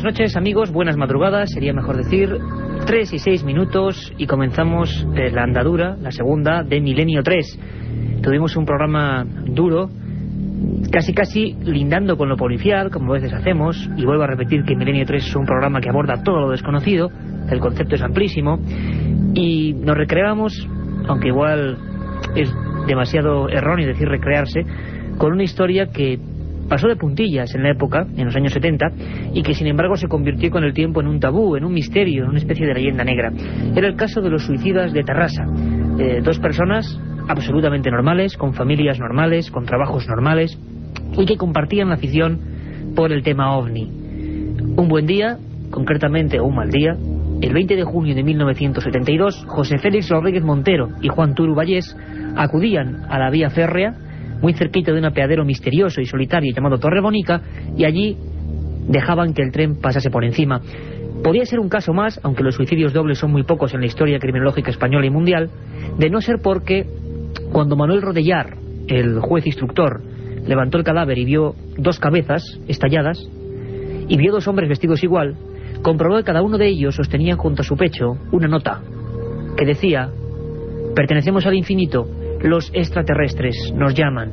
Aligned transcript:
Buenas 0.00 0.18
noches 0.18 0.34
amigos, 0.34 0.72
buenas 0.72 0.96
madrugadas, 0.96 1.50
sería 1.50 1.74
mejor 1.74 1.98
decir, 1.98 2.34
3 2.86 3.12
y 3.12 3.18
6 3.18 3.44
minutos 3.44 4.10
y 4.16 4.26
comenzamos 4.26 5.06
eh, 5.14 5.30
la 5.30 5.42
andadura, 5.42 5.94
la 6.00 6.10
segunda 6.10 6.62
de 6.62 6.80
Milenio 6.80 7.22
3. 7.22 8.22
Tuvimos 8.22 8.56
un 8.56 8.64
programa 8.64 9.26
duro, 9.44 9.90
casi 10.90 11.12
casi 11.12 11.52
lindando 11.64 12.16
con 12.16 12.30
lo 12.30 12.38
policial, 12.38 12.90
como 12.90 13.12
a 13.12 13.16
veces 13.16 13.34
hacemos, 13.34 13.76
y 13.94 14.06
vuelvo 14.06 14.22
a 14.22 14.26
repetir 14.26 14.64
que 14.64 14.74
Milenio 14.74 15.04
3 15.04 15.22
es 15.22 15.36
un 15.36 15.44
programa 15.44 15.82
que 15.82 15.90
aborda 15.90 16.22
todo 16.22 16.40
lo 16.40 16.50
desconocido, 16.50 17.10
el 17.50 17.60
concepto 17.60 17.96
es 17.96 18.02
amplísimo, 18.02 18.58
y 19.34 19.74
nos 19.74 19.98
recreamos, 19.98 20.66
aunque 21.08 21.28
igual 21.28 21.76
es 22.36 22.50
demasiado 22.86 23.50
erróneo 23.50 23.86
decir 23.86 24.08
recrearse, 24.08 24.64
con 25.18 25.34
una 25.34 25.42
historia 25.42 25.88
que 25.92 26.18
pasó 26.70 26.86
de 26.86 26.94
puntillas 26.94 27.52
en 27.56 27.64
la 27.64 27.72
época, 27.72 28.06
en 28.16 28.26
los 28.26 28.36
años 28.36 28.52
70, 28.52 28.86
y 29.34 29.42
que 29.42 29.54
sin 29.54 29.66
embargo 29.66 29.96
se 29.96 30.06
convirtió 30.06 30.50
con 30.50 30.62
el 30.62 30.72
tiempo 30.72 31.00
en 31.00 31.08
un 31.08 31.18
tabú, 31.18 31.56
en 31.56 31.64
un 31.64 31.74
misterio, 31.74 32.22
en 32.22 32.30
una 32.30 32.38
especie 32.38 32.64
de 32.64 32.72
leyenda 32.72 33.02
negra. 33.02 33.32
Era 33.74 33.88
el 33.88 33.96
caso 33.96 34.20
de 34.20 34.30
los 34.30 34.44
suicidas 34.44 34.92
de 34.92 35.02
Terrassa. 35.02 35.44
Eh, 35.98 36.20
dos 36.22 36.38
personas 36.38 36.98
absolutamente 37.28 37.90
normales, 37.90 38.36
con 38.36 38.54
familias 38.54 39.00
normales, 39.00 39.50
con 39.50 39.66
trabajos 39.66 40.06
normales, 40.06 40.56
y 41.18 41.26
que 41.26 41.36
compartían 41.36 41.88
la 41.88 41.96
afición 41.96 42.38
por 42.94 43.12
el 43.12 43.24
tema 43.24 43.56
ovni. 43.56 43.90
Un 44.76 44.86
buen 44.88 45.06
día, 45.06 45.38
concretamente 45.72 46.40
un 46.40 46.54
mal 46.54 46.70
día, 46.70 46.96
el 47.42 47.52
20 47.52 47.74
de 47.74 47.84
junio 47.84 48.14
de 48.14 48.22
1972, 48.22 49.44
José 49.48 49.78
Félix 49.78 50.08
Rodríguez 50.08 50.44
Montero 50.44 50.88
y 51.02 51.08
Juan 51.08 51.34
Turu 51.34 51.56
Vallés 51.56 51.96
acudían 52.36 53.06
a 53.08 53.18
la 53.18 53.28
vía 53.30 53.50
férrea 53.50 53.94
muy 54.40 54.54
cerquita 54.54 54.92
de 54.92 54.98
un 54.98 55.04
apeadero 55.04 55.44
misterioso 55.44 56.00
y 56.00 56.06
solitario 56.06 56.54
llamado 56.54 56.78
Torre 56.78 57.00
Bonica, 57.00 57.42
y 57.76 57.84
allí 57.84 58.16
dejaban 58.88 59.34
que 59.34 59.42
el 59.42 59.52
tren 59.52 59.80
pasase 59.80 60.10
por 60.10 60.24
encima. 60.24 60.60
Podía 61.22 61.44
ser 61.44 61.60
un 61.60 61.68
caso 61.68 61.92
más, 61.92 62.18
aunque 62.22 62.42
los 62.42 62.54
suicidios 62.54 62.92
dobles 62.92 63.18
son 63.18 63.30
muy 63.30 63.42
pocos 63.42 63.74
en 63.74 63.80
la 63.80 63.86
historia 63.86 64.18
criminológica 64.18 64.70
española 64.70 65.06
y 65.06 65.10
mundial, 65.10 65.50
de 65.98 66.10
no 66.10 66.20
ser 66.20 66.36
porque 66.42 66.86
cuando 67.52 67.76
Manuel 67.76 68.02
Rodellar, 68.02 68.56
el 68.88 69.20
juez 69.20 69.46
instructor, 69.46 70.02
levantó 70.46 70.78
el 70.78 70.84
cadáver 70.84 71.18
y 71.18 71.24
vio 71.24 71.54
dos 71.76 71.98
cabezas 71.98 72.42
estalladas, 72.68 73.18
y 74.08 74.16
vio 74.16 74.32
dos 74.32 74.48
hombres 74.48 74.68
vestidos 74.68 75.02
igual, 75.04 75.36
comprobó 75.82 76.16
que 76.16 76.24
cada 76.24 76.42
uno 76.42 76.58
de 76.58 76.68
ellos 76.68 76.96
sostenía 76.96 77.36
junto 77.36 77.62
a 77.62 77.64
su 77.64 77.76
pecho 77.76 78.16
una 78.32 78.48
nota 78.48 78.80
que 79.56 79.64
decía, 79.64 80.10
pertenecemos 80.94 81.46
al 81.46 81.54
infinito, 81.54 82.08
los 82.42 82.70
extraterrestres 82.74 83.72
nos 83.74 83.94
llaman. 83.94 84.32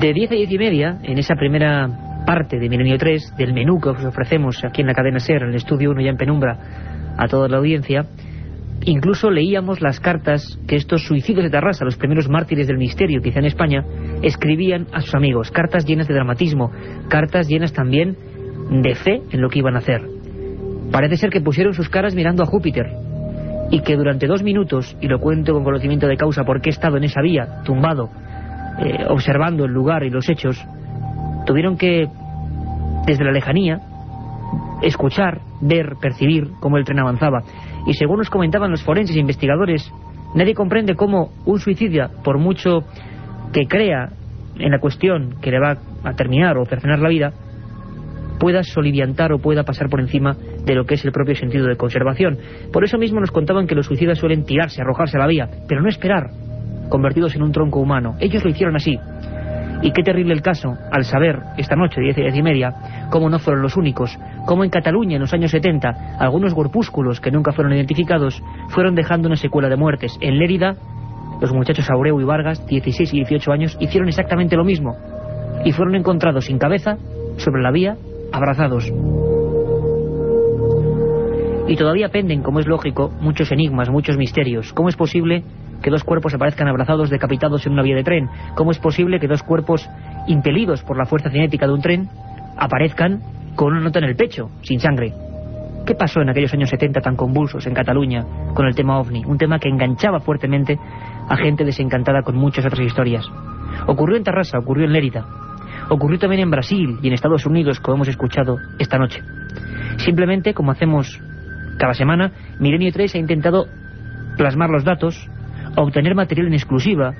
De 0.00 0.12
10 0.12 0.30
a 0.30 0.34
10 0.34 0.50
y 0.50 0.58
media, 0.58 0.98
en 1.02 1.18
esa 1.18 1.34
primera 1.36 1.88
parte 2.26 2.58
de 2.58 2.68
Milenio 2.68 2.98
3, 2.98 3.34
del 3.36 3.54
menú 3.54 3.80
que 3.80 3.90
os 3.90 4.04
ofrecemos 4.04 4.62
aquí 4.64 4.82
en 4.82 4.88
la 4.88 4.94
cadena 4.94 5.20
SER, 5.20 5.42
en 5.42 5.50
el 5.50 5.54
estudio 5.54 5.90
1 5.90 6.02
ya 6.02 6.10
en 6.10 6.16
penumbra, 6.16 7.14
a 7.16 7.28
toda 7.28 7.48
la 7.48 7.58
audiencia, 7.58 8.04
incluso 8.84 9.30
leíamos 9.30 9.80
las 9.80 10.00
cartas 10.00 10.58
que 10.66 10.76
estos 10.76 11.06
suicidios 11.06 11.44
de 11.44 11.50
Tarrasa, 11.50 11.84
los 11.84 11.96
primeros 11.96 12.28
mártires 12.28 12.66
del 12.66 12.78
misterio, 12.78 13.22
quizá 13.22 13.38
en 13.38 13.46
España, 13.46 13.84
escribían 14.22 14.86
a 14.92 15.00
sus 15.00 15.14
amigos, 15.14 15.50
cartas 15.50 15.86
llenas 15.86 16.08
de 16.08 16.14
dramatismo, 16.14 16.70
cartas 17.08 17.48
llenas 17.48 17.72
también 17.72 18.16
de 18.82 18.94
fe 18.94 19.22
en 19.30 19.40
lo 19.40 19.48
que 19.48 19.60
iban 19.60 19.76
a 19.76 19.78
hacer. 19.78 20.02
Parece 20.90 21.16
ser 21.16 21.30
que 21.30 21.40
pusieron 21.40 21.74
sus 21.74 21.88
caras 21.88 22.14
mirando 22.14 22.42
a 22.42 22.46
Júpiter, 22.46 23.05
y 23.70 23.80
que 23.80 23.96
durante 23.96 24.26
dos 24.26 24.42
minutos, 24.42 24.96
y 25.00 25.08
lo 25.08 25.18
cuento 25.18 25.52
con 25.52 25.64
conocimiento 25.64 26.06
de 26.06 26.16
causa 26.16 26.44
porque 26.44 26.70
he 26.70 26.72
estado 26.72 26.96
en 26.96 27.04
esa 27.04 27.20
vía, 27.20 27.62
tumbado, 27.64 28.10
eh, 28.78 29.06
observando 29.08 29.64
el 29.64 29.72
lugar 29.72 30.04
y 30.04 30.10
los 30.10 30.28
hechos, 30.28 30.62
tuvieron 31.46 31.76
que, 31.76 32.08
desde 33.06 33.24
la 33.24 33.32
lejanía, 33.32 33.80
escuchar, 34.82 35.40
ver, 35.60 35.94
percibir 36.00 36.50
cómo 36.60 36.76
el 36.76 36.84
tren 36.84 37.00
avanzaba. 37.00 37.42
Y 37.86 37.94
según 37.94 38.18
nos 38.18 38.30
comentaban 38.30 38.70
los 38.70 38.82
forenses 38.82 39.16
e 39.16 39.20
investigadores, 39.20 39.90
nadie 40.34 40.54
comprende 40.54 40.94
cómo 40.94 41.30
un 41.44 41.58
suicida, 41.58 42.10
por 42.22 42.38
mucho 42.38 42.84
que 43.52 43.66
crea 43.66 44.10
en 44.58 44.70
la 44.70 44.80
cuestión 44.80 45.36
que 45.40 45.50
le 45.50 45.60
va 45.60 45.78
a 46.04 46.12
terminar 46.14 46.56
o 46.58 46.66
cercenar 46.66 46.98
la 46.98 47.08
vida, 47.08 47.32
pueda 48.38 48.62
soliviantar 48.62 49.32
o 49.32 49.38
pueda 49.38 49.64
pasar 49.64 49.88
por 49.88 50.00
encima 50.00 50.36
de 50.66 50.74
lo 50.74 50.84
que 50.84 50.94
es 50.94 51.04
el 51.04 51.12
propio 51.12 51.34
sentido 51.36 51.66
de 51.66 51.76
conservación. 51.76 52.38
Por 52.72 52.84
eso 52.84 52.98
mismo 52.98 53.20
nos 53.20 53.30
contaban 53.30 53.66
que 53.66 53.74
los 53.74 53.86
suicidas 53.86 54.18
suelen 54.18 54.44
tirarse, 54.44 54.82
arrojarse 54.82 55.16
a 55.16 55.20
la 55.20 55.26
vía, 55.26 55.48
pero 55.68 55.80
no 55.80 55.88
esperar, 55.88 56.30
convertidos 56.90 57.34
en 57.36 57.42
un 57.42 57.52
tronco 57.52 57.80
humano. 57.80 58.16
Ellos 58.20 58.44
lo 58.44 58.50
hicieron 58.50 58.76
así. 58.76 58.98
Y 59.82 59.92
qué 59.92 60.02
terrible 60.02 60.32
el 60.32 60.42
caso, 60.42 60.74
al 60.90 61.04
saber, 61.04 61.38
esta 61.58 61.76
noche, 61.76 62.00
diez 62.00 62.16
y 62.18 62.22
diez 62.22 62.34
y 62.34 62.42
media, 62.42 63.08
cómo 63.10 63.28
no 63.28 63.38
fueron 63.38 63.62
los 63.62 63.76
únicos, 63.76 64.18
cómo 64.46 64.64
en 64.64 64.70
Cataluña, 64.70 65.16
en 65.16 65.20
los 65.20 65.34
años 65.34 65.50
70, 65.50 66.16
algunos 66.18 66.54
grupúsculos 66.54 67.20
que 67.20 67.30
nunca 67.30 67.52
fueron 67.52 67.74
identificados, 67.74 68.42
fueron 68.68 68.94
dejando 68.94 69.28
una 69.28 69.36
secuela 69.36 69.68
de 69.68 69.76
muertes. 69.76 70.16
En 70.20 70.38
Lérida, 70.38 70.76
los 71.40 71.52
muchachos 71.52 71.88
Abreu 71.90 72.20
y 72.20 72.24
Vargas, 72.24 72.66
16 72.66 73.12
y 73.12 73.16
18 73.18 73.52
años, 73.52 73.76
hicieron 73.78 74.08
exactamente 74.08 74.56
lo 74.56 74.64
mismo. 74.64 74.96
Y 75.64 75.72
fueron 75.72 75.94
encontrados 75.94 76.46
sin 76.46 76.58
cabeza, 76.58 76.96
sobre 77.36 77.62
la 77.62 77.70
vía, 77.70 77.96
abrazados. 78.32 78.90
Y 81.68 81.74
todavía 81.76 82.10
penden, 82.10 82.42
como 82.42 82.60
es 82.60 82.66
lógico, 82.66 83.10
muchos 83.20 83.50
enigmas, 83.50 83.90
muchos 83.90 84.16
misterios. 84.16 84.72
¿Cómo 84.72 84.88
es 84.88 84.96
posible 84.96 85.42
que 85.82 85.90
dos 85.90 86.04
cuerpos 86.04 86.32
aparezcan 86.32 86.68
abrazados, 86.68 87.10
decapitados 87.10 87.66
en 87.66 87.72
una 87.72 87.82
vía 87.82 87.96
de 87.96 88.04
tren? 88.04 88.28
¿Cómo 88.54 88.70
es 88.70 88.78
posible 88.78 89.18
que 89.18 89.26
dos 89.26 89.42
cuerpos 89.42 89.88
impelidos 90.28 90.82
por 90.82 90.96
la 90.96 91.06
fuerza 91.06 91.30
cinética 91.30 91.66
de 91.66 91.72
un 91.72 91.80
tren 91.80 92.08
aparezcan 92.56 93.20
con 93.56 93.72
una 93.72 93.80
nota 93.80 93.98
en 93.98 94.04
el 94.04 94.14
pecho, 94.14 94.50
sin 94.62 94.78
sangre? 94.78 95.12
¿Qué 95.84 95.94
pasó 95.96 96.20
en 96.20 96.28
aquellos 96.28 96.52
años 96.54 96.70
70 96.70 97.00
tan 97.00 97.16
convulsos 97.16 97.66
en 97.66 97.74
Cataluña 97.74 98.24
con 98.54 98.66
el 98.66 98.74
tema 98.76 99.00
OVNI? 99.00 99.24
Un 99.24 99.38
tema 99.38 99.58
que 99.58 99.68
enganchaba 99.68 100.20
fuertemente 100.20 100.78
a 101.28 101.36
gente 101.36 101.64
desencantada 101.64 102.22
con 102.22 102.36
muchas 102.36 102.64
otras 102.64 102.86
historias. 102.86 103.24
Ocurrió 103.88 104.16
en 104.16 104.24
Tarrasa, 104.24 104.58
ocurrió 104.58 104.84
en 104.84 104.92
Lérida, 104.92 105.26
ocurrió 105.88 106.18
también 106.18 106.42
en 106.42 106.50
Brasil 106.50 106.98
y 107.02 107.08
en 107.08 107.14
Estados 107.14 107.44
Unidos, 107.44 107.80
como 107.80 107.96
hemos 107.96 108.08
escuchado 108.08 108.56
esta 108.78 108.98
noche. 108.98 109.20
Simplemente, 109.98 110.54
como 110.54 110.72
hacemos 110.72 111.20
cada 111.78 111.94
semana, 111.94 112.32
Milenio 112.58 112.92
3 112.92 113.14
ha 113.14 113.18
intentado 113.18 113.66
plasmar 114.36 114.70
los 114.70 114.84
datos, 114.84 115.28
obtener 115.76 116.14
material 116.14 116.48
en 116.48 116.54
exclusiva 116.54 117.14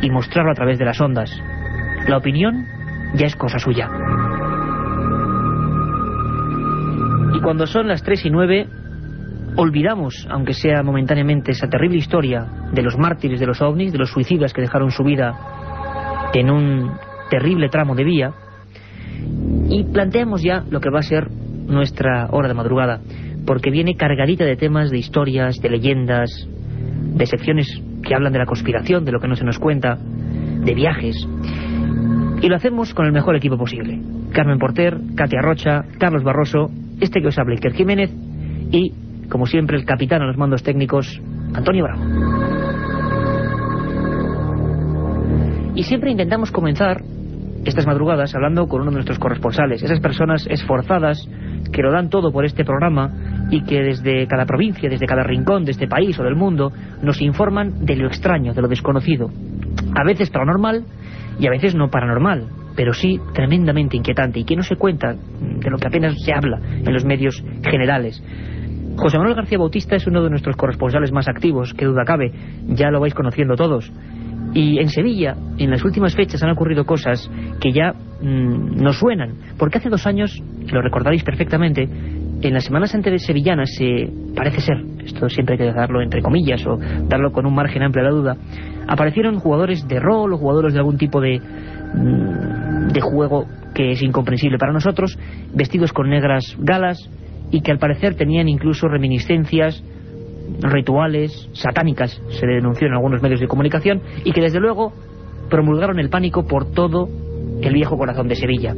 y 0.00 0.10
mostrarlo 0.10 0.52
a 0.52 0.54
través 0.54 0.78
de 0.78 0.84
las 0.84 1.00
ondas. 1.00 1.30
La 2.06 2.16
opinión 2.16 2.66
ya 3.14 3.26
es 3.26 3.36
cosa 3.36 3.58
suya. 3.58 3.88
Y 7.34 7.40
cuando 7.40 7.66
son 7.66 7.88
las 7.88 8.02
3 8.02 8.26
y 8.26 8.30
9, 8.30 8.68
olvidamos, 9.56 10.26
aunque 10.30 10.54
sea 10.54 10.82
momentáneamente, 10.82 11.52
esa 11.52 11.68
terrible 11.68 11.98
historia 11.98 12.46
de 12.72 12.82
los 12.82 12.96
mártires 12.96 13.40
de 13.40 13.46
los 13.46 13.60
ovnis, 13.60 13.92
de 13.92 13.98
los 13.98 14.10
suicidas 14.10 14.52
que 14.52 14.62
dejaron 14.62 14.90
su 14.90 15.04
vida 15.04 15.34
en 16.34 16.50
un 16.50 16.92
terrible 17.30 17.68
tramo 17.68 17.94
de 17.94 18.04
vía, 18.04 18.32
y 19.68 19.84
planteamos 19.84 20.42
ya 20.42 20.64
lo 20.70 20.80
que 20.80 20.90
va 20.90 21.00
a 21.00 21.02
ser 21.02 21.30
nuestra 21.30 22.28
hora 22.30 22.48
de 22.48 22.54
madrugada 22.54 23.00
porque 23.48 23.70
viene 23.70 23.94
cargadita 23.94 24.44
de 24.44 24.56
temas, 24.56 24.90
de 24.90 24.98
historias, 24.98 25.58
de 25.62 25.70
leyendas, 25.70 26.28
de 27.14 27.24
secciones 27.24 27.66
que 28.02 28.14
hablan 28.14 28.34
de 28.34 28.40
la 28.40 28.44
conspiración, 28.44 29.06
de 29.06 29.12
lo 29.12 29.20
que 29.20 29.26
no 29.26 29.36
se 29.36 29.44
nos 29.44 29.58
cuenta, 29.58 29.96
de 29.96 30.74
viajes. 30.74 31.16
Y 32.42 32.46
lo 32.46 32.56
hacemos 32.56 32.92
con 32.92 33.06
el 33.06 33.12
mejor 33.12 33.36
equipo 33.36 33.56
posible. 33.56 34.02
Carmen 34.34 34.58
Porter, 34.58 34.98
Katia 35.16 35.40
Rocha, 35.40 35.86
Carlos 35.98 36.22
Barroso, 36.22 36.70
este 37.00 37.22
que 37.22 37.28
os 37.28 37.38
habla, 37.38 37.54
Iker 37.54 37.72
Jiménez, 37.72 38.10
y, 38.70 38.92
como 39.30 39.46
siempre, 39.46 39.78
el 39.78 39.86
capitán 39.86 40.20
a 40.20 40.26
los 40.26 40.36
mandos 40.36 40.62
técnicos, 40.62 41.18
Antonio 41.54 41.84
Bravo. 41.84 42.02
Y 45.74 45.84
siempre 45.84 46.10
intentamos 46.10 46.52
comenzar 46.52 47.00
estas 47.64 47.86
madrugadas 47.86 48.34
hablando 48.34 48.68
con 48.68 48.82
uno 48.82 48.90
de 48.90 48.96
nuestros 48.96 49.18
corresponsales, 49.18 49.82
esas 49.82 50.00
personas 50.00 50.46
esforzadas 50.50 51.26
que 51.72 51.82
lo 51.82 51.92
dan 51.92 52.08
todo 52.08 52.32
por 52.32 52.44
este 52.44 52.64
programa 52.64 53.46
y 53.50 53.62
que 53.62 53.82
desde 53.82 54.26
cada 54.26 54.46
provincia, 54.46 54.88
desde 54.88 55.06
cada 55.06 55.22
rincón 55.22 55.64
de 55.64 55.72
este 55.72 55.86
país 55.86 56.18
o 56.18 56.24
del 56.24 56.36
mundo 56.36 56.72
nos 57.02 57.20
informan 57.22 57.84
de 57.84 57.96
lo 57.96 58.06
extraño, 58.06 58.54
de 58.54 58.62
lo 58.62 58.68
desconocido. 58.68 59.30
A 59.94 60.04
veces 60.04 60.30
paranormal 60.30 60.84
y 61.38 61.46
a 61.46 61.50
veces 61.50 61.74
no 61.74 61.88
paranormal, 61.88 62.46
pero 62.76 62.92
sí 62.92 63.20
tremendamente 63.34 63.96
inquietante 63.96 64.40
y 64.40 64.44
que 64.44 64.56
no 64.56 64.62
se 64.62 64.76
cuenta 64.76 65.14
de 65.14 65.70
lo 65.70 65.78
que 65.78 65.88
apenas 65.88 66.14
se 66.24 66.32
habla 66.32 66.60
en 66.62 66.92
los 66.92 67.04
medios 67.04 67.42
generales. 67.62 68.22
José 68.96 69.16
Manuel 69.16 69.36
García 69.36 69.58
Bautista 69.58 69.94
es 69.94 70.06
uno 70.08 70.24
de 70.24 70.30
nuestros 70.30 70.56
corresponsales 70.56 71.12
más 71.12 71.28
activos, 71.28 71.72
que 71.72 71.84
duda 71.84 72.04
cabe, 72.04 72.32
ya 72.66 72.90
lo 72.90 72.98
vais 72.98 73.14
conociendo 73.14 73.54
todos. 73.54 73.92
Y 74.54 74.78
en 74.78 74.88
Sevilla, 74.88 75.36
en 75.58 75.70
las 75.70 75.84
últimas 75.84 76.14
fechas, 76.14 76.42
han 76.42 76.50
ocurrido 76.50 76.84
cosas 76.84 77.30
que 77.60 77.72
ya 77.72 77.92
mm, 77.92 78.82
nos 78.82 78.98
suenan. 78.98 79.34
Porque 79.58 79.78
hace 79.78 79.90
dos 79.90 80.06
años, 80.06 80.42
lo 80.72 80.80
recordaréis 80.80 81.22
perfectamente, 81.22 81.88
en 82.40 82.54
las 82.54 82.64
Semanas 82.64 82.92
de 82.92 83.18
Sevillanas 83.18 83.68
se 83.76 84.10
parece 84.34 84.60
ser, 84.60 84.76
esto 85.04 85.28
siempre 85.28 85.54
hay 85.54 85.58
que 85.58 85.72
darlo 85.72 86.00
entre 86.00 86.22
comillas 86.22 86.64
o 86.66 86.78
darlo 87.08 87.32
con 87.32 87.46
un 87.46 87.54
margen 87.54 87.82
amplio 87.82 88.04
a 88.04 88.10
la 88.10 88.14
duda, 88.14 88.36
aparecieron 88.86 89.40
jugadores 89.40 89.86
de 89.88 89.98
rol 89.98 90.32
o 90.32 90.38
jugadores 90.38 90.72
de 90.72 90.78
algún 90.78 90.98
tipo 90.98 91.20
de, 91.20 91.40
mm, 91.40 92.92
de 92.92 93.00
juego 93.00 93.46
que 93.74 93.90
es 93.92 94.02
incomprensible 94.02 94.56
para 94.56 94.72
nosotros, 94.72 95.18
vestidos 95.52 95.92
con 95.92 96.08
negras 96.10 96.56
galas 96.58 97.10
y 97.50 97.60
que 97.60 97.72
al 97.72 97.78
parecer 97.78 98.14
tenían 98.14 98.48
incluso 98.48 98.86
reminiscencias 98.86 99.82
rituales 100.60 101.48
satánicas, 101.52 102.20
se 102.28 102.46
denunció 102.46 102.86
en 102.86 102.94
algunos 102.94 103.22
medios 103.22 103.40
de 103.40 103.48
comunicación, 103.48 104.02
y 104.24 104.32
que 104.32 104.40
desde 104.40 104.60
luego 104.60 104.92
promulgaron 105.48 105.98
el 105.98 106.10
pánico 106.10 106.46
por 106.46 106.70
todo 106.72 107.08
el 107.62 107.74
viejo 107.74 107.96
corazón 107.96 108.28
de 108.28 108.36
Sevilla. 108.36 108.74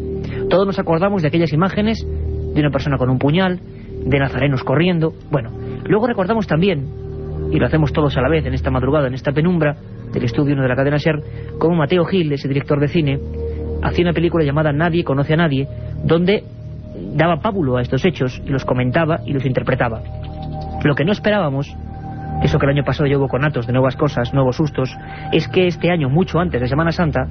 Todos 0.49 0.67
nos 0.67 0.79
acordamos 0.79 1.23
de 1.23 1.29
aquellas 1.29 1.53
imágenes 1.53 2.07
de 2.55 2.61
una 2.61 2.71
persona 2.71 2.99
con 2.99 3.11
un 3.11 3.19
puñal, 3.19 3.61
de 4.05 4.19
nazarenos 4.19 4.65
corriendo. 4.65 5.13
Bueno, 5.31 5.51
luego 5.85 6.07
recordamos 6.07 6.47
también, 6.47 6.89
y 7.53 7.59
lo 7.59 7.67
hacemos 7.67 7.93
todos 7.93 8.17
a 8.17 8.21
la 8.21 8.29
vez 8.29 8.47
en 8.47 8.55
esta 8.55 8.71
madrugada, 8.71 9.09
en 9.09 9.15
esta 9.15 9.33
penumbra 9.33 9.77
del 10.13 10.25
estudio 10.25 10.57
de 10.57 10.69
la 10.69 10.77
cadena 10.77 10.99
SER, 10.99 11.23
como 11.59 11.77
Mateo 11.77 12.05
Gil, 12.05 12.33
ese 12.33 12.49
director 12.49 12.81
de 12.81 12.89
cine, 12.89 13.19
hacía 13.83 14.05
una 14.05 14.13
película 14.13 14.45
llamada 14.45 14.73
Nadie 14.73 15.05
conoce 15.05 15.35
a 15.35 15.37
nadie, 15.37 15.69
donde 16.05 16.45
daba 17.15 17.41
pábulo 17.41 17.77
a 17.77 17.83
estos 17.83 18.05
hechos 18.05 18.41
y 18.45 18.51
los 18.51 18.65
comentaba 18.65 19.21
y 19.25 19.33
los 19.33 19.45
interpretaba. 19.45 20.03
Lo 20.83 20.95
que 20.95 21.05
no 21.05 21.13
esperábamos, 21.13 21.75
eso 22.43 22.59
que 22.59 22.67
el 22.67 22.73
año 22.73 22.85
pasado 22.85 23.07
llevó 23.07 23.29
con 23.29 23.45
atos 23.45 23.67
de 23.67 23.73
nuevas 23.73 23.97
cosas, 23.97 24.33
nuevos 24.33 24.57
sustos, 24.57 24.97
es 25.33 25.47
que 25.49 25.67
este 25.67 25.91
año, 25.91 26.09
mucho 26.09 26.39
antes 26.39 26.61
de 26.61 26.69
Semana 26.69 26.93
Santa, 26.93 27.29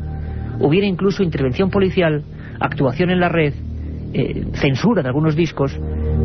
hubiera 0.60 0.86
incluso 0.86 1.24
intervención 1.24 1.70
policial, 1.70 2.24
actuación 2.60 3.10
en 3.10 3.20
la 3.20 3.30
red, 3.30 3.54
eh, 4.14 4.46
censura 4.54 5.02
de 5.02 5.08
algunos 5.08 5.36
discos, 5.36 5.80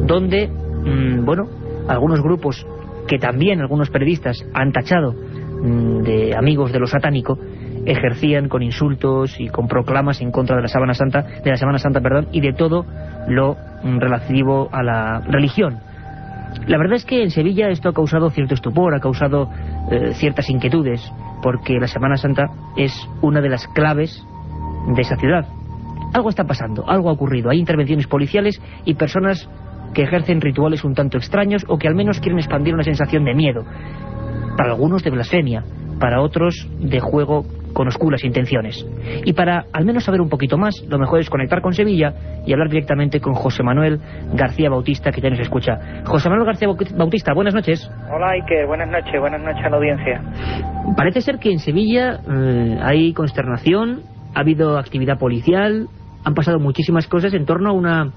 donde, 0.07 0.49
mm, 0.49 1.25
bueno, 1.25 1.49
algunos 1.89 2.21
grupos 2.23 2.67
que 3.07 3.19
también 3.19 3.61
algunos 3.61 3.91
periodistas 3.91 4.45
han 4.55 4.73
tachado 4.73 5.13
mm, 5.13 6.03
de 6.03 6.37
amigos 6.37 6.73
de 6.73 6.79
lo 6.79 6.87
satánico, 6.87 7.39
ejercían 7.87 8.49
con 8.49 8.63
insultos 8.63 9.39
y 9.39 9.49
con 9.49 9.69
proclamas 9.69 10.21
en 10.21 10.31
contra 10.31 10.57
de 10.57 10.63
la 10.63 10.69
Semana 10.69 10.95
Santa, 10.95 11.23
de 11.23 11.51
la 11.51 11.57
Semana 11.57 11.79
Santa, 11.79 12.01
perdón, 12.01 12.29
y 12.33 12.41
de 12.41 12.53
todo 12.53 12.85
lo 13.29 13.57
mm, 13.83 13.99
relativo 13.99 14.69
a 14.73 14.83
la 14.83 15.21
religión. 15.21 15.79
La 16.67 16.79
verdad 16.79 16.97
es 16.97 17.05
que 17.05 17.23
en 17.23 17.31
Sevilla 17.31 17.69
esto 17.69 17.91
ha 17.91 17.93
causado 17.93 18.31
cierto 18.31 18.55
estupor, 18.55 18.95
ha 18.95 19.01
causado 19.01 19.51
eh, 19.91 20.13
ciertas 20.15 20.49
inquietudes, 20.49 21.01
porque 21.43 21.79
la 21.79 21.87
Semana 21.87 22.17
Santa 22.17 22.47
es 22.77 22.93
una 23.21 23.41
de 23.41 23.51
las 23.51 23.67
claves 23.69 24.25
de 24.95 25.03
esa 25.03 25.17
ciudad. 25.17 25.47
Algo 26.15 26.31
está 26.31 26.45
pasando, 26.45 26.89
algo 26.89 27.11
ha 27.11 27.13
ocurrido. 27.13 27.51
Hay 27.51 27.59
intervenciones 27.59 28.07
policiales 28.07 28.61
y 28.85 28.95
personas 28.95 29.49
que 29.95 30.03
ejercen 30.03 30.41
rituales 30.41 30.85
un 30.85 30.95
tanto 30.95 31.19
extraños 31.19 31.65
o 31.69 31.79
que 31.79 31.89
al 31.89 31.95
menos 31.95 32.21
quieren 32.21 32.39
expandir 32.39 32.75
una 32.75 32.83
sensación 32.83 33.25
de 33.25 33.35
miedo. 33.35 33.65
Para 34.57 34.71
algunos 34.71 35.03
de 35.03 35.11
blasfemia, 35.11 35.65
para 35.99 36.21
otros 36.21 36.69
de 36.79 37.01
juego 37.01 37.45
con 37.75 37.89
oscuras 37.89 38.25
intenciones. 38.25 38.87
Y 39.25 39.35
para 39.35 39.67
al 39.73 39.85
menos 39.85 40.05
saber 40.05 40.23
un 40.23 40.31
poquito 40.31 40.57
más, 40.57 40.83
lo 40.89 40.99
mejor 40.99 41.21
es 41.21 41.29
conectar 41.29 41.61
con 41.61 41.75
Sevilla 41.75 42.15
y 42.47 42.53
hablar 42.53 42.71
directamente 42.71 43.21
con 43.21 43.35
José 43.35 43.63
Manuel 43.63 44.01
García 44.33 44.71
Bautista, 44.71 45.11
que 45.11 45.21
ya 45.21 45.29
nos 45.29 45.41
escucha. 45.41 46.03
José 46.07 46.31
Manuel 46.31 46.47
García 46.47 46.69
Bautista, 46.97 47.35
buenas 47.35 47.55
noches. 47.55 47.91
Hola 48.11 48.31
Ike, 48.31 48.65
buenas 48.67 48.89
noches, 48.89 49.21
buenas 49.21 49.43
noches 49.43 49.65
a 49.65 49.69
la 49.69 49.77
audiencia. 49.77 50.23
Parece 50.97 51.21
ser 51.21 51.39
que 51.39 51.51
en 51.51 51.59
Sevilla 51.59 52.21
eh, 52.27 52.79
hay 52.83 53.13
consternación, 53.13 54.03
ha 54.35 54.41
habido 54.41 54.79
actividad 54.79 55.19
policial, 55.19 55.89
han 56.25 56.35
pasado 56.35 56.59
muchísimas 56.59 57.07
cosas 57.07 57.35
en 57.35 57.45
torno 57.45 57.71
a 57.71 57.73
una 57.73 58.13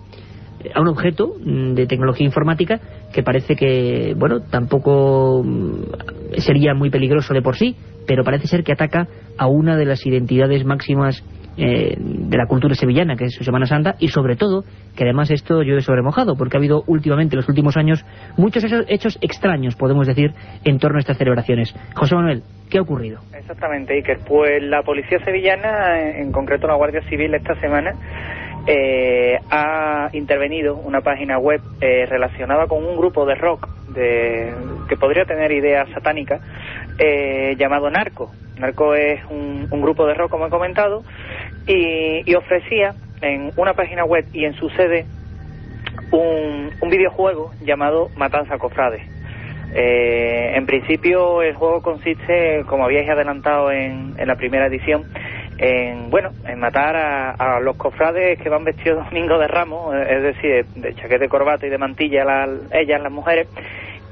a 0.74 0.82
un 0.82 0.88
objeto 0.88 1.34
mm, 1.40 1.74
de 1.74 1.88
tecnología 1.88 2.26
informática 2.26 2.80
que 3.14 3.24
parece 3.24 3.56
que, 3.56 4.14
bueno, 4.18 4.42
tampoco 4.42 5.44
mm, 5.44 6.38
sería 6.38 6.74
muy 6.74 6.90
peligroso 6.90 7.34
de 7.34 7.42
por 7.42 7.56
sí, 7.56 7.76
pero 8.08 8.24
parece 8.24 8.48
ser 8.48 8.64
que 8.64 8.74
ataca 8.74 9.08
a 9.38 9.48
una 9.48 9.76
de 9.76 9.86
las 9.86 10.06
identidades 10.06 10.66
máximas 10.66 11.24
eh, 11.60 11.96
de 11.98 12.38
la 12.38 12.46
cultura 12.46 12.76
sevillana, 12.76 13.16
que 13.16 13.26
es 13.26 13.34
su 13.34 13.44
Semana 13.44 13.66
Santa, 13.66 13.96
y 14.00 14.10
sobre 14.10 14.36
todo, 14.36 14.64
que 14.96 15.04
además 15.04 15.32
esto 15.32 15.64
llueve 15.64 15.82
sobre 15.82 16.04
mojado, 16.04 16.36
porque 16.38 16.56
ha 16.56 16.60
habido 16.60 16.84
últimamente, 16.86 17.36
en 17.36 17.38
los 17.38 17.50
últimos 17.50 17.76
años, 17.78 18.06
muchos 18.38 18.64
hechos 18.88 19.18
extraños, 19.22 19.76
podemos 19.76 20.06
decir, 20.06 20.34
en 20.66 20.78
torno 20.78 20.98
a 20.98 21.00
estas 21.00 21.18
celebraciones. 21.18 21.74
José 21.96 22.16
Manuel, 22.16 22.44
¿qué 22.70 22.78
ha 22.78 22.82
ocurrido? 22.82 23.22
Exactamente, 23.36 23.96
Iker. 23.96 24.20
Pues 24.28 24.62
la 24.62 24.84
policía 24.84 25.18
sevillana, 25.26 26.00
en 26.20 26.32
concreto 26.32 26.68
la 26.68 26.76
Guardia 26.76 27.02
Civil, 27.10 27.34
esta 27.34 27.60
semana, 27.60 27.92
eh, 28.70 29.40
ha 29.50 30.10
intervenido 30.12 30.76
una 30.76 31.00
página 31.00 31.38
web 31.40 31.62
eh, 31.80 32.06
relacionada 32.06 32.68
con 32.68 32.84
un 32.84 32.98
grupo 32.98 33.26
de 33.26 33.36
rock 33.36 33.66
de, 33.94 34.54
que 34.90 34.98
podría 34.98 35.24
tener 35.24 35.54
ideas 35.54 35.88
satánicas 35.94 36.42
eh, 37.00 37.56
llamado 37.58 37.90
Narco. 37.90 38.30
Narco 38.60 38.94
es 38.94 39.22
un, 39.30 39.70
grupo 39.70 40.06
de 40.06 40.16
rock, 40.16 40.32
como 40.32 40.48
he 40.48 40.50
comentado, 40.50 41.04
y, 41.66 42.36
ofrecía 42.36 42.94
en 43.22 43.52
una 43.56 43.74
página 43.74 44.04
web 44.04 44.26
y 44.34 44.44
en 44.44 44.54
su 44.56 44.70
sede 44.72 45.06
un, 46.12 46.70
videojuego 46.90 47.52
llamado 47.64 48.10
Matanza 48.18 48.58
Cofrades. 48.58 49.02
en 49.74 50.66
principio 50.66 51.42
el 51.42 51.56
juego 51.56 51.82
consiste, 51.82 52.64
como 52.68 52.84
habíais 52.84 53.10
adelantado 53.10 53.72
en, 53.72 54.16
en 54.18 54.28
la 54.28 54.36
primera 54.36 54.68
edición, 54.68 55.06
en 55.58 56.10
bueno 56.10 56.30
en 56.48 56.60
matar 56.60 56.96
a, 56.96 57.60
los 57.60 57.76
cofrades 57.78 58.40
que 58.40 58.50
van 58.50 58.64
vestidos 58.64 59.06
domingo 59.06 59.38
de 59.40 59.48
ramos 59.48 59.96
eh, 59.96 60.06
es 60.10 60.24
decir 60.24 60.66
de 60.76 60.94
chaqueta 60.96 61.20
de 61.20 61.30
corbata 61.30 61.66
y 61.66 61.70
de 61.70 61.78
mantilla 61.78 62.24
ellas 62.72 63.02
las 63.02 63.12
mujeres 63.12 63.48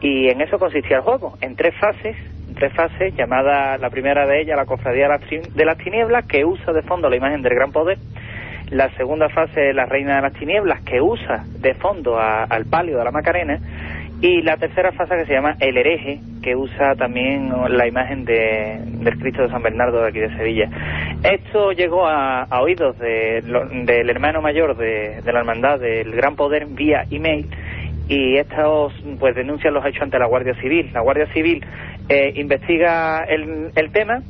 y 0.01 0.29
en 0.29 0.41
eso 0.41 0.57
consistía 0.57 0.97
el 0.97 1.03
juego 1.03 1.37
en 1.41 1.55
tres 1.55 1.75
fases 1.79 2.15
tres 2.55 2.73
fases 2.73 3.15
llamadas 3.15 3.79
la 3.79 3.89
primera 3.89 4.25
de 4.25 4.41
ellas 4.41 4.57
la 4.57 4.65
cofradía 4.65 5.07
de 5.07 5.65
las 5.65 5.77
tinieblas 5.77 6.25
que 6.25 6.45
usa 6.45 6.73
de 6.73 6.81
fondo 6.81 7.09
la 7.09 7.15
imagen 7.15 7.41
del 7.41 7.53
gran 7.53 7.71
poder 7.71 7.97
la 8.71 8.89
segunda 8.95 9.29
fase 9.29 9.73
la 9.73 9.85
reina 9.85 10.15
de 10.15 10.21
las 10.23 10.33
tinieblas 10.33 10.81
que 10.81 10.99
usa 10.99 11.43
de 11.59 11.75
fondo 11.75 12.17
al 12.19 12.65
palio 12.65 12.97
de 12.97 13.03
la 13.03 13.11
Macarena 13.11 13.59
y 14.22 14.41
la 14.41 14.57
tercera 14.57 14.91
fase 14.93 15.15
que 15.17 15.25
se 15.25 15.34
llama 15.34 15.55
El 15.60 15.77
hereje, 15.77 16.19
que 16.41 16.55
usa 16.55 16.95
también 16.95 17.51
la 17.69 17.88
imagen 17.88 18.24
de, 18.25 18.79
del 18.81 19.19
Cristo 19.19 19.43
de 19.43 19.50
San 19.50 19.62
Bernardo 19.62 20.01
de 20.01 20.07
aquí 20.07 20.19
de 20.19 20.36
Sevilla. 20.38 20.69
Esto 21.24 21.72
llegó 21.72 22.07
a, 22.07 22.48
oídos 22.62 22.98
del 22.98 24.10
hermano 24.10 24.41
mayor 24.41 24.77
de, 24.77 25.22
la 25.25 25.39
hermandad 25.39 25.79
del 25.79 26.12
Gran 26.12 26.36
Poder 26.36 26.65
vía 26.67 27.03
email 27.12 27.48
y 28.07 28.38
estos 28.38 28.93
pues 29.19 29.36
denuncian 29.36 29.74
los 29.74 29.86
hechos 29.86 30.03
ante 30.03 30.19
la 30.19 30.27
Guardia 30.27 30.53
Civil. 30.62 30.91
La 30.93 31.01
Guardia 31.01 31.27
Civil 31.34 31.65
eh, 32.07 32.34
investiga 32.36 33.24
el, 33.24 33.72
el 33.75 33.91
tema, 33.91 34.22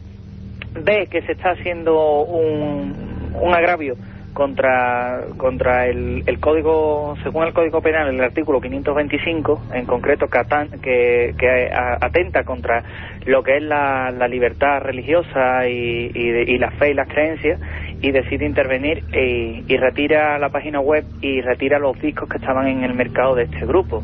ve 0.83 1.07
que 1.11 1.21
se 1.21 1.33
está 1.33 1.51
haciendo 1.51 2.23
un, 2.23 3.33
un 3.39 3.53
agravio 3.53 3.95
contra 4.35 5.21
contra 5.37 5.87
el, 5.87 6.23
el, 6.27 6.39
código 6.39 7.15
según 7.23 7.45
el 7.45 7.53
código 7.53 7.81
penal 7.81 8.09
el 8.09 8.21
artículo 8.21 8.59
525 8.59 9.61
en 9.73 9.85
concreto 9.85 10.27
que, 10.27 11.33
que, 11.37 11.69
atenta 11.73 12.43
contra 12.43 12.83
lo 13.25 13.41
que 13.43 13.57
es 13.57 13.63
la, 13.63 14.11
la 14.11 14.27
libertad 14.27 14.81
religiosa 14.81 15.67
y, 15.67 16.11
y, 16.13 16.57
la 16.57 16.69
fe 16.71 16.91
y 16.91 16.93
las 16.93 17.07
creencias 17.07 17.59
y 18.01 18.11
decide 18.11 18.45
intervenir 18.45 19.03
y, 19.13 19.77
retira 19.77 20.37
la 20.37 20.49
página 20.49 20.81
web 20.81 21.05
y 21.21 21.41
retira 21.41 21.79
los 21.79 21.99
discos 22.01 22.27
que 22.27 22.37
estaban 22.37 22.67
en 22.67 22.83
el 22.83 22.93
mercado 22.93 23.35
de 23.35 23.43
este 23.43 23.65
grupo. 23.65 24.03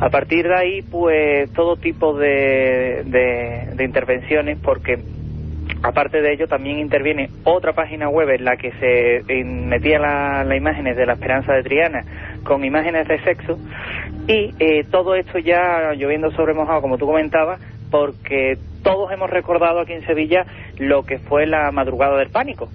A 0.00 0.10
partir 0.10 0.48
de 0.48 0.54
ahí, 0.54 0.82
pues 0.82 1.52
todo 1.52 1.76
tipo 1.76 2.16
de, 2.16 3.02
de 3.04 3.84
intervenciones, 3.84 4.58
porque 4.58 4.98
Aparte 5.82 6.22
de 6.22 6.32
ello, 6.32 6.46
también 6.46 6.78
interviene 6.78 7.28
otra 7.44 7.72
página 7.72 8.08
web 8.08 8.30
en 8.30 8.44
la 8.44 8.56
que 8.56 8.72
se 8.72 9.44
metía 9.44 9.98
las 9.98 10.56
imágenes 10.56 10.96
de 10.96 11.06
la 11.06 11.14
esperanza 11.14 11.52
de 11.54 11.62
Triana 11.64 12.04
con 12.44 12.64
imágenes 12.64 13.08
de 13.08 13.20
sexo. 13.24 13.58
Y 14.28 14.54
eh, 14.60 14.84
todo 14.90 15.16
esto 15.16 15.38
ya 15.38 15.92
lloviendo 15.94 16.30
sobre 16.30 16.54
mojado, 16.54 16.80
como 16.80 16.98
tú 16.98 17.06
comentabas, 17.06 17.60
porque 17.92 18.54
todos 18.82 19.12
hemos 19.12 19.30
recordado 19.30 19.80
aquí 19.80 19.92
en 19.92 20.04
Sevilla 20.04 20.44
lo 20.78 21.04
que 21.04 21.18
fue 21.18 21.46
la 21.46 21.70
madrugada 21.70 22.16
del 22.18 22.30
pánico. 22.30 22.68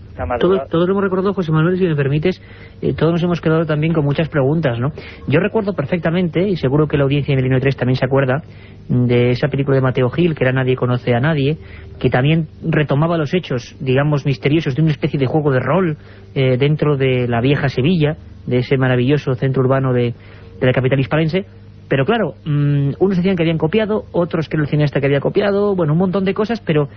Todos, 0.70 0.88
lo 0.88 0.92
hemos 0.92 1.04
recordado, 1.04 1.34
José 1.34 1.52
Manuel, 1.52 1.78
si 1.78 1.86
me 1.86 1.96
permites, 1.96 2.40
eh, 2.82 2.94
todos 2.94 3.14
nos 3.14 3.24
hemos 3.24 3.42
quedado 3.42 3.66
también 3.66 3.94
con 3.94 4.06
muchas 4.06 4.30
preguntas, 4.30 4.80
¿no? 4.80 4.92
Yo 5.28 5.40
recuerdo 5.40 5.74
perfectamente, 5.74 6.48
y 6.48 6.56
seguro 6.56 6.88
que 6.88 6.98
la 6.98 7.04
audiencia 7.04 7.34
de 7.34 7.38
Milenio 7.42 7.60
3 7.60 7.76
también 7.76 7.96
se 7.96 8.06
acuerda, 8.06 8.44
de 8.88 9.32
esa 9.32 9.48
película 9.48 9.76
de 9.76 9.82
Mateo 9.82 10.10
Gil, 10.10 10.36
que 10.36 10.44
era 10.44 10.54
Nadie 10.54 10.76
conoce 10.76 11.16
a 11.16 11.20
nadie, 11.20 11.58
que 12.00 12.10
también 12.10 12.48
retomaba 12.64 13.18
los 13.18 13.34
hechos, 13.34 13.76
digamos, 13.80 14.26
misteriosos 14.26 14.76
de 14.76 14.84
una 14.84 14.92
especie 14.92 15.20
de 15.20 15.26
juego 15.26 15.52
de 15.52 15.60
rol 15.60 15.98
eh, 16.36 16.58
dentro 16.58 16.96
de 16.96 17.28
la 17.28 17.42
vieja 17.42 17.70
Sevilla, 17.70 18.16
de 18.46 18.58
ese 18.60 18.78
maravilloso 18.78 19.34
centro 19.34 19.64
urbano 19.64 19.94
de, 19.94 20.14
de 20.60 20.66
la 20.66 20.72
capital 20.72 21.00
hispalense, 21.00 21.46
pero 21.88 22.06
claro, 22.06 22.36
mm, 22.46 22.94
unos 23.00 23.18
decían 23.18 23.36
que 23.36 23.44
habían 23.44 23.58
copiado, 23.58 24.06
otros 24.12 24.50
que 24.50 24.58
el 24.58 24.68
cineasta 24.68 25.00
que 25.00 25.06
había 25.06 25.20
copiado, 25.20 25.76
bueno, 25.76 25.94
un 25.94 26.00
montón 26.00 26.26
de 26.26 26.34
cosas, 26.34 26.60
pero 26.60 26.90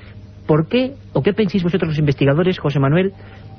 ¿por 0.47 0.69
qué 0.69 0.95
o 1.13 1.23
qué 1.23 1.33
pensáis 1.33 1.63
vosotros 1.63 1.91
los 1.91 1.99
investigadores, 1.99 2.59
José 2.59 2.81
Manuel, 2.81 3.13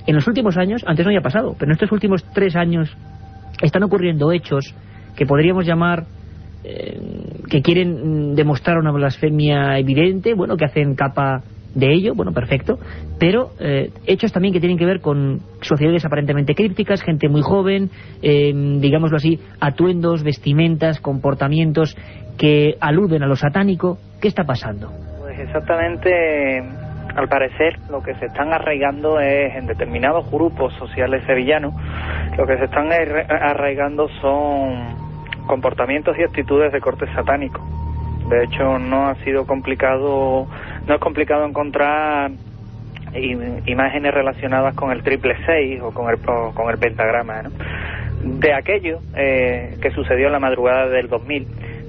en 0.07 0.15
los 0.15 0.27
últimos 0.27 0.57
años, 0.57 0.83
antes 0.85 1.05
no 1.05 1.09
había 1.09 1.21
pasado, 1.21 1.55
pero 1.57 1.71
en 1.71 1.73
estos 1.73 1.91
últimos 1.91 2.23
tres 2.33 2.55
años 2.55 2.95
están 3.61 3.83
ocurriendo 3.83 4.31
hechos 4.31 4.73
que 5.15 5.25
podríamos 5.25 5.65
llamar 5.65 6.05
eh, 6.63 6.99
que 7.49 7.61
quieren 7.61 8.31
mm, 8.31 8.35
demostrar 8.35 8.77
una 8.77 8.91
blasfemia 8.91 9.79
evidente, 9.79 10.33
bueno, 10.33 10.57
que 10.57 10.65
hacen 10.65 10.95
capa 10.95 11.43
de 11.73 11.93
ello, 11.93 12.13
bueno, 12.15 12.33
perfecto, 12.33 12.77
pero 13.19 13.51
eh, 13.59 13.91
hechos 14.05 14.31
también 14.31 14.53
que 14.53 14.59
tienen 14.59 14.77
que 14.77 14.85
ver 14.85 14.99
con 14.99 15.39
sociedades 15.61 16.05
aparentemente 16.05 16.55
crípticas, 16.55 17.01
gente 17.01 17.29
muy 17.29 17.41
joven, 17.41 17.89
eh, 18.21 18.51
digámoslo 18.53 19.17
así, 19.17 19.39
atuendos, 19.59 20.23
vestimentas, 20.23 20.99
comportamientos 20.99 21.95
que 22.37 22.75
aluden 22.79 23.23
a 23.23 23.27
lo 23.27 23.35
satánico. 23.35 23.97
¿Qué 24.21 24.27
está 24.27 24.43
pasando? 24.43 24.91
Pues 25.19 25.39
exactamente, 25.39 26.59
al 27.15 27.27
parecer, 27.29 27.77
lo 27.89 28.01
que 28.01 28.15
se 28.15 28.25
están 28.25 28.53
arraigando 28.53 29.19
es 29.19 29.55
en 29.55 29.67
determinados 29.67 30.29
grupos 30.29 30.73
sociales 30.75 31.23
sevillanos, 31.25 31.73
lo 32.37 32.45
que 32.45 32.57
se 32.57 32.65
están 32.65 32.91
arraigando 32.91 34.07
son 34.21 35.11
comportamientos 35.47 36.15
y 36.19 36.23
actitudes 36.23 36.71
de 36.71 36.79
corte 36.79 37.05
satánico 37.13 37.61
de 38.31 38.45
hecho, 38.45 38.79
no 38.79 39.07
ha 39.07 39.15
sido 39.23 39.45
complicado, 39.45 40.47
no 40.87 40.95
es 40.95 40.99
complicado 40.99 41.45
encontrar 41.45 42.31
imágenes 43.13 44.13
relacionadas 44.13 44.73
con 44.75 44.91
el 44.91 45.03
triple 45.03 45.35
seis 45.45 45.81
o 45.81 45.91
con 45.91 46.09
el, 46.09 46.19
con 46.19 46.69
el 46.69 46.77
pentagrama. 46.77 47.43
De 48.23 48.53
aquello 48.53 48.99
eh, 49.15 49.77
que 49.81 49.91
sucedió 49.91 50.27
en 50.27 50.33
la 50.33 50.39
madrugada 50.39 50.87
del 50.87 51.07
2000, 51.09 51.47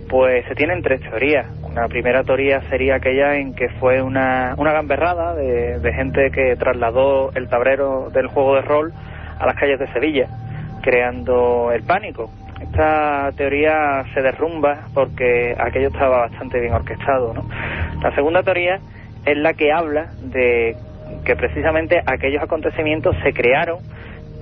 pues 0.08 0.44
se 0.46 0.54
tienen 0.54 0.82
tres 0.82 1.00
teorías. 1.00 1.46
Una 1.62 1.88
primera 1.88 2.24
teoría 2.24 2.60
sería 2.68 2.96
aquella 2.96 3.36
en 3.36 3.54
que 3.54 3.68
fue 3.80 4.02
una, 4.02 4.54
una 4.56 4.72
gamberrada 4.72 5.34
de, 5.34 5.78
de 5.78 5.92
gente 5.92 6.30
que 6.30 6.56
trasladó 6.56 7.30
el 7.34 7.48
tablero 7.48 8.10
del 8.10 8.26
juego 8.26 8.56
de 8.56 8.62
rol 8.62 8.92
a 9.38 9.46
las 9.46 9.56
calles 9.56 9.78
de 9.78 9.92
Sevilla, 9.92 10.28
creando 10.82 11.70
el 11.72 11.82
pánico 11.82 12.30
esta 12.72 13.30
teoría 13.36 14.02
se 14.14 14.22
derrumba 14.22 14.88
porque 14.94 15.54
aquello 15.58 15.88
estaba 15.88 16.20
bastante 16.20 16.58
bien 16.58 16.72
orquestado. 16.72 17.34
¿no? 17.34 17.46
La 18.02 18.14
segunda 18.14 18.42
teoría 18.42 18.80
es 19.26 19.36
la 19.36 19.52
que 19.52 19.70
habla 19.70 20.10
de 20.22 20.74
que 21.26 21.36
precisamente 21.36 22.00
aquellos 22.06 22.42
acontecimientos 22.42 23.14
se 23.22 23.34
crearon 23.34 23.80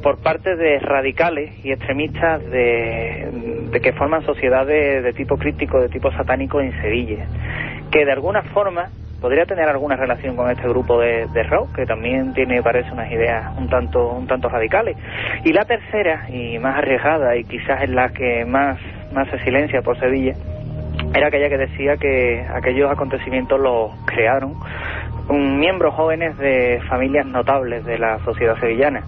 por 0.00 0.22
parte 0.22 0.54
de 0.54 0.78
radicales 0.78 1.52
y 1.64 1.72
extremistas 1.72 2.40
de, 2.50 3.68
que 3.82 3.92
forman 3.94 4.25
sociedades 4.25 5.02
de 5.02 5.12
tipo 5.12 5.37
crítico, 5.37 5.80
de 5.80 5.88
tipo 5.88 6.12
satánico 6.12 6.60
en 6.60 6.72
Sevilla, 6.80 7.26
que 7.90 8.04
de 8.04 8.12
alguna 8.12 8.42
forma 8.54 8.90
podría 9.21 9.45
tener 9.47 9.69
alguna 9.69 9.97
relación 9.97 10.37
con 10.37 10.50
este 10.50 10.69
grupo 10.69 10.99
de, 11.00 11.27
rock 11.49 11.75
que 11.75 11.87
también 11.87 12.33
tiene 12.33 12.62
parece 12.62 12.91
unas 12.93 13.11
ideas 13.11 13.57
un 13.59 13.69
tanto 13.69 14.11
un 14.11 14.27
tanto 14.27 14.49
radicales 14.49 14.97
y 15.45 15.53
la 15.53 15.65
tercera 15.65 16.29
y 16.29 16.59
más 16.59 16.79
arriesgada 16.79 17.37
y 17.37 17.45
quizás 17.45 17.83
es 17.83 17.91
la 17.91 18.11
que 18.11 18.45
más 18.45 18.79
más 19.12 19.29
se 19.29 19.39
silencia 19.41 19.83
por 19.83 19.99
Sevilla 19.99 20.35
era 21.15 21.29
aquella 21.29 21.49
que 21.49 21.59
decía 21.59 21.97
que 21.97 22.47
aquellos 22.55 22.91
acontecimientos 22.91 23.59
los 23.59 23.91
crearon 24.07 24.55
miembros 25.31 25.95
jóvenes 25.95 26.37
de 26.39 26.81
familias 26.89 27.27
notables 27.27 27.85
de 27.85 27.99
la 27.99 28.19
sociedad 28.25 28.59
sevillana. 28.59 29.03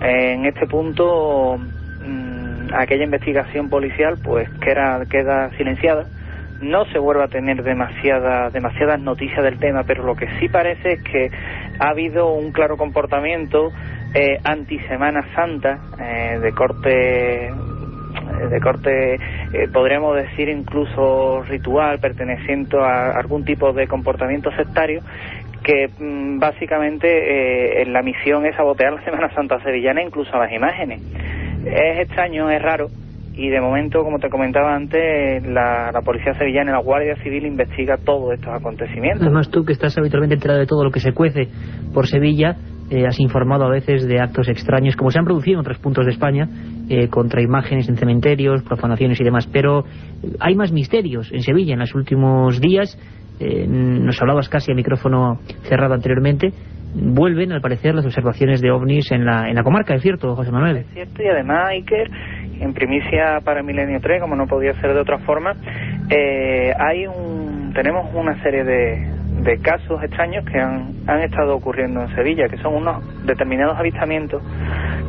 En 0.00 0.46
este 0.46 0.66
punto 0.66 1.58
mm, 1.58 2.74
aquella 2.74 3.04
investigación 3.04 3.68
policial 3.68 4.18
pues 4.22 4.48
que 4.60 4.70
era 4.70 5.00
queda 5.10 5.50
silenciada 5.56 6.06
no 6.60 6.84
se 6.86 6.98
vuelve 6.98 7.24
a 7.24 7.28
tener 7.28 7.62
demasiada, 7.62 8.50
demasiadas 8.50 9.00
noticias 9.00 9.42
del 9.42 9.58
tema, 9.58 9.84
pero 9.84 10.04
lo 10.04 10.14
que 10.14 10.28
sí 10.38 10.48
parece 10.48 10.92
es 10.92 11.02
que 11.02 11.30
ha 11.78 11.88
habido 11.88 12.32
un 12.32 12.52
claro 12.52 12.76
comportamiento 12.76 13.72
eh, 14.14 14.38
anti 14.44 14.78
Semana 14.80 15.24
Santa 15.34 15.78
eh, 15.98 16.38
de 16.40 16.52
corte 16.52 17.50
de 18.50 18.60
corte, 18.60 19.14
eh, 19.14 19.68
podríamos 19.72 20.16
decir 20.16 20.48
incluso 20.48 21.42
ritual, 21.42 21.98
perteneciente 21.98 22.76
a 22.78 23.10
algún 23.12 23.44
tipo 23.44 23.72
de 23.72 23.86
comportamiento 23.86 24.50
sectario, 24.52 25.02
que 25.62 25.88
mm, 25.98 26.38
básicamente 26.38 27.82
eh, 27.82 27.86
la 27.86 28.02
misión 28.02 28.46
es 28.46 28.56
sabotear 28.56 28.94
la 28.94 29.04
Semana 29.04 29.32
Santa 29.34 29.62
sevillana, 29.62 30.02
incluso 30.02 30.34
a 30.34 30.38
las 30.38 30.52
imágenes. 30.52 31.00
Es 31.64 32.00
extraño, 32.00 32.50
es 32.50 32.62
raro, 32.62 32.88
y 33.34 33.48
de 33.48 33.60
momento, 33.60 34.02
como 34.02 34.18
te 34.18 34.28
comentaba 34.28 34.74
antes, 34.74 35.46
la, 35.46 35.92
Policía 36.04 36.34
Sevillana 36.34 36.70
y 36.70 36.74
la 36.74 36.80
Guardia 36.80 37.16
Civil 37.22 37.46
investiga 37.46 37.96
todos 37.96 38.34
estos 38.34 38.52
acontecimientos. 38.52 39.22
Además 39.22 39.50
tú, 39.50 39.64
que 39.64 39.72
estás 39.72 39.96
habitualmente 39.98 40.34
enterado 40.34 40.58
de 40.58 40.66
todo 40.66 40.84
lo 40.84 40.90
que 40.90 41.00
se 41.00 41.12
cuece 41.12 41.48
por 41.94 42.06
Sevilla, 42.06 42.56
eh, 42.90 43.06
has 43.06 43.20
informado 43.20 43.66
a 43.66 43.70
veces 43.70 44.06
de 44.08 44.18
actos 44.18 44.48
extraños, 44.48 44.96
como 44.96 45.12
se 45.12 45.20
han 45.20 45.24
producido 45.24 45.54
en 45.54 45.60
otros 45.60 45.78
puntos 45.78 46.04
de 46.06 46.12
España, 46.12 46.48
eh, 46.88 47.08
contra 47.08 47.40
imágenes 47.40 47.88
en 47.88 47.96
cementerios, 47.96 48.64
profanaciones 48.64 49.20
y 49.20 49.24
demás, 49.24 49.46
pero 49.46 49.84
hay 50.40 50.56
más 50.56 50.72
misterios 50.72 51.30
en 51.32 51.42
Sevilla 51.42 51.74
en 51.74 51.78
los 51.78 51.94
últimos 51.94 52.60
días, 52.60 52.98
eh, 53.38 53.64
nos 53.68 54.20
hablabas 54.20 54.48
casi 54.48 54.72
a 54.72 54.74
micrófono 54.74 55.38
cerrado 55.62 55.94
anteriormente, 55.94 56.52
vuelven 56.94 57.52
al 57.52 57.60
parecer 57.60 57.94
las 57.94 58.04
observaciones 58.04 58.60
de 58.60 58.70
ovnis 58.70 59.12
en 59.12 59.24
la, 59.24 59.48
en 59.48 59.54
la 59.54 59.62
comarca, 59.62 59.94
¿es 59.94 60.02
cierto, 60.02 60.34
José 60.34 60.50
Manuel? 60.50 60.78
Es 60.78 60.86
cierto, 60.92 61.22
y 61.22 61.26
además, 61.28 61.68
Iker, 61.70 62.10
en 62.60 62.74
primicia 62.74 63.40
para 63.44 63.62
Milenio 63.62 64.00
3, 64.00 64.20
como 64.20 64.36
no 64.36 64.46
podía 64.46 64.74
ser 64.80 64.94
de 64.94 65.00
otra 65.00 65.18
forma, 65.18 65.56
eh, 66.10 66.72
hay 66.78 67.06
un, 67.06 67.72
tenemos 67.74 68.12
una 68.14 68.40
serie 68.42 68.64
de, 68.64 69.06
de 69.42 69.58
casos 69.60 70.02
extraños 70.02 70.44
que 70.44 70.58
han, 70.58 70.92
han 71.06 71.20
estado 71.20 71.56
ocurriendo 71.56 72.02
en 72.02 72.14
Sevilla, 72.14 72.48
que 72.48 72.58
son 72.58 72.74
unos 72.74 73.24
determinados 73.24 73.78
avistamientos 73.78 74.42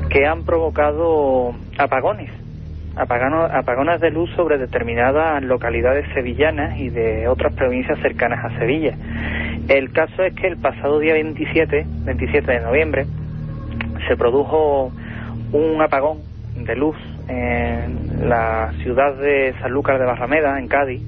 que 0.10 0.26
han 0.26 0.44
provocado 0.44 1.54
apagones, 1.78 2.32
apagones, 2.96 4.02
de 4.02 4.12
luz 4.12 4.30
sobre 4.36 4.58
determinadas 4.58 5.42
localidades 5.44 6.06
sevillanas 6.14 6.78
y 6.78 6.90
de 6.90 7.28
otras 7.28 7.54
provincias 7.54 8.00
cercanas 8.00 8.44
a 8.44 8.60
Sevilla. 8.60 8.96
El 9.68 9.92
caso 9.92 10.24
es 10.24 10.34
que 10.36 10.48
el 10.48 10.58
pasado 10.58 11.00
día 11.00 11.14
27, 11.14 11.86
27 12.06 12.52
de 12.52 12.60
noviembre, 12.60 13.06
se 14.08 14.18
produjo 14.18 14.92
un 15.54 15.82
apagón 15.82 16.20
de 16.56 16.76
luz 16.76 16.98
en 17.28 18.30
la 18.30 18.72
ciudad 18.84 19.16
de 19.16 19.54
Sanlúcar 19.62 20.00
de 20.00 20.06
Barrameda, 20.06 20.60
en 20.60 20.68
Cádiz, 20.68 21.02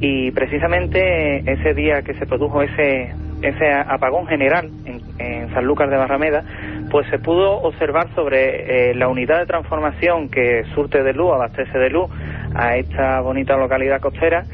y 0.00 0.30
precisamente 0.30 1.38
ese 1.50 1.74
día 1.74 2.02
que 2.02 2.14
se 2.14 2.26
produjo 2.26 2.62
ese, 2.62 3.12
ese 3.42 3.72
apagón 3.72 4.26
general 4.26 4.70
en, 4.84 5.00
en 5.18 5.52
Sanlúcar 5.52 5.90
de 5.90 5.96
Barrameda, 5.96 6.44
pues 6.90 7.08
se 7.08 7.18
pudo 7.18 7.60
observar 7.62 8.08
sobre 8.14 8.90
eh, 8.90 8.94
la 8.94 9.08
unidad 9.08 9.40
de 9.40 9.46
transformación 9.46 10.28
que 10.28 10.64
surte 10.74 11.02
de 11.02 11.12
luz, 11.12 11.32
abastece 11.32 11.78
de 11.78 11.90
luz 11.90 12.10
a 12.54 12.76
esta 12.76 13.20
bonita 13.20 13.56
localidad 13.56 14.00
costera 14.00 14.44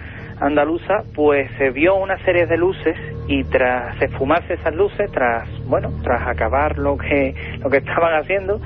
andaluza, 0.41 1.05
pues 1.14 1.50
se 1.59 1.71
vio 1.71 1.97
una 1.97 2.19
serie 2.25 2.47
de 2.47 2.57
luces 2.57 2.97
y 3.29 3.45
tras 3.45 4.00
esfumarse 4.00 4.55
esas 4.55 4.75
luces, 4.75 5.11
tras, 5.11 5.49
bueno, 5.67 5.91
tras 6.03 6.26
acabar 6.26 6.79
lo 6.79 6.97
que, 6.97 7.35
lo 7.61 7.71
que 7.71 7.76
estaban 7.85 8.14
haciendo, 8.21 8.61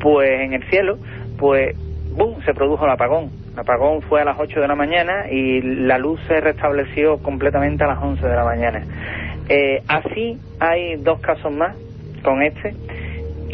pues 0.00 0.28
en 0.40 0.52
el 0.52 0.64
cielo, 0.70 0.98
pues, 1.38 1.76
¡bum!, 2.16 2.40
se 2.44 2.54
produjo 2.54 2.84
el 2.84 2.90
apagón. 2.92 3.30
El 3.52 3.60
apagón 3.60 4.02
fue 4.02 4.20
a 4.20 4.24
las 4.24 4.38
8 4.38 4.60
de 4.60 4.68
la 4.68 4.74
mañana 4.74 5.30
y 5.30 5.62
la 5.62 5.98
luz 5.98 6.20
se 6.26 6.40
restableció 6.40 7.18
completamente 7.22 7.84
a 7.84 7.88
las 7.88 8.02
11 8.02 8.26
de 8.26 8.34
la 8.34 8.44
mañana. 8.44 8.84
Eh, 9.48 9.82
así 9.88 10.38
hay 10.58 10.96
dos 10.96 11.20
casos 11.20 11.52
más 11.52 11.76
con 12.22 12.42
este 12.42 12.74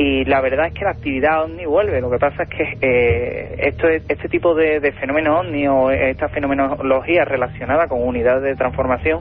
y 0.02 0.24
la 0.24 0.40
verdad 0.40 0.68
es 0.68 0.72
que 0.72 0.84
la 0.84 0.92
actividad 0.92 1.44
ovni 1.44 1.66
vuelve. 1.66 2.00
Lo 2.00 2.10
que 2.10 2.18
pasa 2.18 2.44
es 2.44 2.48
que 2.48 2.78
eh, 2.80 3.68
esto, 3.68 3.86
este 3.88 4.28
tipo 4.30 4.54
de, 4.54 4.80
fenómenos 4.92 5.44
ovni 5.44 5.68
o 5.68 5.90
esta 5.90 6.28
fenomenología 6.28 7.26
relacionada 7.26 7.86
con 7.86 8.02
unidades 8.02 8.42
de 8.42 8.56
transformación, 8.56 9.20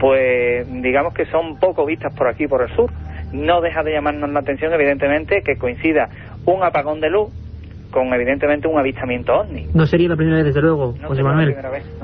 pues 0.00 0.66
digamos 0.82 1.14
que 1.14 1.26
son 1.26 1.60
poco 1.60 1.86
vistas 1.86 2.12
por 2.14 2.26
aquí, 2.26 2.48
por 2.48 2.62
el 2.62 2.74
sur. 2.74 2.90
No 3.32 3.60
deja 3.60 3.84
de 3.84 3.92
llamarnos 3.92 4.30
la 4.30 4.40
atención, 4.40 4.72
evidentemente, 4.72 5.42
que 5.42 5.56
coincida 5.56 6.08
un 6.46 6.64
apagón 6.64 7.00
de 7.00 7.10
luz 7.10 7.30
con 7.90 8.12
evidentemente 8.12 8.68
un 8.68 8.78
avistamiento 8.78 9.32
ovni. 9.34 9.66
No 9.74 9.86
sería 9.86 10.08
la 10.08 10.16
primera 10.16 10.38
vez, 10.38 10.46
desde 10.46 10.60
luego, 10.60 10.94
José 11.04 11.22
Manuel. 11.22 11.54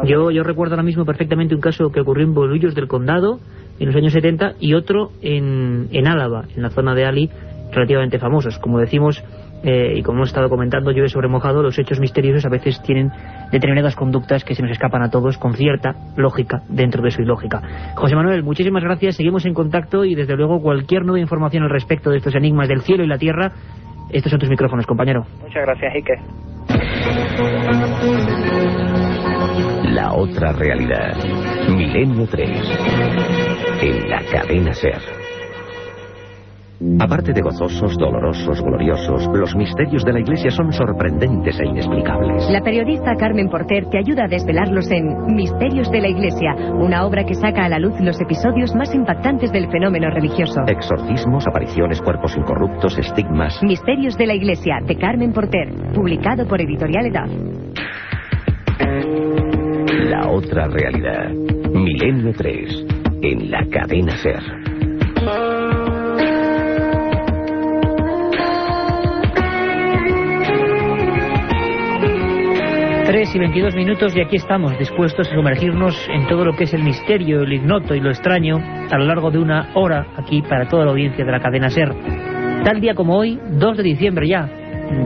yo, 0.05 0.31
yo 0.31 0.43
recuerdo 0.43 0.75
ahora 0.75 0.83
mismo 0.83 1.05
perfectamente 1.05 1.55
un 1.55 1.61
caso 1.61 1.91
que 1.91 2.01
ocurrió 2.01 2.25
en 2.25 2.35
Bolullos 2.35 2.75
del 2.75 2.89
Condado 2.89 3.39
en 3.79 3.87
los 3.87 3.97
años 3.97 4.13
70 4.13 4.55
y 4.61 4.75
otro 4.75 5.11
en, 5.21 5.89
en 5.93 6.07
Álava, 6.07 6.45
en 6.55 6.63
la 6.63 6.71
zona 6.71 6.95
de 6.95 7.05
Ali, 7.05 7.31
relativamente 7.73 8.19
famosos. 8.19 8.59
Como 8.59 8.79
decimos, 8.79 9.23
eh, 9.65 9.95
y 9.97 10.03
como 10.03 10.19
hemos 10.19 10.29
estado 10.29 10.51
comentando, 10.51 10.91
llueve 10.91 11.09
sobre 11.09 11.29
mojado, 11.29 11.63
los 11.63 11.79
hechos 11.79 11.99
misteriosos 11.99 12.45
a 12.45 12.51
veces 12.51 12.81
tienen 12.83 13.11
determinadas 13.51 13.97
conductas 13.97 14.45
que 14.45 14.55
se 14.55 14.63
nos 14.63 14.71
escapan 14.71 15.03
a 15.03 15.11
todos 15.11 15.39
con 15.39 15.55
cierta 15.55 15.95
lógica 16.17 16.63
dentro 16.69 17.03
de 17.03 17.11
su 17.11 17.23
ilógica. 17.23 17.63
José 17.95 18.15
Manuel, 18.15 18.43
muchísimas 18.43 18.83
gracias, 18.83 19.17
seguimos 19.17 19.47
en 19.47 19.55
contacto 19.55 20.05
y 20.05 20.15
desde 20.15 20.37
luego 20.37 20.61
cualquier 20.61 21.05
nueva 21.05 21.21
información 21.21 21.63
al 21.63 21.71
respecto 21.71 22.11
de 22.11 22.19
estos 22.19 22.35
enigmas 22.35 22.69
del 22.69 22.83
cielo 22.83 23.05
y 23.05 23.07
la 23.07 23.17
tierra, 23.17 23.53
estos 24.11 24.31
son 24.31 24.41
tus 24.41 24.51
micrófonos, 24.51 24.87
compañero. 24.87 25.25
Muchas 25.41 25.63
gracias, 25.63 25.95
Ike. 25.95 26.15
La 29.93 30.13
otra 30.13 30.53
realidad. 30.53 31.17
Milenio 31.69 32.27
3. 32.27 32.51
En 33.83 34.11
la 34.11 34.23
cadena 34.31 34.73
Ser. 34.73 35.24
Aparte 37.01 37.33
de 37.33 37.41
gozosos, 37.41 37.97
dolorosos, 37.99 38.63
gloriosos, 38.63 39.27
los 39.35 39.55
misterios 39.57 40.05
de 40.05 40.13
la 40.13 40.21
Iglesia 40.21 40.51
son 40.51 40.73
sorprendentes 40.73 41.59
e 41.59 41.67
inexplicables. 41.67 42.49
La 42.51 42.61
periodista 42.61 43.15
Carmen 43.17 43.49
Porter 43.49 43.87
te 43.91 43.99
ayuda 43.99 44.25
a 44.25 44.29
desvelarlos 44.29 44.91
en 44.91 45.35
Misterios 45.35 45.91
de 45.91 46.01
la 46.01 46.09
Iglesia, 46.09 46.55
una 46.75 47.05
obra 47.05 47.25
que 47.25 47.35
saca 47.35 47.65
a 47.65 47.69
la 47.69 47.79
luz 47.79 47.95
los 48.01 48.21
episodios 48.21 48.75
más 48.75 48.95
impactantes 48.95 49.51
del 49.51 49.71
fenómeno 49.71 50.11
religioso. 50.11 50.61
Exorcismos, 50.67 51.47
apariciones, 51.47 52.01
cuerpos 52.01 52.37
incorruptos, 52.37 52.99
estigmas. 52.99 53.63
Misterios 53.63 54.17
de 54.17 54.27
la 54.27 54.35
Iglesia, 54.35 54.79
de 54.87 54.97
Carmen 54.97 55.33
Porter, 55.33 55.69
publicado 55.95 56.47
por 56.47 56.61
Editorial 56.61 57.07
Edad. 57.07 57.29
La 60.11 60.29
otra 60.29 60.69
realidad. 60.69 61.31
Milenio 61.73 62.33
3. 62.37 62.87
En 63.23 63.51
la 63.51 63.67
cadena 63.71 64.17
Ser. 64.19 64.43
3 73.15 73.33
y 73.33 73.39
22 73.39 73.77
minutos 73.77 74.17
y 74.17 74.21
aquí 74.21 74.35
estamos, 74.35 74.77
dispuestos 74.77 75.29
a 75.29 75.35
sumergirnos 75.37 75.95
en 76.09 76.27
todo 76.27 76.45
lo 76.45 76.57
que 76.57 76.65
es 76.65 76.75
el 76.75 76.83
misterio, 76.83 77.43
el 77.43 77.53
ignoto 77.53 77.95
y 77.95 78.01
lo 78.01 78.11
extraño 78.11 78.57
a 78.57 78.99
lo 78.99 79.05
largo 79.05 79.31
de 79.31 79.39
una 79.39 79.71
hora 79.77 80.05
aquí 80.17 80.43
para 80.43 80.67
toda 80.67 80.85
la 80.85 80.91
audiencia 80.91 81.25
de 81.25 81.31
la 81.31 81.39
cadena 81.39 81.71
SER. 81.71 81.95
Tal 82.65 82.81
día 82.81 82.97
como 82.97 83.17
hoy, 83.17 83.39
2 83.53 83.77
de 83.77 83.83
diciembre 83.85 84.27
ya, 84.27 84.51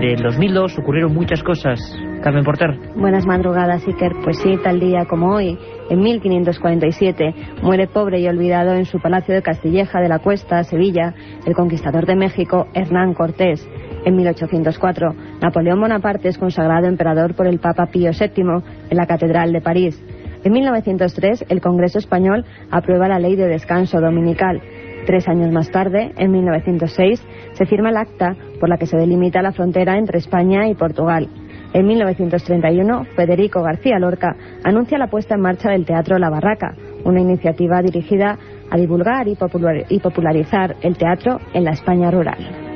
del 0.01 0.23
2002, 0.23 0.79
ocurrieron 0.79 1.13
muchas 1.13 1.43
cosas. 1.43 1.79
Carmen 2.23 2.45
Porter. 2.45 2.79
Buenas 2.97 3.27
madrugadas, 3.27 3.87
Iker. 3.87 4.13
Pues 4.25 4.39
sí, 4.39 4.57
tal 4.65 4.81
día 4.81 5.05
como 5.05 5.35
hoy, 5.35 5.59
en 5.91 6.01
1547, 6.01 7.35
muere 7.63 7.89
pobre 7.89 8.21
y 8.21 8.27
olvidado 8.27 8.73
en 8.73 8.87
su 8.87 9.01
palacio 9.01 9.35
de 9.35 9.43
Castilleja 9.43 10.01
de 10.01 10.09
la 10.09 10.21
Cuesta, 10.21 10.65
Sevilla, 10.65 11.15
el 11.45 11.53
conquistador 11.53 12.07
de 12.07 12.17
México, 12.17 12.69
Hernán 12.73 13.13
Cortés 13.13 13.69
en 14.05 14.17
1804, 14.17 15.15
Napoleón 15.41 15.81
Bonaparte 15.81 16.29
es 16.29 16.39
consagrado 16.39 16.87
emperador 16.87 17.35
por 17.35 17.47
el 17.47 17.59
Papa 17.59 17.87
Pío 17.87 18.11
VII 18.13 18.63
en 18.91 18.97
la 18.97 19.07
Catedral 19.07 19.53
de 19.53 19.61
París. 19.61 20.03
En 20.45 20.53
1903, 20.53 21.47
el 21.49 21.61
Congreso 21.61 21.99
Español 21.99 22.45
aprueba 22.71 23.09
la 23.09 23.19
Ley 23.19 23.37
de 23.37 23.49
Descanso 23.49 24.01
Dominical. 24.01 24.63
Tres 25.07 25.27
años 25.29 25.51
más 25.53 25.71
tarde, 25.71 26.13
en 26.17 26.31
1906, 26.31 27.27
se 27.53 27.67
firma 27.67 27.91
el 27.91 27.97
acta 27.97 28.37
por 28.61 28.69
la 28.69 28.79
que 28.79 28.87
se 28.87 28.97
delimita 28.97 29.43
la 29.43 29.53
frontera 29.53 29.99
entre 29.99 30.19
España 30.19 30.69
y 30.69 30.75
Portugal. 30.75 31.29
En 31.73 31.87
1931, 31.87 33.05
Federico 33.17 33.63
García 33.63 33.99
Lorca 33.99 34.37
anuncia 34.65 34.97
la 34.97 35.09
puesta 35.09 35.35
en 35.35 35.43
marcha 35.43 35.71
del 35.71 35.85
Teatro 35.85 36.19
La 36.19 36.31
Barraca, 36.31 36.75
una 37.05 37.21
iniciativa 37.21 37.83
dirigida 37.83 38.39
a 38.71 38.77
divulgar 38.77 39.27
y 39.29 39.99
popularizar 40.01 40.77
el 40.83 40.97
teatro 40.97 41.39
en 41.53 41.65
la 41.65 41.73
España 41.73 42.11
rural. 42.11 42.68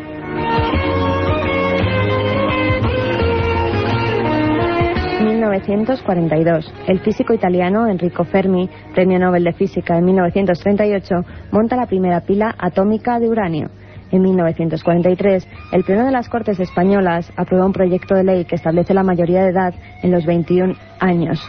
1942, 5.62 6.72
el 6.86 7.00
físico 7.00 7.34
italiano 7.34 7.86
Enrico 7.86 8.24
Fermi, 8.24 8.68
premio 8.94 9.18
Nobel 9.18 9.44
de 9.44 9.52
Física 9.52 9.96
en 9.98 10.04
1938, 10.04 11.14
monta 11.50 11.76
la 11.76 11.86
primera 11.86 12.20
pila 12.20 12.54
atómica 12.58 13.18
de 13.18 13.28
uranio. 13.28 13.70
En 14.10 14.22
1943, 14.22 15.48
el 15.72 15.84
Pleno 15.84 16.04
de 16.04 16.10
las 16.10 16.28
Cortes 16.28 16.60
Españolas 16.60 17.32
aprueba 17.36 17.66
un 17.66 17.72
proyecto 17.72 18.14
de 18.14 18.24
ley 18.24 18.44
que 18.44 18.56
establece 18.56 18.92
la 18.92 19.02
mayoría 19.02 19.42
de 19.42 19.50
edad 19.50 19.74
en 20.02 20.10
los 20.10 20.26
21 20.26 20.74
años. 21.00 21.40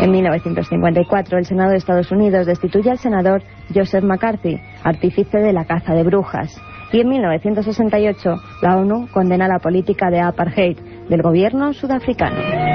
En 0.00 0.10
1954, 0.10 1.38
el 1.38 1.44
Senado 1.44 1.70
de 1.70 1.76
Estados 1.76 2.10
Unidos 2.10 2.46
destituye 2.46 2.90
al 2.90 2.98
senador 2.98 3.42
Joseph 3.74 4.04
McCarthy, 4.04 4.60
artífice 4.82 5.38
de 5.38 5.52
la 5.52 5.64
caza 5.64 5.94
de 5.94 6.02
brujas. 6.02 6.60
Y 6.92 7.00
en 7.00 7.08
1968, 7.08 8.34
la 8.62 8.76
ONU 8.76 9.08
condena 9.12 9.46
la 9.46 9.58
política 9.58 10.10
de 10.10 10.20
apartheid 10.20 10.78
del 11.08 11.22
gobierno 11.22 11.72
sudafricano. 11.72 12.68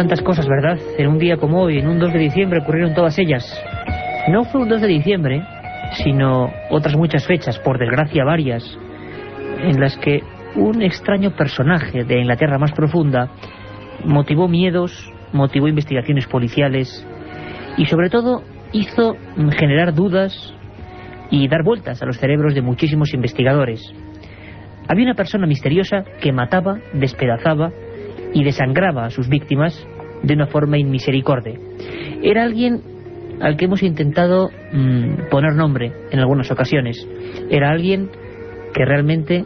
tantas 0.00 0.22
cosas, 0.22 0.48
¿verdad? 0.48 0.78
En 0.96 1.08
un 1.08 1.18
día 1.18 1.36
como 1.36 1.60
hoy, 1.60 1.76
en 1.76 1.86
un 1.86 1.98
2 1.98 2.14
de 2.14 2.18
diciembre, 2.20 2.60
ocurrieron 2.60 2.94
todas 2.94 3.18
ellas. 3.18 3.44
No 4.30 4.44
fue 4.44 4.62
un 4.62 4.70
2 4.70 4.80
de 4.80 4.88
diciembre, 4.88 5.42
sino 6.02 6.50
otras 6.70 6.96
muchas 6.96 7.26
fechas, 7.26 7.58
por 7.58 7.78
desgracia 7.78 8.24
varias, 8.24 8.64
en 9.62 9.78
las 9.78 9.98
que 9.98 10.22
un 10.56 10.80
extraño 10.80 11.32
personaje 11.32 12.04
de 12.04 12.18
Inglaterra 12.18 12.56
más 12.56 12.72
profunda 12.72 13.28
motivó 14.06 14.48
miedos, 14.48 15.12
motivó 15.34 15.68
investigaciones 15.68 16.26
policiales 16.26 17.06
y 17.76 17.86
sobre 17.86 18.10
todo 18.10 18.42
hizo 18.72 19.16
generar 19.56 19.94
dudas 19.94 20.54
y 21.30 21.48
dar 21.48 21.62
vueltas 21.62 22.02
a 22.02 22.06
los 22.06 22.18
cerebros 22.18 22.54
de 22.54 22.62
muchísimos 22.62 23.14
investigadores. 23.14 23.80
Había 24.88 25.04
una 25.04 25.14
persona 25.14 25.46
misteriosa 25.46 26.04
que 26.20 26.32
mataba, 26.32 26.78
despedazaba 26.92 27.70
y 28.34 28.44
desangraba 28.44 29.06
a 29.06 29.10
sus 29.10 29.28
víctimas 29.28 29.86
de 30.22 30.34
una 30.34 30.46
forma 30.46 30.78
inmisericordia. 30.78 31.58
Era 32.22 32.42
alguien 32.42 32.82
al 33.40 33.56
que 33.56 33.66
hemos 33.66 33.82
intentado 33.82 34.50
mm, 34.72 35.28
poner 35.30 35.54
nombre 35.54 35.92
en 36.10 36.18
algunas 36.18 36.50
ocasiones. 36.50 37.06
Era 37.50 37.70
alguien 37.70 38.10
que 38.74 38.84
realmente 38.84 39.44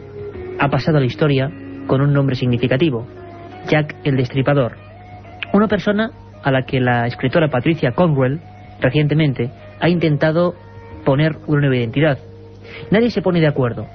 ha 0.59 0.69
pasado 0.69 0.97
a 0.97 0.99
la 0.99 1.05
historia 1.05 1.49
con 1.87 2.01
un 2.01 2.13
nombre 2.13 2.35
significativo, 2.35 3.07
Jack 3.69 3.95
el 4.03 4.17
Destripador. 4.17 4.73
Una 5.53 5.67
persona 5.67 6.11
a 6.45 6.51
la 6.51 6.61
que 6.61 6.79
la 6.79 7.07
escritora 7.07 7.49
Patricia 7.49 7.91
Conwell, 7.93 8.39
recientemente, 8.79 9.49
ha 9.81 9.89
intentado 9.89 10.53
poner 11.03 11.35
una 11.47 11.61
nueva 11.61 11.75
identidad. 11.75 12.19
Nadie 12.91 13.09
se 13.09 13.23
pone 13.23 13.41
de 13.41 13.47
acuerdo. 13.47 13.87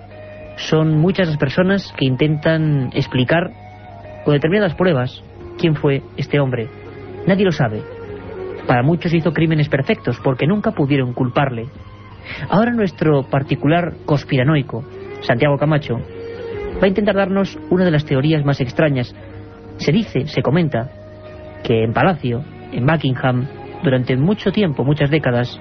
Son 0.57 0.99
muchas 0.99 1.29
las 1.29 1.39
personas 1.39 1.95
que 1.97 2.05
intentan 2.05 2.91
explicar 2.93 3.51
con 4.25 4.35
determinadas 4.35 4.75
pruebas 4.75 5.23
quién 5.59 5.77
fue 5.77 6.03
este 6.17 6.41
hombre. 6.41 6.69
Nadie 7.25 7.45
lo 7.45 7.53
sabe. 7.53 7.83
Para 8.67 8.83
muchos 8.83 9.15
hizo 9.15 9.33
crímenes 9.33 9.69
perfectos 9.69 10.19
porque 10.23 10.49
nunca 10.49 10.73
pudieron 10.73 11.15
culparle. 11.15 11.67
Ahora 12.49 12.73
nuestro 12.73 13.23
particular 13.23 13.95
conspiranoico, 14.05 14.85
Santiago 15.23 15.57
Camacho, 15.57 15.99
va 15.99 16.85
a 16.85 16.89
intentar 16.89 17.15
darnos 17.15 17.57
una 17.71 17.85
de 17.85 17.93
las 17.93 18.05
teorías 18.05 18.45
más 18.45 18.61
extrañas. 18.61 19.15
Se 19.77 19.93
dice, 19.93 20.27
se 20.27 20.43
comenta, 20.43 20.91
que 21.63 21.85
en 21.85 21.93
Palacio, 21.93 22.45
en 22.73 22.87
Buckingham, 22.87 23.47
durante 23.83 24.17
mucho 24.17 24.53
tiempo, 24.53 24.85
muchas 24.85 25.11
décadas, 25.11 25.61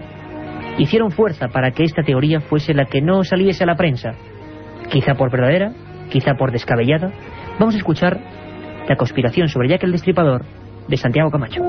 hicieron 0.78 1.12
fuerza 1.12 1.48
para 1.48 1.72
que 1.72 1.84
esta 1.84 2.04
teoría 2.04 2.40
fuese 2.40 2.74
la 2.74 2.86
que 2.86 3.02
no 3.02 3.24
saliese 3.24 3.64
a 3.64 3.68
la 3.68 3.76
prensa. 3.76 4.12
Quizá 4.90 5.16
por 5.16 5.32
verdadera, 5.32 5.74
quizá 6.10 6.36
por 6.36 6.52
descabellada. 6.52 7.12
Vamos 7.60 7.76
a 7.76 7.78
escuchar 7.78 8.20
la 8.88 8.96
conspiración 8.96 9.48
sobre 9.48 9.70
Jack 9.70 9.84
el 9.84 9.92
Destripador 9.92 10.44
de 10.88 10.98
Santiago 10.98 11.30
Camacho. 11.30 11.62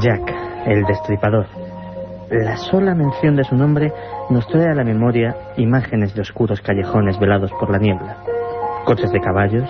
Jack 0.00 0.34
el 0.66 0.82
Destripador. 0.84 1.61
La 2.32 2.56
sola 2.56 2.94
mención 2.94 3.36
de 3.36 3.44
su 3.44 3.54
nombre 3.54 3.92
nos 4.30 4.46
trae 4.46 4.70
a 4.70 4.74
la 4.74 4.84
memoria 4.84 5.36
imágenes 5.58 6.14
de 6.14 6.22
oscuros 6.22 6.62
callejones 6.62 7.18
velados 7.18 7.50
por 7.60 7.70
la 7.70 7.78
niebla, 7.78 8.16
coches 8.86 9.12
de 9.12 9.20
caballos, 9.20 9.68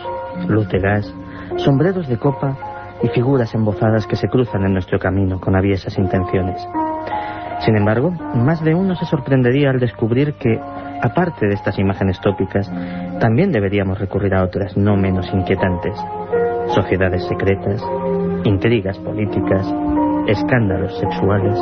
luz 0.49 0.69
de 0.69 0.79
gas, 0.79 1.13
sombreros 1.57 2.09
de 2.09 2.19
copa 2.19 2.57
y 3.03 3.09
figuras 3.09 3.53
embozadas 3.55 4.07
que 4.07 4.15
se 4.15 4.29
cruzan 4.29 4.65
en 4.65 4.75
nuestro 4.75 5.01
camino 5.01 5.41
con 5.41 5.57
aviesas 5.57 5.99
intenciones. 5.99 6.65
Sin 7.65 7.77
embargo, 7.77 8.11
más 8.11 8.63
de 8.63 8.75
uno 8.75 8.95
se 8.95 9.07
sorprendería 9.07 9.71
al 9.71 9.81
descubrir 9.81 10.35
que, 10.35 10.59
aparte 11.03 11.47
de 11.47 11.55
estas 11.55 11.79
imágenes 11.79 12.21
tópicas, 12.21 12.71
también 13.21 13.51
deberíamos 13.51 13.99
recurrir 13.99 14.35
a 14.35 14.45
otras 14.45 14.77
no 14.77 14.97
menos 14.97 15.29
inquietantes. 15.33 15.95
Sociedades 16.69 17.25
secretas, 17.27 17.83
intrigas 18.45 18.99
políticas, 18.99 19.67
escándalos 20.27 20.97
sexuales. 20.99 21.59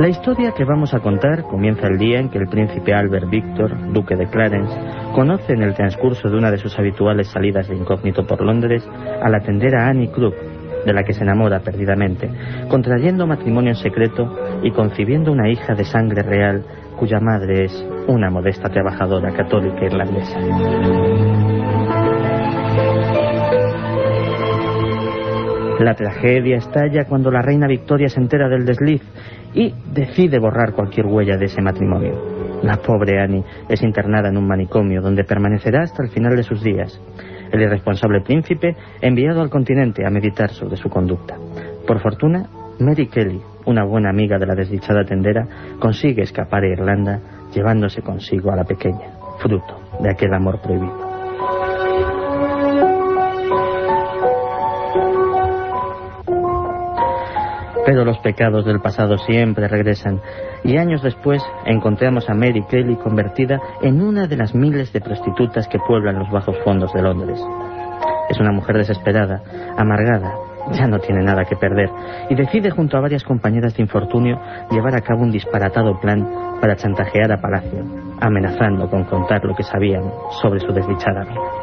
La 0.00 0.08
historia 0.08 0.52
que 0.52 0.64
vamos 0.64 0.94
a 0.94 1.00
contar 1.00 1.42
comienza 1.42 1.86
el 1.86 1.98
día 1.98 2.20
en 2.20 2.30
que 2.30 2.38
el 2.38 2.46
príncipe 2.46 2.94
Albert 2.94 3.28
Victor, 3.28 3.92
duque 3.92 4.16
de 4.16 4.28
Clarence, 4.28 4.74
conoce 5.14 5.52
en 5.52 5.60
el 5.60 5.74
transcurso 5.74 6.30
de 6.30 6.38
una 6.38 6.50
de 6.50 6.56
sus 6.56 6.78
habituales 6.78 7.28
salidas 7.28 7.68
de 7.68 7.76
incógnito 7.76 8.26
por 8.26 8.40
Londres 8.40 8.82
al 9.22 9.34
atender 9.34 9.76
a 9.76 9.88
Annie 9.88 10.08
Krug, 10.08 10.32
de 10.86 10.92
la 10.94 11.04
que 11.04 11.12
se 11.12 11.22
enamora 11.22 11.60
perdidamente, 11.60 12.30
contrayendo 12.70 13.26
matrimonio 13.26 13.72
en 13.72 13.76
secreto 13.76 14.34
y 14.62 14.70
concibiendo 14.70 15.32
una 15.32 15.50
hija 15.50 15.74
de 15.74 15.84
sangre 15.84 16.22
real 16.22 16.64
cuya 16.98 17.20
madre 17.20 17.66
es 17.66 17.86
una 18.08 18.30
modesta 18.30 18.70
trabajadora 18.70 19.34
católica 19.34 19.84
irlandesa. 19.84 21.49
La 25.80 25.94
tragedia 25.94 26.58
estalla 26.58 27.06
cuando 27.06 27.30
la 27.30 27.40
reina 27.40 27.66
Victoria 27.66 28.10
se 28.10 28.20
entera 28.20 28.50
del 28.50 28.66
desliz 28.66 29.00
y 29.54 29.72
decide 29.94 30.38
borrar 30.38 30.74
cualquier 30.74 31.06
huella 31.06 31.38
de 31.38 31.46
ese 31.46 31.62
matrimonio. 31.62 32.60
La 32.62 32.76
pobre 32.76 33.18
Annie 33.18 33.42
es 33.66 33.82
internada 33.82 34.28
en 34.28 34.36
un 34.36 34.46
manicomio 34.46 35.00
donde 35.00 35.24
permanecerá 35.24 35.84
hasta 35.84 36.02
el 36.02 36.10
final 36.10 36.36
de 36.36 36.42
sus 36.42 36.62
días. 36.62 37.00
El 37.50 37.62
irresponsable 37.62 38.20
príncipe 38.20 38.76
enviado 39.00 39.40
al 39.40 39.48
continente 39.48 40.04
a 40.06 40.10
meditar 40.10 40.50
sobre 40.50 40.76
su 40.76 40.90
conducta. 40.90 41.38
Por 41.86 41.98
fortuna, 42.00 42.46
Mary 42.78 43.06
Kelly, 43.06 43.40
una 43.64 43.82
buena 43.82 44.10
amiga 44.10 44.38
de 44.38 44.46
la 44.46 44.54
desdichada 44.54 45.04
tendera, 45.04 45.48
consigue 45.78 46.20
escapar 46.20 46.62
a 46.62 46.68
Irlanda 46.68 47.20
llevándose 47.54 48.02
consigo 48.02 48.52
a 48.52 48.56
la 48.56 48.64
pequeña, 48.64 49.12
fruto 49.38 49.80
de 49.98 50.10
aquel 50.10 50.34
amor 50.34 50.60
prohibido. 50.60 51.09
Pero 57.86 58.04
los 58.04 58.18
pecados 58.18 58.64
del 58.64 58.80
pasado 58.80 59.16
siempre 59.18 59.68
regresan 59.68 60.20
y 60.64 60.76
años 60.76 61.02
después 61.02 61.42
encontramos 61.64 62.28
a 62.28 62.34
Mary 62.34 62.64
Kelly 62.68 62.96
convertida 62.96 63.58
en 63.82 64.02
una 64.02 64.26
de 64.26 64.36
las 64.36 64.54
miles 64.54 64.92
de 64.92 65.00
prostitutas 65.00 65.66
que 65.68 65.78
pueblan 65.78 66.18
los 66.18 66.30
bajos 66.30 66.56
fondos 66.64 66.92
de 66.92 67.02
Londres. 67.02 67.40
Es 68.28 68.38
una 68.38 68.52
mujer 68.52 68.76
desesperada, 68.76 69.42
amargada, 69.76 70.34
ya 70.72 70.86
no 70.86 70.98
tiene 70.98 71.22
nada 71.22 71.44
que 71.44 71.56
perder 71.56 71.90
y 72.28 72.34
decide 72.34 72.70
junto 72.70 72.96
a 72.96 73.00
varias 73.00 73.24
compañeras 73.24 73.76
de 73.76 73.82
infortunio 73.82 74.40
llevar 74.70 74.94
a 74.94 75.00
cabo 75.00 75.22
un 75.22 75.32
disparatado 75.32 75.98
plan 76.00 76.28
para 76.60 76.76
chantajear 76.76 77.32
a 77.32 77.40
Palacio, 77.40 77.84
amenazando 78.20 78.88
con 78.88 79.04
contar 79.04 79.44
lo 79.44 79.54
que 79.54 79.62
sabían 79.62 80.04
sobre 80.42 80.60
su 80.60 80.72
desdichada 80.72 81.24
vida. 81.24 81.59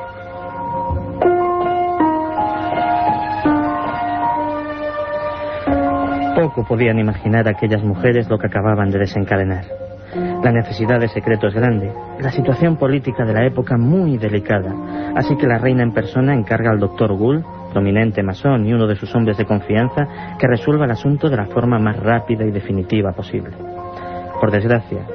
Poco 6.48 6.64
podían 6.64 6.98
imaginar 6.98 7.46
aquellas 7.46 7.84
mujeres 7.84 8.30
lo 8.30 8.38
que 8.38 8.48
acababan 8.48 8.90
de 8.90 9.00
desencadenar. 9.00 9.66
La 10.42 10.54
necesidad 10.54 10.98
de 10.98 11.10
secreto 11.10 11.48
es 11.48 11.54
grande, 11.54 11.92
la 12.22 12.32
situación 12.32 12.78
política 12.78 13.26
de 13.26 13.34
la 13.34 13.46
época 13.46 13.78
muy 13.78 14.18
delicada, 14.18 14.74
así 15.14 15.36
que 15.36 15.46
la 15.46 15.58
reina 15.58 15.84
en 15.84 15.92
persona 15.92 16.34
encarga 16.34 16.72
al 16.72 16.80
doctor 16.80 17.14
Gould, 17.18 17.44
prominente 17.74 18.24
masón 18.24 18.66
y 18.66 18.72
uno 18.72 18.88
de 18.88 18.96
sus 18.96 19.14
hombres 19.14 19.36
de 19.36 19.44
confianza, 19.44 20.08
que 20.40 20.48
resuelva 20.48 20.86
el 20.86 20.92
asunto 20.92 21.30
de 21.30 21.36
la 21.36 21.48
forma 21.48 21.80
más 21.80 22.00
rápida 22.00 22.46
y 22.46 22.52
definitiva 22.52 23.12
posible. 23.12 23.52
Por 24.40 24.50
desgracia, 24.50 25.06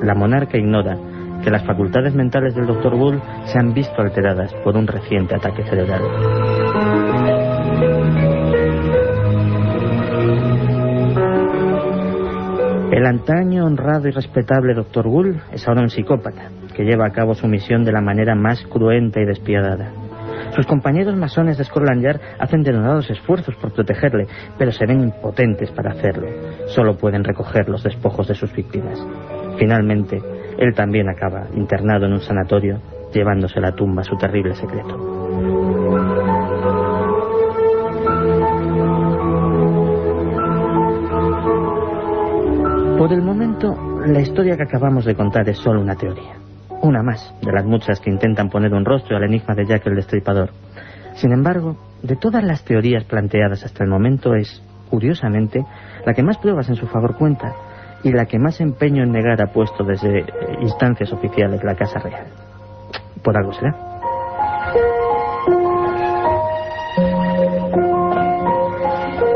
la 0.00 0.14
monarca 0.14 0.56
ignora 0.56 0.96
que 1.42 1.50
las 1.50 1.64
facultades 1.64 2.14
mentales 2.14 2.54
del 2.54 2.66
doctor 2.66 2.96
Gould 2.96 3.20
se 3.46 3.58
han 3.58 3.74
visto 3.74 4.00
alteradas 4.00 4.54
por 4.62 4.76
un 4.76 4.86
reciente 4.86 5.34
ataque 5.34 5.64
cerebral. 5.64 7.09
El 12.90 13.06
antaño 13.06 13.66
honrado 13.66 14.08
y 14.08 14.10
respetable 14.10 14.74
doctor 14.74 15.08
Gould 15.08 15.36
es 15.52 15.66
ahora 15.66 15.82
un 15.82 15.90
psicópata 15.90 16.50
que 16.74 16.82
lleva 16.82 17.06
a 17.06 17.12
cabo 17.12 17.34
su 17.34 17.46
misión 17.46 17.84
de 17.84 17.92
la 17.92 18.00
manera 18.00 18.34
más 18.34 18.64
cruenta 18.66 19.20
y 19.20 19.26
despiadada. 19.26 19.92
Sus 20.56 20.66
compañeros 20.66 21.14
masones 21.16 21.56
de 21.56 21.64
Scotland 21.64 22.02
Yard 22.02 22.20
hacen 22.40 22.62
denodados 22.62 23.08
esfuerzos 23.08 23.54
por 23.56 23.72
protegerle, 23.72 24.26
pero 24.58 24.72
se 24.72 24.86
ven 24.86 25.02
impotentes 25.02 25.70
para 25.70 25.92
hacerlo. 25.92 26.26
Solo 26.66 26.96
pueden 26.96 27.22
recoger 27.22 27.68
los 27.68 27.84
despojos 27.84 28.26
de 28.26 28.34
sus 28.34 28.52
víctimas. 28.52 28.98
Finalmente, 29.56 30.20
él 30.58 30.74
también 30.74 31.08
acaba 31.08 31.46
internado 31.54 32.06
en 32.06 32.14
un 32.14 32.20
sanatorio, 32.20 32.80
llevándose 33.14 33.60
a 33.60 33.62
la 33.62 33.72
tumba 33.72 34.02
su 34.02 34.16
terrible 34.16 34.56
secreto. 34.56 36.09
Por 43.00 43.14
el 43.14 43.22
momento, 43.22 43.74
la 44.04 44.20
historia 44.20 44.58
que 44.58 44.64
acabamos 44.64 45.06
de 45.06 45.14
contar 45.14 45.48
es 45.48 45.56
solo 45.56 45.80
una 45.80 45.96
teoría. 45.96 46.34
Una 46.82 47.02
más 47.02 47.34
de 47.40 47.50
las 47.50 47.64
muchas 47.64 47.98
que 47.98 48.10
intentan 48.10 48.50
poner 48.50 48.74
un 48.74 48.84
rostro 48.84 49.16
al 49.16 49.24
enigma 49.24 49.54
de 49.54 49.64
Jack 49.64 49.86
el 49.86 49.94
Destripador. 49.94 50.50
Sin 51.14 51.32
embargo, 51.32 51.78
de 52.02 52.16
todas 52.16 52.44
las 52.44 52.62
teorías 52.62 53.04
planteadas 53.04 53.64
hasta 53.64 53.84
el 53.84 53.88
momento 53.88 54.34
es, 54.34 54.62
curiosamente, 54.90 55.64
la 56.04 56.12
que 56.12 56.22
más 56.22 56.36
pruebas 56.36 56.68
en 56.68 56.74
su 56.74 56.86
favor 56.88 57.16
cuenta 57.16 57.54
y 58.04 58.12
la 58.12 58.26
que 58.26 58.38
más 58.38 58.60
empeño 58.60 59.02
en 59.02 59.12
negar 59.12 59.40
ha 59.40 59.50
puesto 59.50 59.82
desde 59.82 60.26
instancias 60.60 61.10
oficiales 61.10 61.64
la 61.64 61.76
Casa 61.76 62.00
Real. 62.00 62.26
Por 63.24 63.34
algo 63.34 63.54
será. 63.54 63.74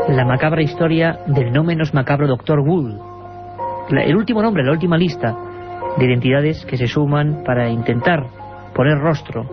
La 0.09 0.23
macabra 0.23 0.61
historia 0.61 1.17
del 1.25 1.51
no 1.51 1.63
menos 1.63 1.95
macabro 1.95 2.27
Doctor 2.27 2.63
Gould. 2.63 3.14
El 3.89 4.15
último 4.15 4.41
nombre, 4.41 4.63
la 4.63 4.71
última 4.71 4.97
lista 4.97 5.35
de 5.97 6.05
identidades 6.05 6.65
que 6.65 6.77
se 6.77 6.87
suman 6.87 7.43
para 7.45 7.69
intentar 7.69 8.25
poner 8.73 8.97
rostro, 8.97 9.43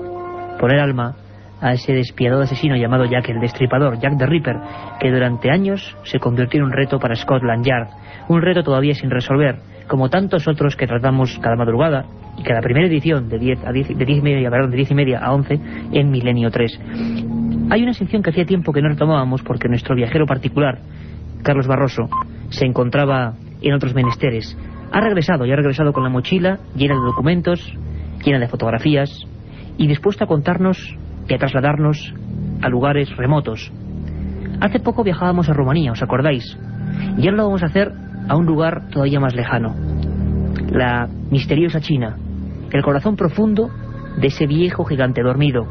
poner 0.59 0.81
alma 0.81 1.15
a 1.61 1.75
ese 1.75 1.93
despiadado 1.93 2.43
asesino 2.43 2.75
llamado 2.75 3.05
Jack 3.05 3.29
el 3.29 3.41
Destripador, 3.41 3.99
Jack 4.01 4.19
the 4.19 4.27
Ripper, 4.27 4.57
que 4.99 5.11
durante 5.11 5.51
años 5.51 5.97
se 6.05 6.19
convirtió 6.19 6.61
en 6.61 6.67
un 6.67 6.73
reto 6.73 6.99
para 6.99 7.15
Scotland 7.15 7.65
Yard, 7.65 7.89
un 8.29 8.43
reto 8.43 8.65
todavía 8.65 8.95
sin 8.95 9.11
resolver, 9.11 9.61
como 9.87 10.09
tantos 10.09 10.49
otros 10.49 10.77
que 10.77 10.87
tratamos 10.87 11.39
cada 11.41 11.55
madrugada 11.55 12.07
y 12.37 12.43
cada 12.43 12.63
primera 12.63 12.87
edición 12.87 13.29
de 13.29 13.39
10 13.39 13.65
a 13.67 13.71
10, 13.71 13.99
de 13.99 14.05
10 14.05 14.19
y 14.19 14.23
media, 14.23 14.51
de 14.51 14.77
10 14.77 14.91
y 14.91 14.95
media 14.95 15.21
a 15.21 15.33
11 15.33 15.61
en 15.93 16.11
Milenio 16.11 16.51
3. 16.51 16.81
Hay 17.71 17.83
una 17.83 17.93
sección 17.93 18.23
que 18.23 18.31
hacía 18.31 18.47
tiempo 18.47 18.73
que 18.73 18.83
no 18.83 18.89
retomábamos 18.89 19.43
porque 19.43 19.69
nuestro 19.69 19.95
viajero 19.95 20.27
particular, 20.27 20.79
Carlos 21.43 21.67
Barroso, 21.69 22.09
se 22.49 22.67
encontraba 22.67 23.35
en 23.69 23.75
otros 23.75 23.95
menesteres. 23.95 24.57
Ha 24.93 25.01
regresado 25.01 25.47
y 25.47 25.53
ha 25.53 25.57
regresado 25.57 25.93
con 25.93 26.03
la 26.03 26.11
mochila 26.11 26.59
llena 26.75 26.95
de 26.95 27.01
documentos, 27.01 27.73
llena 28.25 28.39
de 28.39 28.49
fotografías 28.49 29.11
y 29.79 29.87
dispuesto 29.87 30.25
a 30.25 30.27
contarnos 30.27 30.97
y 31.29 31.35
a 31.35 31.39
trasladarnos 31.39 32.15
a 32.61 32.69
lugares 32.69 33.17
remotos. 33.17 33.73
Hace 34.61 34.81
poco 34.81 35.03
viajábamos 35.03 35.49
a 35.49 35.55
Rumanía, 35.55 35.93
¿os 35.93 36.03
acordáis? 36.03 36.59
Y 37.19 37.27
ahora 37.27 37.39
lo 37.39 37.45
vamos 37.47 37.63
a 37.63 37.67
hacer 37.67 37.93
a 38.29 38.37
un 38.37 38.47
lugar 38.47 38.89
todavía 38.91 39.19
más 39.19 39.35
lejano. 39.35 39.75
La 40.71 41.09
misteriosa 41.31 41.81
China, 41.81 42.17
el 42.71 42.83
corazón 42.83 43.17
profundo 43.17 43.71
de 44.21 44.27
ese 44.29 44.47
viejo 44.47 44.85
gigante 44.85 45.23
dormido. 45.23 45.67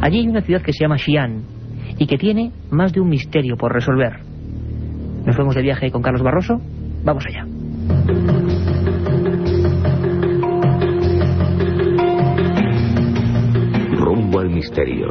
Allí 0.00 0.20
hay 0.20 0.28
una 0.28 0.42
ciudad 0.42 0.62
que 0.62 0.72
se 0.72 0.84
llama 0.84 0.98
Xi'an 0.98 1.42
y 1.98 2.06
que 2.06 2.18
tiene 2.18 2.52
más 2.70 2.92
de 2.92 3.00
un 3.00 3.08
misterio 3.08 3.56
por 3.56 3.72
resolver. 3.72 4.20
¿Nos 5.24 5.36
fuimos 5.36 5.54
de 5.54 5.62
viaje 5.62 5.90
con 5.90 6.02
Carlos 6.02 6.22
Barroso? 6.22 6.60
Vamos 7.04 7.24
allá. 7.26 7.44
Rumbo 13.98 14.40
al 14.40 14.50
misterio. 14.50 15.08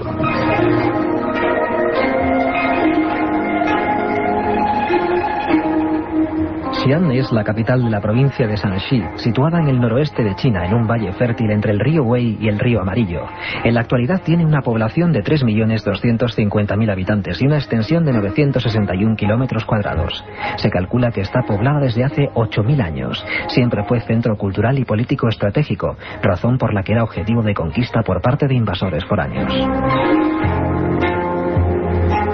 Xi'an 6.87 7.11
es 7.11 7.33
la 7.33 7.43
capital 7.43 7.83
de 7.83 7.89
la 7.89 7.99
provincia 7.99 8.47
de 8.47 8.55
Shanxi, 8.55 9.03
situada 9.15 9.59
en 9.59 9.67
el 9.67 9.77
noroeste 9.77 10.23
de 10.23 10.33
China, 10.35 10.65
en 10.65 10.73
un 10.73 10.87
valle 10.87 11.11
fértil 11.11 11.51
entre 11.51 11.73
el 11.73 11.81
río 11.81 12.03
Wei 12.03 12.37
y 12.39 12.47
el 12.47 12.57
río 12.57 12.79
Amarillo. 12.79 13.25
En 13.65 13.73
la 13.73 13.81
actualidad 13.81 14.21
tiene 14.23 14.45
una 14.45 14.61
población 14.61 15.11
de 15.11 15.21
3.250.000 15.21 16.89
habitantes 16.89 17.41
y 17.41 17.45
una 17.45 17.57
extensión 17.57 18.05
de 18.05 18.13
961 18.13 19.17
kilómetros 19.17 19.65
cuadrados. 19.65 20.23
Se 20.55 20.69
calcula 20.69 21.11
que 21.11 21.19
está 21.19 21.41
poblada 21.41 21.81
desde 21.81 22.05
hace 22.05 22.29
8.000 22.33 22.81
años. 22.81 23.25
Siempre 23.49 23.83
fue 23.83 23.99
centro 23.99 24.37
cultural 24.37 24.79
y 24.79 24.85
político 24.85 25.27
estratégico, 25.27 25.97
razón 26.23 26.57
por 26.57 26.73
la 26.73 26.83
que 26.83 26.93
era 26.93 27.03
objetivo 27.03 27.43
de 27.43 27.53
conquista 27.53 28.01
por 28.01 28.21
parte 28.21 28.47
de 28.47 28.55
invasores 28.55 29.03
foráneos. 29.03 29.51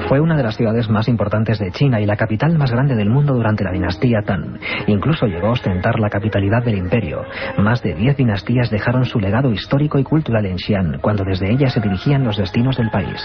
Fue 0.07 0.19
una 0.19 0.35
de 0.35 0.43
las 0.43 0.57
ciudades 0.57 0.89
más 0.89 1.07
importantes 1.07 1.59
de 1.59 1.71
China 1.71 2.01
y 2.01 2.05
la 2.05 2.17
capital 2.17 2.57
más 2.57 2.71
grande 2.71 2.95
del 2.95 3.09
mundo 3.09 3.33
durante 3.33 3.63
la 3.63 3.71
dinastía 3.71 4.21
Tang. 4.21 4.59
Incluso 4.87 5.25
llegó 5.27 5.47
a 5.47 5.51
ostentar 5.51 5.99
la 5.99 6.09
capitalidad 6.09 6.63
del 6.63 6.77
imperio. 6.77 7.23
Más 7.57 7.81
de 7.81 7.93
diez 7.95 8.17
dinastías 8.17 8.69
dejaron 8.69 9.05
su 9.05 9.19
legado 9.19 9.51
histórico 9.51 9.97
y 9.99 10.03
cultural 10.03 10.45
en 10.45 10.57
Xi'an, 10.57 10.99
cuando 11.01 11.23
desde 11.23 11.51
ella 11.51 11.69
se 11.69 11.79
dirigían 11.79 12.23
los 12.23 12.37
destinos 12.37 12.77
del 12.77 12.89
país. 12.89 13.21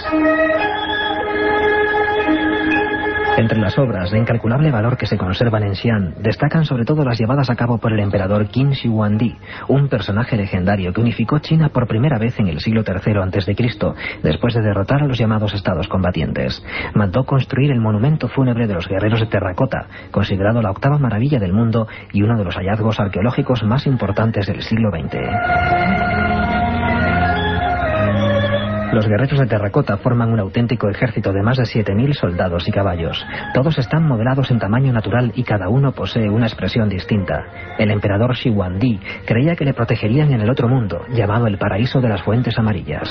Entre 3.39 3.61
las 3.61 3.79
obras 3.79 4.11
de 4.11 4.19
incalculable 4.19 4.73
valor 4.73 4.97
que 4.97 5.07
se 5.07 5.17
conservan 5.17 5.63
en 5.63 5.77
Xi'an, 5.77 6.17
destacan 6.21 6.65
sobre 6.65 6.85
todo 6.85 7.05
las 7.05 7.21
llevadas 7.21 7.49
a 7.49 7.55
cabo 7.55 7.79
por 7.79 7.93
el 7.93 8.01
emperador 8.01 8.49
Qin 8.49 8.73
Shi 8.73 8.89
Huangdi, 8.89 9.37
un 9.69 9.87
personaje 9.87 10.37
legendario 10.37 10.93
que 10.93 11.01
unificó 11.01 11.39
China 11.39 11.69
por 11.69 11.87
primera 11.87 12.19
vez 12.19 12.37
en 12.41 12.49
el 12.49 12.59
siglo 12.59 12.83
III 12.85 13.19
a.C., 13.19 13.55
después 14.25 14.55
de 14.55 14.63
derrotar 14.63 15.05
a 15.05 15.07
los 15.07 15.17
llamados 15.17 15.55
estados 15.55 15.87
combatientes. 15.87 16.61
Mandó 16.95 17.23
construir 17.23 17.71
el 17.71 17.81
monumento 17.81 18.27
fúnebre 18.27 18.67
de 18.67 18.75
los 18.75 18.89
guerreros 18.89 19.21
de 19.21 19.27
terracota, 19.27 19.87
considerado 20.11 20.61
la 20.61 20.73
octava 20.73 20.99
maravilla 20.99 21.39
del 21.39 21.53
mundo 21.53 21.87
y 22.13 22.23
uno 22.23 22.37
de 22.37 22.45
los 22.45 22.57
hallazgos 22.57 22.99
arqueológicos 22.99 23.63
más 23.63 23.87
importantes 23.87 24.49
del 24.49 24.63
siglo 24.63 24.91
XX. 24.91 26.68
Los 28.99 29.07
guerreros 29.07 29.39
de 29.39 29.47
terracota 29.47 29.97
forman 29.99 30.33
un 30.33 30.41
auténtico 30.41 30.91
ejército 30.91 31.33
de 31.33 31.41
más 31.41 31.57
de 31.57 31.63
7.000 31.63 32.15
soldados 32.15 32.67
y 32.67 32.73
caballos. 32.73 33.25
Todos 33.55 33.79
están 33.79 34.03
modelados 34.09 34.51
en 34.51 34.59
tamaño 34.59 34.93
natural 34.93 35.31
y 35.37 35.45
cada 35.45 35.69
uno 35.69 35.93
posee 35.93 36.29
una 36.29 36.49
expresión 36.49 36.89
distinta. 36.89 37.45
El 37.79 37.93
emperador 37.93 38.35
Shi 38.35 38.51
Huangdi 38.51 38.99
creía 39.25 39.55
que 39.55 39.65
le 39.65 39.73
protegerían 39.73 40.33
en 40.33 40.41
el 40.41 40.51
otro 40.51 40.67
mundo, 40.67 41.03
llamado 41.11 41.47
el 41.47 41.59
paraíso 41.59 42.01
de 42.01 42.09
las 42.09 42.23
fuentes 42.23 42.59
amarillas. 42.59 43.09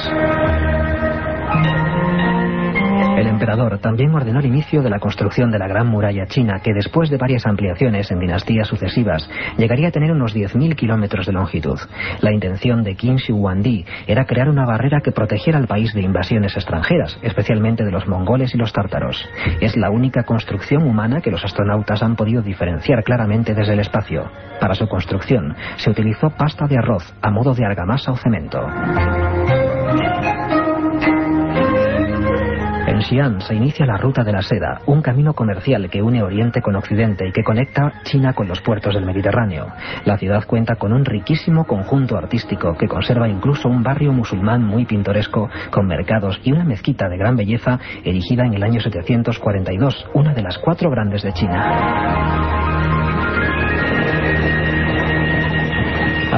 El 3.28 3.34
emperador 3.34 3.78
también 3.80 4.16
ordenó 4.16 4.40
el 4.40 4.46
inicio 4.46 4.82
de 4.82 4.90
la 4.90 5.00
construcción 5.00 5.52
de 5.52 5.60
la 5.60 5.68
Gran 5.68 5.88
Muralla 5.88 6.28
China, 6.28 6.62
que 6.64 6.74
después 6.74 7.10
de 7.10 7.18
varias 7.18 7.46
ampliaciones 7.46 8.10
en 8.10 8.20
dinastías 8.20 8.70
sucesivas, 8.70 9.30
llegaría 9.58 9.90
a 9.90 9.92
tener 9.92 10.14
unos 10.14 10.34
10.000 10.34 10.78
kilómetros 10.78 11.26
de 11.26 11.34
longitud. 11.34 11.78
La 12.22 12.32
intención 12.32 12.86
de 12.86 12.96
Qin 12.96 13.18
Shi 13.18 13.34
Huangdi 13.34 13.86
era 14.08 14.24
crear 14.24 14.48
una 14.48 14.66
barrera 14.66 15.02
que 15.02 15.12
protegiera 15.12 15.60
al 15.60 15.68
país 15.68 15.94
de 15.94 16.04
invasiones 16.04 16.56
extranjeras, 16.56 17.20
especialmente 17.22 17.84
de 17.84 17.92
los 17.92 18.08
mongoles 18.08 18.56
y 18.56 18.58
los 18.58 18.72
tártaros. 18.72 19.22
Es 19.60 19.76
la 19.76 19.90
única 19.90 20.24
construcción 20.24 20.84
humana 20.84 21.20
que 21.20 21.30
los 21.30 21.44
astronautas 21.44 22.02
han 22.02 22.16
podido 22.16 22.42
diferenciar 22.42 23.04
claramente 23.04 23.54
desde 23.54 23.74
el 23.74 23.82
espacio. 23.82 24.32
Para 24.62 24.74
su 24.74 24.88
construcción 24.88 25.54
se 25.76 25.90
utilizó 25.90 26.30
pasta 26.30 26.66
de 26.66 26.78
arroz 26.78 27.14
a 27.22 27.30
modo 27.30 27.54
de 27.54 27.66
argamasa 27.66 28.10
o 28.10 28.16
cemento. 28.16 28.66
Xi'an 33.08 33.40
se 33.40 33.56
inicia 33.56 33.86
la 33.86 33.96
Ruta 33.96 34.22
de 34.26 34.34
la 34.34 34.42
Seda, 34.42 34.82
un 34.86 35.02
camino 35.02 35.34
comercial 35.34 35.90
que 35.90 36.02
une 36.02 36.22
Oriente 36.22 36.62
con 36.62 36.76
Occidente 36.76 37.26
y 37.26 37.32
que 37.32 37.42
conecta 37.42 38.02
China 38.04 38.34
con 38.34 38.50
los 38.50 38.60
puertos 38.60 38.94
del 38.94 39.06
Mediterráneo. 39.06 39.68
La 40.04 40.18
ciudad 40.18 40.44
cuenta 40.46 40.76
con 40.76 40.92
un 40.92 41.06
riquísimo 41.06 41.64
conjunto 41.64 42.18
artístico 42.18 42.76
que 42.76 42.90
conserva 42.90 43.30
incluso 43.30 43.70
un 43.70 43.82
barrio 43.82 44.12
musulmán 44.12 44.62
muy 44.62 44.86
pintoresco 44.86 45.50
con 45.72 45.88
mercados 45.88 46.38
y 46.44 46.52
una 46.52 46.66
mezquita 46.66 47.08
de 47.08 47.18
gran 47.18 47.38
belleza 47.38 47.80
erigida 48.04 48.46
en 48.46 48.56
el 48.56 48.64
año 48.64 48.82
742, 48.82 50.08
una 50.14 50.34
de 50.34 50.42
las 50.42 50.58
cuatro 50.58 50.90
grandes 50.90 51.24
de 51.24 51.32
China. 51.32 52.97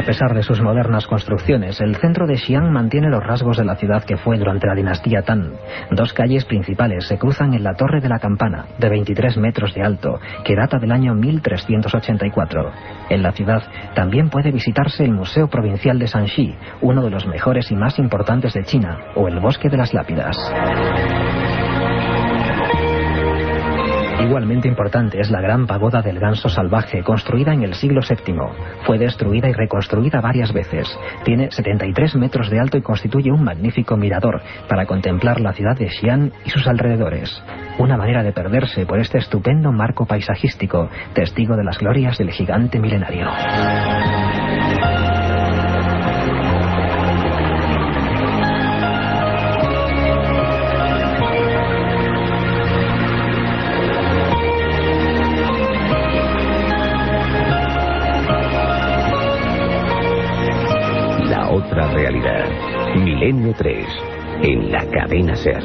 Pesar 0.09 0.33
de 0.33 0.41
sus 0.41 0.59
modernas 0.59 1.05
construcciones, 1.05 1.79
el 1.79 1.95
centro 1.97 2.25
de 2.25 2.35
Xi'an 2.35 2.73
mantiene 2.73 3.11
los 3.11 3.23
rasgos 3.23 3.57
de 3.57 3.63
la 3.63 3.75
ciudad 3.75 4.03
que 4.03 4.17
fue 4.17 4.39
durante 4.39 4.65
la 4.65 4.73
dinastía 4.73 5.21
Tang. 5.21 5.51
Dos 5.91 6.13
calles 6.13 6.45
principales 6.45 7.05
se 7.05 7.19
cruzan 7.19 7.53
en 7.53 7.61
la 7.61 7.75
Torre 7.75 8.01
de 8.01 8.09
la 8.09 8.17
Campana, 8.17 8.65
de 8.79 8.89
23 8.89 9.37
metros 9.37 9.75
de 9.75 9.83
alto, 9.83 10.19
que 10.43 10.55
data 10.55 10.79
del 10.79 10.93
año 10.93 11.13
1384. 11.13 12.71
En 13.11 13.21
la 13.21 13.33
ciudad 13.33 13.61
también 13.93 14.31
puede 14.31 14.51
visitarse 14.51 15.03
el 15.03 15.11
Museo 15.11 15.47
Provincial 15.47 15.99
de 15.99 16.07
Shanxi, 16.07 16.55
uno 16.81 17.03
de 17.03 17.11
los 17.11 17.27
mejores 17.27 17.69
y 17.69 17.75
más 17.75 17.99
importantes 17.99 18.55
de 18.55 18.63
China, 18.63 18.97
o 19.13 19.27
el 19.27 19.39
Bosque 19.39 19.69
de 19.69 19.77
las 19.77 19.93
Lápidas. 19.93 20.35
Igualmente 24.21 24.67
importante 24.67 25.19
es 25.19 25.31
la 25.31 25.39
gran 25.39 25.65
pagoda 25.65 26.01
del 26.01 26.19
ganso 26.19 26.49
salvaje, 26.49 27.03
construida 27.03 27.53
en 27.53 27.63
el 27.63 27.73
siglo 27.73 28.01
VII. 28.01 28.35
Fue 28.85 28.97
destruida 28.97 29.47
y 29.47 29.53
reconstruida 29.53 30.19
varias 30.19 30.51
veces. 30.51 30.87
Tiene 31.23 31.49
73 31.51 32.15
metros 32.15 32.49
de 32.49 32.59
alto 32.59 32.77
y 32.77 32.81
constituye 32.81 33.31
un 33.31 33.43
magnífico 33.43 33.95
mirador 33.95 34.41
para 34.67 34.85
contemplar 34.85 35.39
la 35.39 35.53
ciudad 35.53 35.77
de 35.77 35.89
Xi'an 35.89 36.33
y 36.45 36.49
sus 36.49 36.67
alrededores. 36.67 37.41
Una 37.77 37.95
manera 37.95 38.21
de 38.21 38.33
perderse 38.33 38.85
por 38.85 38.99
este 38.99 39.19
estupendo 39.19 39.71
marco 39.71 40.05
paisajístico, 40.05 40.89
testigo 41.13 41.55
de 41.55 41.63
las 41.63 41.79
glorias 41.79 42.17
del 42.17 42.31
gigante 42.31 42.77
milenario. 42.77 43.29
Realidad. 61.93 62.45
Milenio 62.95 63.53
3. 63.57 63.85
En 64.43 64.71
la 64.71 64.85
cadena 64.85 65.35
Ser. 65.35 65.63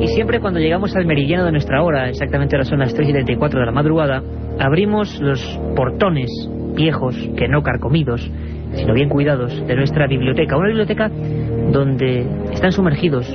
Y 0.00 0.08
siempre 0.08 0.40
cuando 0.40 0.60
llegamos 0.60 0.94
al 0.96 1.06
meridiano 1.06 1.44
de 1.44 1.52
nuestra 1.52 1.82
hora, 1.82 2.08
exactamente 2.08 2.56
ahora 2.56 2.64
son 2.64 2.80
las 2.80 2.94
3 2.94 3.08
y 3.08 3.12
34 3.12 3.60
de 3.60 3.66
la 3.66 3.72
madrugada, 3.72 4.22
abrimos 4.58 5.20
los 5.20 5.42
portones 5.74 6.30
viejos, 6.74 7.16
que 7.36 7.48
no 7.48 7.62
carcomidos, 7.62 8.30
sino 8.74 8.92
bien 8.94 9.08
cuidados, 9.08 9.66
de 9.66 9.76
nuestra 9.76 10.06
biblioteca. 10.06 10.56
Una 10.56 10.68
biblioteca 10.68 11.08
donde 11.08 12.26
están 12.52 12.72
sumergidos 12.72 13.26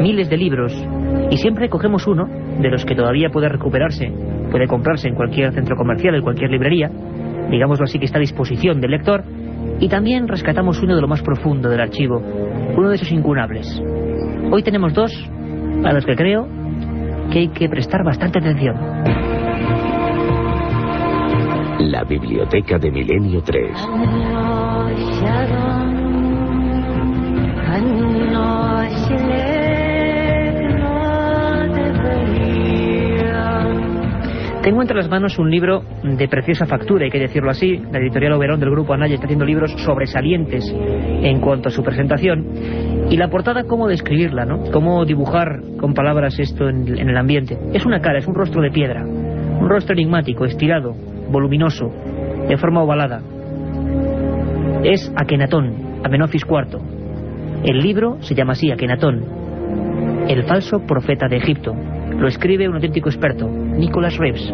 miles 0.00 0.28
de 0.28 0.36
libros 0.36 0.72
y 1.30 1.36
siempre 1.36 1.68
cogemos 1.68 2.06
uno 2.06 2.26
de 2.60 2.70
los 2.70 2.84
que 2.84 2.94
todavía 2.94 3.30
puede 3.30 3.48
recuperarse, 3.48 4.12
puede 4.50 4.66
comprarse 4.66 5.08
en 5.08 5.14
cualquier 5.14 5.52
centro 5.52 5.76
comercial, 5.76 6.14
en 6.14 6.22
cualquier 6.22 6.50
librería, 6.50 6.90
digámoslo 7.50 7.84
así 7.84 7.98
que 7.98 8.06
está 8.06 8.18
a 8.18 8.20
disposición 8.20 8.80
del 8.80 8.92
lector, 8.92 9.24
y 9.80 9.88
también 9.88 10.26
rescatamos 10.28 10.82
uno 10.82 10.94
de 10.94 11.00
lo 11.00 11.08
más 11.08 11.22
profundo 11.22 11.68
del 11.68 11.80
archivo, 11.80 12.22
uno 12.76 12.88
de 12.88 12.96
esos 12.96 13.12
incunables. 13.12 13.82
Hoy 14.50 14.62
tenemos 14.62 14.94
dos 14.94 15.12
a 15.84 15.92
los 15.92 16.04
que 16.04 16.16
creo 16.16 16.48
que 17.30 17.40
hay 17.40 17.48
que 17.48 17.68
prestar 17.68 18.02
bastante 18.04 18.38
atención. 18.38 18.76
La 21.80 22.02
biblioteca 22.04 22.78
de 22.78 22.90
Milenio 22.90 23.42
3. 23.42 23.88
Tengo 34.68 34.82
entre 34.82 34.98
las 34.98 35.08
manos 35.08 35.38
un 35.38 35.50
libro 35.50 35.82
de 36.02 36.28
preciosa 36.28 36.66
factura, 36.66 37.06
hay 37.06 37.10
que 37.10 37.18
decirlo 37.18 37.50
así. 37.50 37.78
La 37.90 38.00
editorial 38.00 38.34
Oberón 38.34 38.60
del 38.60 38.68
grupo 38.68 38.92
Anaya 38.92 39.14
está 39.14 39.24
haciendo 39.24 39.46
libros 39.46 39.72
sobresalientes 39.78 40.70
en 40.70 41.40
cuanto 41.40 41.70
a 41.70 41.72
su 41.72 41.82
presentación. 41.82 42.46
Y 43.08 43.16
la 43.16 43.28
portada, 43.28 43.64
cómo 43.64 43.88
describirla, 43.88 44.44
¿no? 44.44 44.70
Cómo 44.70 45.06
dibujar 45.06 45.62
con 45.80 45.94
palabras 45.94 46.38
esto 46.38 46.68
en, 46.68 46.98
en 46.98 47.08
el 47.08 47.16
ambiente. 47.16 47.58
Es 47.72 47.86
una 47.86 48.00
cara, 48.00 48.18
es 48.18 48.26
un 48.26 48.34
rostro 48.34 48.60
de 48.60 48.70
piedra. 48.70 49.06
Un 49.06 49.70
rostro 49.70 49.94
enigmático, 49.94 50.44
estirado, 50.44 50.94
voluminoso, 51.30 51.90
de 52.46 52.58
forma 52.58 52.82
ovalada. 52.82 53.22
Es 54.84 55.10
Akenatón, 55.16 56.02
Amenofis 56.04 56.44
IV. 56.44 56.78
El 57.64 57.78
libro 57.78 58.18
se 58.20 58.34
llama 58.34 58.52
así, 58.52 58.70
Akenatón, 58.70 59.24
el 60.28 60.42
falso 60.42 60.80
profeta 60.86 61.26
de 61.26 61.38
Egipto. 61.38 61.74
Lo 62.18 62.26
escribe 62.26 62.68
un 62.68 62.74
auténtico 62.74 63.08
experto, 63.08 63.48
Nicholas 63.48 64.16
Reeves. 64.18 64.52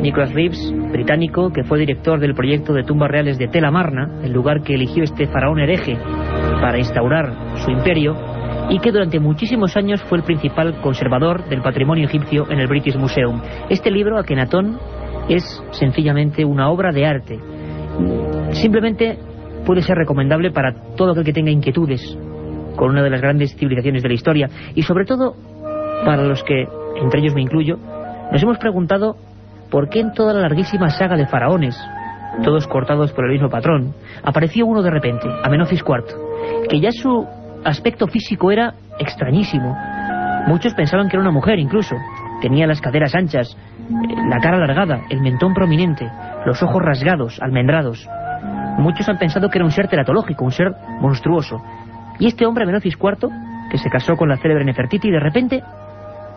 Nicholas 0.00 0.32
Reeves, 0.32 0.72
británico, 0.92 1.50
que 1.50 1.64
fue 1.64 1.80
director 1.80 2.20
del 2.20 2.32
proyecto 2.32 2.72
de 2.72 2.84
tumbas 2.84 3.10
reales 3.10 3.36
de 3.36 3.48
Tel 3.48 3.64
Amarna, 3.64 4.20
el 4.22 4.32
lugar 4.32 4.62
que 4.62 4.74
eligió 4.74 5.02
este 5.02 5.26
faraón 5.26 5.58
hereje 5.58 5.96
para 6.60 6.78
instaurar 6.78 7.34
su 7.64 7.72
imperio, 7.72 8.16
y 8.70 8.78
que 8.78 8.92
durante 8.92 9.18
muchísimos 9.18 9.76
años 9.76 10.00
fue 10.04 10.18
el 10.18 10.24
principal 10.24 10.80
conservador 10.80 11.48
del 11.48 11.60
patrimonio 11.60 12.06
egipcio 12.06 12.48
en 12.48 12.60
el 12.60 12.68
British 12.68 12.96
Museum. 12.96 13.42
Este 13.70 13.90
libro, 13.90 14.18
Akenatón, 14.18 14.78
es 15.28 15.42
sencillamente 15.72 16.44
una 16.44 16.70
obra 16.70 16.92
de 16.92 17.06
arte. 17.06 17.40
Simplemente 18.52 19.18
puede 19.66 19.82
ser 19.82 19.96
recomendable 19.96 20.52
para 20.52 20.94
todo 20.96 21.10
aquel 21.10 21.24
que 21.24 21.32
tenga 21.32 21.50
inquietudes 21.50 22.16
con 22.76 22.90
una 22.90 23.02
de 23.02 23.10
las 23.10 23.20
grandes 23.20 23.54
civilizaciones 23.56 24.02
de 24.02 24.08
la 24.08 24.14
historia 24.14 24.50
y 24.74 24.82
sobre 24.82 25.04
todo 25.04 25.34
para 26.04 26.22
los 26.24 26.42
que, 26.42 26.66
entre 26.96 27.20
ellos 27.20 27.34
me 27.34 27.42
incluyo, 27.42 27.78
nos 28.30 28.42
hemos 28.42 28.58
preguntado 28.58 29.16
por 29.70 29.88
qué 29.88 30.00
en 30.00 30.12
toda 30.12 30.34
la 30.34 30.40
larguísima 30.42 30.90
saga 30.90 31.16
de 31.16 31.26
faraones, 31.26 31.76
todos 32.44 32.66
cortados 32.66 33.12
por 33.12 33.24
el 33.24 33.32
mismo 33.32 33.48
patrón, 33.48 33.94
apareció 34.22 34.66
uno 34.66 34.82
de 34.82 34.90
repente, 34.90 35.28
Amenofis 35.44 35.82
IV, 35.86 36.68
que 36.68 36.80
ya 36.80 36.90
su 36.90 37.26
aspecto 37.64 38.06
físico 38.06 38.50
era 38.50 38.74
extrañísimo. 38.98 39.76
Muchos 40.46 40.74
pensaban 40.74 41.08
que 41.08 41.16
era 41.16 41.22
una 41.22 41.30
mujer 41.30 41.58
incluso. 41.58 41.94
Tenía 42.40 42.66
las 42.66 42.80
caderas 42.80 43.14
anchas, 43.14 43.56
eh, 43.88 44.14
la 44.28 44.40
cara 44.40 44.56
alargada, 44.56 45.02
el 45.10 45.20
mentón 45.20 45.54
prominente, 45.54 46.10
los 46.44 46.62
ojos 46.62 46.82
rasgados, 46.82 47.40
almendrados. 47.40 48.08
Muchos 48.78 49.08
han 49.08 49.18
pensado 49.18 49.48
que 49.48 49.58
era 49.58 49.64
un 49.64 49.70
ser 49.70 49.86
teratológico, 49.86 50.44
un 50.44 50.50
ser 50.50 50.72
monstruoso. 51.00 51.62
Y 52.18 52.26
este 52.26 52.46
hombre, 52.46 52.64
Amenofis 52.64 52.96
IV, 53.00 53.28
que 53.70 53.78
se 53.78 53.90
casó 53.90 54.16
con 54.16 54.28
la 54.28 54.36
célebre 54.36 54.64
Nefertiti, 54.64 55.10
de 55.10 55.20
repente 55.20 55.62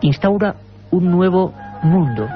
instaura 0.00 0.56
un 0.90 1.10
nuevo 1.10 1.52
mundo. 1.82 2.26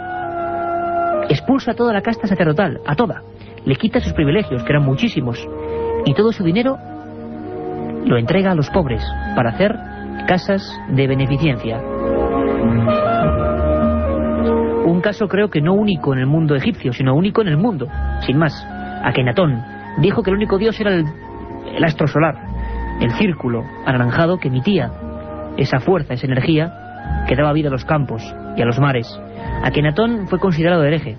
Expulsa 1.28 1.72
a 1.72 1.74
toda 1.74 1.92
la 1.92 2.02
casta 2.02 2.26
sacerdotal, 2.26 2.80
a 2.86 2.94
toda. 2.94 3.22
Le 3.64 3.76
quita 3.76 4.00
sus 4.00 4.12
privilegios, 4.12 4.62
que 4.62 4.72
eran 4.72 4.84
muchísimos. 4.84 5.46
Y 6.04 6.14
todo 6.14 6.32
su 6.32 6.44
dinero 6.44 6.78
lo 8.04 8.16
entrega 8.16 8.52
a 8.52 8.54
los 8.54 8.70
pobres 8.70 9.02
para 9.36 9.50
hacer 9.50 9.76
casas 10.26 10.62
de 10.90 11.06
beneficencia. 11.06 11.80
Un 14.84 15.00
caso 15.02 15.28
creo 15.28 15.48
que 15.48 15.60
no 15.60 15.74
único 15.74 16.12
en 16.12 16.20
el 16.20 16.26
mundo 16.26 16.54
egipcio, 16.54 16.92
sino 16.92 17.14
único 17.14 17.42
en 17.42 17.48
el 17.48 17.56
mundo, 17.56 17.88
sin 18.26 18.38
más. 18.38 18.66
Akenatón 19.02 19.62
dijo 19.98 20.22
que 20.22 20.30
el 20.30 20.36
único 20.36 20.58
dios 20.58 20.78
era 20.80 20.94
el 20.94 21.84
astro 21.84 22.06
solar, 22.06 22.49
el 23.00 23.12
círculo 23.12 23.64
anaranjado 23.86 24.38
que 24.38 24.48
emitía 24.48 24.90
esa 25.56 25.80
fuerza, 25.80 26.14
esa 26.14 26.26
energía 26.26 26.72
que 27.26 27.34
daba 27.34 27.52
vida 27.52 27.68
a 27.68 27.72
los 27.72 27.84
campos 27.84 28.22
y 28.56 28.62
a 28.62 28.66
los 28.66 28.78
mares. 28.78 29.06
Akenatón 29.62 30.28
fue 30.28 30.38
considerado 30.38 30.84
hereje, 30.84 31.16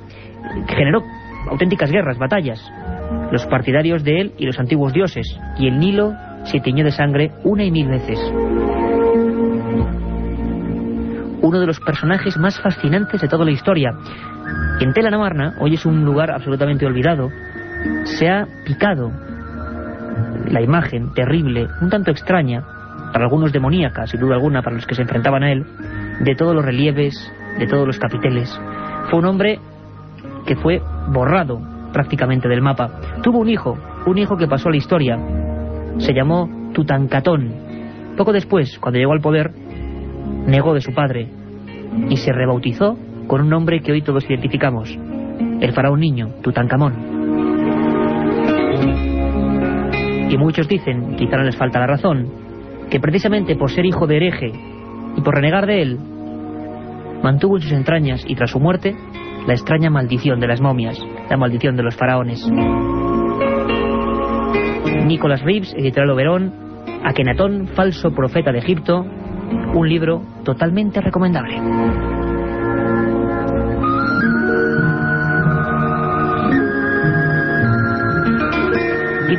generó 0.68 1.04
auténticas 1.50 1.92
guerras, 1.92 2.18
batallas, 2.18 2.60
los 3.32 3.46
partidarios 3.48 4.04
de 4.04 4.22
él 4.22 4.32
y 4.38 4.46
los 4.46 4.60
antiguos 4.60 4.94
dioses, 4.94 5.28
y 5.58 5.68
el 5.68 5.80
Nilo 5.80 6.14
se 6.44 6.60
tiñó 6.60 6.84
de 6.84 6.92
sangre 6.92 7.32
una 7.44 7.64
y 7.64 7.72
mil 7.72 7.88
veces. 7.88 8.20
Uno 11.42 11.60
de 11.60 11.66
los 11.66 11.80
personajes 11.80 12.38
más 12.38 12.60
fascinantes 12.62 13.22
de 13.22 13.28
toda 13.28 13.46
la 13.46 13.52
historia. 13.52 13.92
En 14.80 14.94
Tela 14.94 15.10
Namarna, 15.10 15.56
hoy 15.60 15.74
es 15.74 15.86
un 15.86 16.06
lugar 16.06 16.32
absolutamente 16.32 16.86
olvidado, 16.86 17.30
se 18.04 18.30
ha 18.30 18.46
picado 18.66 19.12
la 20.48 20.62
imagen 20.62 21.14
terrible, 21.14 21.68
un 21.82 21.90
tanto 21.90 22.12
extraña, 22.12 22.64
para 23.12 23.26
algunos 23.26 23.52
demoníaca, 23.52 24.08
sin 24.08 24.20
duda 24.20 24.36
alguna, 24.36 24.62
para 24.62 24.76
los 24.76 24.86
que 24.86 24.96
se 24.96 25.02
enfrentaban 25.02 25.44
a 25.44 25.52
él, 25.52 25.66
de 26.22 26.36
todos 26.36 26.56
los 26.56 26.64
relieves, 26.64 27.32
de 27.60 27.68
todos 27.68 27.86
los 27.86 28.00
capiteles. 28.00 28.50
Fue 29.10 29.20
un 29.20 29.26
hombre 29.26 29.60
que 30.46 30.56
fue 30.56 30.82
borrado 31.10 31.60
prácticamente 31.92 32.48
del 32.48 32.62
mapa. 32.62 32.90
Tuvo 33.22 33.40
un 33.40 33.50
hijo, 33.50 33.78
un 34.06 34.18
hijo 34.18 34.38
que 34.38 34.48
pasó 34.48 34.70
a 34.70 34.72
la 34.72 34.78
historia, 34.78 35.20
se 35.98 36.14
llamó 36.14 36.72
Tutankatón. 36.74 37.54
Poco 38.18 38.32
después, 38.32 38.78
cuando 38.80 39.00
llegó 39.00 39.14
al 39.14 39.22
poder, 39.22 39.52
negó 40.48 40.74
de 40.74 40.82
su 40.82 40.94
padre 40.94 41.28
y 42.10 42.18
se 42.18 42.32
rebautizó 42.32 42.98
con 43.28 43.42
un 43.42 43.50
nombre 43.50 43.82
que 43.82 43.92
hoy 43.92 44.02
todos 44.02 44.26
identificamos, 44.30 44.98
el 45.60 45.74
faraón 45.74 46.00
niño, 46.00 46.30
Tutankamón. 46.42 47.21
Y 50.32 50.38
muchos 50.38 50.66
dicen, 50.70 51.18
quizá 51.18 51.36
no 51.36 51.44
les 51.44 51.58
falta 51.58 51.78
la 51.78 51.88
razón, 51.88 52.30
que 52.90 53.02
precisamente 53.02 53.58
por 53.58 53.70
ser 53.70 53.86
hijo 53.86 54.08
de 54.08 54.16
hereje 54.16 54.52
y 55.18 55.22
por 55.22 55.36
renegar 55.36 55.66
de 55.66 55.82
él, 55.82 56.00
mantuvo 57.22 57.58
en 57.58 57.64
sus 57.64 57.74
entrañas 57.74 58.24
y 58.26 58.36
tras 58.36 58.52
su 58.52 58.60
muerte 58.62 58.96
la 59.46 59.54
extraña 59.54 59.90
maldición 59.90 60.40
de 60.40 60.48
las 60.48 60.62
momias, 60.62 60.98
la 61.30 61.36
maldición 61.36 61.76
de 61.76 61.84
los 61.84 61.98
faraones. 61.98 62.50
Nicholas 65.06 65.42
Reeves, 65.42 65.74
editorial 65.74 66.12
Oberón, 66.12 66.54
Akenatón, 67.04 67.68
falso 67.76 68.12
profeta 68.12 68.54
de 68.54 68.60
Egipto, 68.60 69.06
un 69.74 69.90
libro 69.90 70.22
totalmente 70.46 71.02
recomendable. 71.02 72.21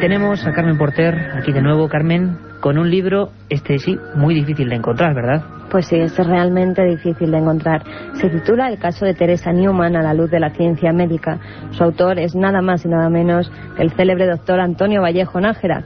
Tenemos 0.03 0.45
a 0.45 0.53
Carmen 0.53 0.77
Porter, 0.79 1.31
aquí 1.33 1.53
de 1.53 1.63
nuevo, 1.63 1.89
Carmen, 1.89 2.37
con 2.59 2.77
un 2.77 2.91
libro, 2.91 3.29
este 3.49 3.79
sí, 3.79 3.97
muy 4.17 4.35
difícil 4.35 4.69
de 4.69 4.75
encontrar, 4.75 5.15
¿verdad? 5.15 5.45
Pues 5.71 5.87
sí, 5.87 5.95
es 5.95 6.17
realmente 6.19 6.83
difícil 6.83 7.31
de 7.31 7.39
encontrar. 7.39 7.85
Se 8.15 8.29
titula 8.29 8.69
El 8.69 8.81
caso 8.81 9.05
de 9.05 9.15
Teresa 9.15 9.53
Newman 9.53 9.95
a 9.95 10.03
la 10.03 10.13
luz 10.13 10.29
de 10.29 10.41
la 10.41 10.51
ciencia 10.51 10.93
médica. 10.93 11.39
Su 11.71 11.85
autor 11.85 12.19
es 12.19 12.35
nada 12.35 12.61
más 12.63 12.85
y 12.85 12.89
nada 12.89 13.09
menos 13.11 13.49
que 13.77 13.83
el 13.83 13.93
célebre 13.93 14.27
doctor 14.27 14.59
Antonio 14.59 15.03
Vallejo 15.03 15.41
Nájera. 15.41 15.85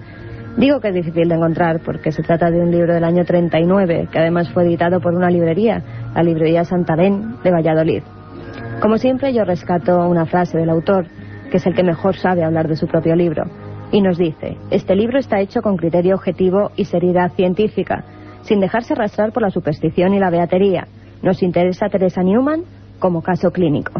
Digo 0.56 0.80
que 0.80 0.88
es 0.88 0.94
difícil 0.94 1.28
de 1.28 1.34
encontrar 1.34 1.80
porque 1.84 2.10
se 2.10 2.22
trata 2.22 2.50
de 2.50 2.62
un 2.62 2.70
libro 2.70 2.94
del 2.94 3.04
año 3.04 3.26
39, 3.26 4.08
que 4.10 4.18
además 4.18 4.50
fue 4.50 4.64
editado 4.64 4.98
por 4.98 5.12
una 5.12 5.28
librería, 5.28 5.82
la 6.14 6.22
librería 6.22 6.64
Santarén 6.64 7.36
de 7.44 7.50
Valladolid. 7.50 8.02
Como 8.80 8.96
siempre, 8.96 9.34
yo 9.34 9.44
rescato 9.44 10.08
una 10.08 10.24
frase 10.24 10.56
del 10.56 10.70
autor, 10.70 11.04
que 11.50 11.58
es 11.58 11.66
el 11.66 11.74
que 11.74 11.82
mejor 11.82 12.16
sabe 12.16 12.44
hablar 12.44 12.66
de 12.66 12.76
su 12.76 12.86
propio 12.86 13.14
libro 13.14 13.44
y 13.92 14.00
nos 14.00 14.18
dice, 14.18 14.56
este 14.70 14.96
libro 14.96 15.18
está 15.18 15.40
hecho 15.40 15.62
con 15.62 15.76
criterio 15.76 16.14
objetivo 16.16 16.70
y 16.76 16.84
seriedad 16.84 17.32
científica, 17.32 18.04
sin 18.42 18.60
dejarse 18.60 18.94
arrastrar 18.94 19.32
por 19.32 19.42
la 19.42 19.50
superstición 19.50 20.14
y 20.14 20.18
la 20.18 20.30
beatería. 20.30 20.88
Nos 21.22 21.42
interesa 21.42 21.88
Teresa 21.88 22.22
Newman 22.22 22.62
como 22.98 23.22
caso 23.22 23.50
clínico. 23.50 23.92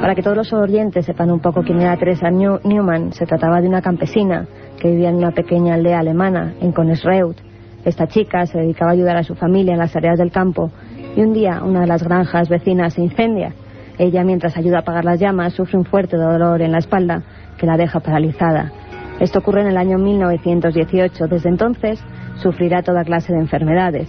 Para 0.00 0.14
que 0.14 0.22
todos 0.22 0.36
los 0.36 0.52
oyentes 0.52 1.04
sepan 1.04 1.30
un 1.30 1.40
poco 1.40 1.62
quién 1.62 1.80
era 1.80 1.96
Teresa 1.96 2.30
Newman, 2.30 3.12
se 3.12 3.26
trataba 3.26 3.60
de 3.60 3.68
una 3.68 3.82
campesina 3.82 4.46
que 4.80 4.90
vivía 4.90 5.10
en 5.10 5.16
una 5.16 5.32
pequeña 5.32 5.74
aldea 5.74 5.98
alemana, 5.98 6.54
en 6.60 6.72
Konesreut. 6.72 7.36
Esta 7.84 8.06
chica 8.06 8.46
se 8.46 8.58
dedicaba 8.58 8.92
a 8.92 8.94
ayudar 8.94 9.16
a 9.16 9.24
su 9.24 9.34
familia 9.34 9.72
en 9.72 9.78
las 9.78 9.92
tareas 9.92 10.18
del 10.18 10.30
campo 10.30 10.70
y 11.16 11.20
un 11.20 11.32
día 11.32 11.62
una 11.64 11.80
de 11.80 11.86
las 11.86 12.02
granjas 12.02 12.48
vecinas 12.48 12.94
se 12.94 13.02
incendia 13.02 13.52
ella, 13.98 14.22
mientras 14.24 14.56
ayuda 14.56 14.78
a 14.78 14.80
apagar 14.80 15.04
las 15.04 15.18
llamas, 15.20 15.54
sufre 15.54 15.76
un 15.76 15.84
fuerte 15.84 16.16
dolor 16.16 16.62
en 16.62 16.72
la 16.72 16.78
espalda 16.78 17.22
que 17.58 17.66
la 17.66 17.76
deja 17.76 18.00
paralizada. 18.00 18.72
Esto 19.20 19.40
ocurre 19.40 19.62
en 19.62 19.66
el 19.66 19.76
año 19.76 19.98
1918. 19.98 21.26
Desde 21.26 21.48
entonces 21.48 22.02
sufrirá 22.36 22.82
toda 22.82 23.04
clase 23.04 23.32
de 23.32 23.40
enfermedades. 23.40 24.08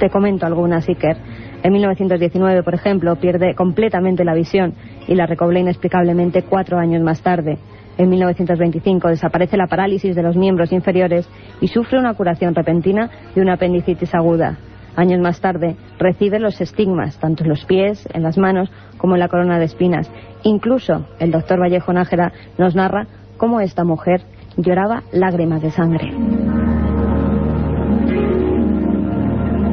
Te 0.00 0.08
comento 0.08 0.46
algunas, 0.46 0.88
Iker. 0.88 1.16
En 1.62 1.72
1919, 1.72 2.62
por 2.62 2.74
ejemplo, 2.74 3.16
pierde 3.16 3.54
completamente 3.54 4.24
la 4.24 4.34
visión 4.34 4.74
y 5.06 5.14
la 5.14 5.26
recobra 5.26 5.58
inexplicablemente 5.58 6.42
cuatro 6.42 6.78
años 6.78 7.02
más 7.02 7.22
tarde. 7.22 7.58
En 7.98 8.08
1925 8.10 9.08
desaparece 9.08 9.56
la 9.56 9.66
parálisis 9.66 10.14
de 10.14 10.22
los 10.22 10.36
miembros 10.36 10.72
inferiores 10.72 11.28
y 11.60 11.68
sufre 11.68 11.98
una 11.98 12.14
curación 12.14 12.54
repentina 12.54 13.10
de 13.34 13.40
una 13.40 13.54
apendicitis 13.54 14.14
aguda. 14.14 14.58
Años 14.96 15.20
más 15.20 15.40
tarde 15.40 15.76
recibe 15.98 16.40
los 16.40 16.60
estigmas, 16.60 17.18
tanto 17.18 17.44
en 17.44 17.50
los 17.50 17.64
pies, 17.66 18.08
en 18.14 18.22
las 18.22 18.38
manos, 18.38 18.70
como 18.96 19.14
en 19.14 19.20
la 19.20 19.28
corona 19.28 19.58
de 19.58 19.66
espinas. 19.66 20.10
Incluso 20.42 21.06
el 21.18 21.30
doctor 21.30 21.60
Vallejo 21.60 21.92
Nájera 21.92 22.32
nos 22.56 22.74
narra 22.74 23.06
cómo 23.36 23.60
esta 23.60 23.84
mujer 23.84 24.22
lloraba 24.56 25.02
lágrimas 25.12 25.60
de 25.60 25.70
sangre. 25.70 26.12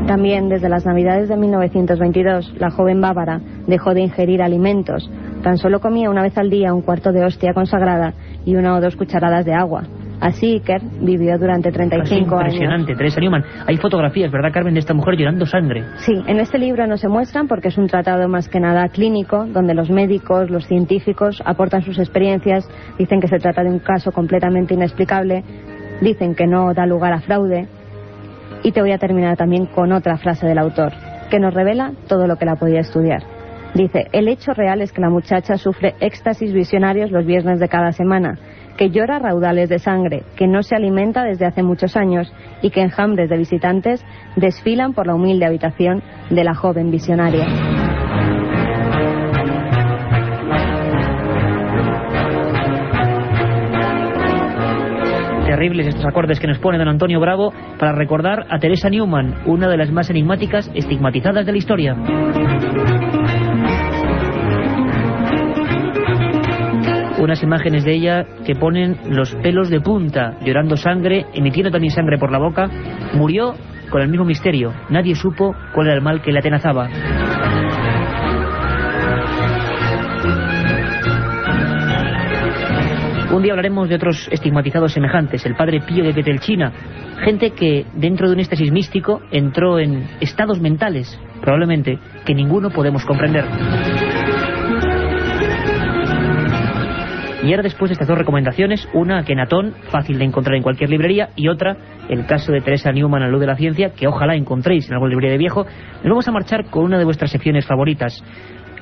También 0.08 0.50
desde 0.50 0.68
las 0.68 0.86
Navidades 0.86 1.30
de 1.30 1.38
1922, 1.38 2.56
la 2.60 2.70
joven 2.70 3.00
bávara 3.00 3.40
dejó 3.66 3.94
de 3.94 4.02
ingerir 4.02 4.42
alimentos. 4.42 5.10
Tan 5.42 5.58
solo 5.58 5.80
comía 5.80 6.10
una 6.10 6.22
vez 6.22 6.38
al 6.38 6.50
día 6.50 6.74
un 6.74 6.82
cuarto 6.82 7.14
de 7.14 7.24
hostia 7.24 7.54
consagrada 7.54 8.14
y 8.46 8.56
una 8.58 8.76
o 8.76 8.82
dos 8.82 8.98
cucharadas 8.98 9.46
de 9.46 9.54
agua. 9.54 9.84
Así 10.24 10.54
Iker 10.54 10.82
vivió 11.02 11.38
durante 11.38 11.70
35 11.70 12.38
años. 12.38 12.54
Impresionante, 12.54 12.96
Teresa 12.96 13.20
Newman. 13.20 13.44
Hay 13.68 13.76
fotografías, 13.76 14.32
¿verdad, 14.32 14.54
Carmen, 14.54 14.74
de 14.74 14.80
esta 14.80 14.94
mujer 14.94 15.18
llorando 15.18 15.46
sangre? 15.46 15.84
Sí, 15.98 16.14
en 16.26 16.40
este 16.40 16.58
libro 16.58 16.88
no 16.88 16.96
se 16.96 17.10
muestran 17.10 17.50
porque 17.50 17.68
es 17.68 17.78
un 17.78 17.88
tratado 17.88 18.30
más 18.30 18.48
que 18.48 18.62
nada 18.62 18.88
clínico, 18.88 19.46
donde 19.46 19.74
los 19.74 19.90
médicos, 19.90 20.50
los 20.50 20.66
científicos 20.66 21.44
aportan 21.44 21.82
sus 21.82 22.00
experiencias, 22.00 22.66
dicen 22.98 23.20
que 23.20 23.28
se 23.28 23.38
trata 23.38 23.64
de 23.64 23.70
un 23.70 23.80
caso 23.80 24.14
completamente 24.14 24.76
inexplicable, 24.76 25.44
dicen 26.00 26.36
que 26.36 26.48
no 26.48 26.74
da 26.74 26.86
lugar 26.86 27.12
a 27.12 27.20
fraude. 27.20 27.68
Y 28.64 28.72
te 28.72 28.80
voy 28.80 28.94
a 28.94 28.98
terminar 28.98 29.36
también 29.36 29.66
con 29.66 29.92
otra 29.92 30.16
frase 30.16 30.48
del 30.48 30.58
autor, 30.58 30.94
que 31.30 31.40
nos 31.42 31.54
revela 31.54 31.92
todo 32.08 32.28
lo 32.28 32.38
que 32.38 32.46
la 32.46 32.56
podía 32.56 32.80
estudiar. 32.80 33.24
Dice, 33.74 34.08
el 34.14 34.30
hecho 34.30 34.54
real 34.54 34.82
es 34.82 34.94
que 34.94 35.02
la 35.02 35.10
muchacha 35.10 35.58
sufre 35.58 35.96
éxtasis 36.00 36.54
visionarios 36.54 37.12
los 37.12 37.26
viernes 37.26 37.60
de 37.60 37.68
cada 37.68 37.92
semana, 37.92 38.38
que 38.78 38.90
llora 38.90 39.20
raudales 39.20 39.70
de 39.70 39.80
sangre, 39.80 40.24
que 40.36 40.48
no 40.48 40.64
se 40.64 40.76
alimenta 40.76 41.24
desde 41.24 41.46
hace 41.46 41.64
muchos 41.64 41.96
años 41.96 42.32
y 42.62 42.70
que 42.70 42.82
enjambres 42.82 43.30
de 43.30 43.38
visitantes 43.38 44.04
desfilan 44.36 44.94
por 44.94 45.08
la 45.08 45.16
humilde 45.16 45.46
habitación 45.46 46.02
de 46.30 46.44
la 46.44 46.56
joven 46.56 46.92
visionaria. 46.92 47.46
Terribles 55.46 55.88
estos 55.88 56.06
acordes 56.06 56.40
que 56.40 56.48
nos 56.48 56.58
pone 56.58 56.80
don 56.80 56.88
Antonio 56.88 57.20
Bravo 57.20 57.54
para 57.78 57.94
recordar 57.94 58.48
a 58.50 58.58
Teresa 58.58 58.90
Newman, 58.90 59.44
una 59.46 59.70
de 59.70 59.78
las 59.78 59.92
más 59.92 60.10
enigmáticas 60.10 60.72
estigmatizadas 60.74 61.46
de 61.46 61.52
la 61.52 61.58
historia. 61.58 61.96
Unas 67.24 67.44
imágenes 67.44 67.84
de 67.84 67.94
ella 67.94 68.26
que 68.46 68.56
ponen 68.56 68.98
los 69.10 69.34
pelos 69.36 69.70
de 69.70 69.82
punta, 69.82 70.38
llorando 70.46 70.78
sangre, 70.78 71.26
emitiendo 71.34 71.72
también 71.72 71.94
sangre 71.94 72.18
por 72.18 72.32
la 72.32 72.40
boca. 72.40 72.70
Murió 73.14 73.54
con 73.90 74.02
el 74.02 74.10
mismo 74.10 74.26
misterio. 74.26 74.74
Nadie 74.90 75.16
supo 75.16 75.56
cuál 75.74 75.88
era 75.88 75.96
el 75.96 76.02
mal 76.02 76.22
que 76.22 76.32
le 76.32 76.40
atenazaba. 76.40 76.90
Un 83.32 83.42
día 83.42 83.54
hablaremos 83.54 83.90
de 83.90 83.96
otros 83.96 84.28
estigmatizados 84.32 84.94
semejantes, 84.94 85.44
el 85.46 85.56
padre 85.56 85.82
Pío 85.82 86.04
de 86.04 86.14
Petelchina, 86.14 86.72
gente 87.24 87.52
que 87.52 87.86
dentro 87.96 88.28
de 88.28 88.34
un 88.34 88.40
éxtasis 88.40 88.72
místico 88.72 89.22
entró 89.32 89.80
en 89.80 90.08
estados 90.20 90.60
mentales, 90.62 91.20
probablemente, 91.42 91.98
que 92.26 92.36
ninguno 92.36 92.70
podemos 92.70 93.04
comprender. 93.06 93.46
Y 97.44 97.52
ahora 97.52 97.64
después 97.64 97.90
de 97.90 97.94
estas 97.94 98.08
dos 98.08 98.18
recomendaciones, 98.18 98.88
una 98.94 99.26
Kenatón, 99.26 99.74
fácil 99.92 100.18
de 100.18 100.24
encontrar 100.24 100.56
en 100.56 100.64
cualquier 100.64 100.90
librería, 100.90 101.32
y 101.36 101.50
otra, 101.50 101.76
el 102.08 102.26
caso 102.26 102.54
de 102.54 102.62
Teresa 102.62 102.94
Newman 102.94 103.22
a 103.22 103.28
luz 103.28 103.42
de 103.42 103.48
la 103.48 103.58
ciencia, 103.58 103.90
que 103.90 104.08
ojalá 104.08 104.36
encontréis 104.36 104.88
en 104.88 104.94
alguna 104.94 105.10
librería 105.10 105.34
de 105.34 105.40
viejo, 105.40 105.66
nos 105.66 106.10
vamos 106.10 106.28
a 106.30 106.32
marchar 106.32 106.70
con 106.70 106.86
una 106.86 106.98
de 106.98 107.04
vuestras 107.04 107.32
secciones 107.32 107.66
favoritas, 107.66 108.24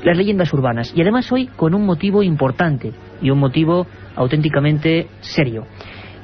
las 0.03 0.16
leyendas 0.16 0.53
urbanas. 0.53 0.93
Y 0.95 1.01
además 1.01 1.32
hoy 1.32 1.47
con 1.47 1.74
un 1.74 1.88
motivo 1.88 2.22
importante, 2.22 2.91
y 3.20 3.32
un 3.32 3.39
motivo 3.39 3.88
auténticamente 4.16 5.07
serio. 5.22 5.66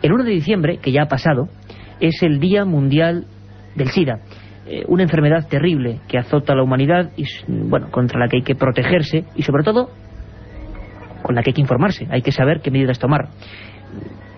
El 0.03 0.13
1 0.13 0.23
de 0.23 0.31
diciembre, 0.31 0.77
que 0.77 0.91
ya 0.91 1.03
ha 1.03 1.07
pasado, 1.07 1.49
es 1.99 2.21
el 2.21 2.39
Día 2.39 2.65
Mundial 2.65 3.25
del 3.75 3.89
SIDA 3.89 4.19
eh, 4.69 4.83
una 4.89 5.03
enfermedad 5.03 5.47
terrible 5.47 6.01
que 6.09 6.17
azota 6.17 6.51
a 6.51 6.55
la 6.57 6.63
humanidad 6.63 7.11
y 7.15 7.23
bueno, 7.47 7.89
contra 7.89 8.19
la 8.19 8.27
que 8.27 8.37
hay 8.37 8.43
que 8.43 8.53
protegerse 8.53 9.23
y 9.33 9.43
sobre 9.43 9.63
todo 9.63 9.91
con 11.27 11.35
la 11.35 11.43
que 11.43 11.49
hay 11.49 11.55
que 11.55 11.61
informarse, 11.61 12.07
hay 12.09 12.21
que 12.21 12.31
saber 12.31 12.61
qué 12.61 12.71
medidas 12.71 12.99
tomar. 12.99 13.27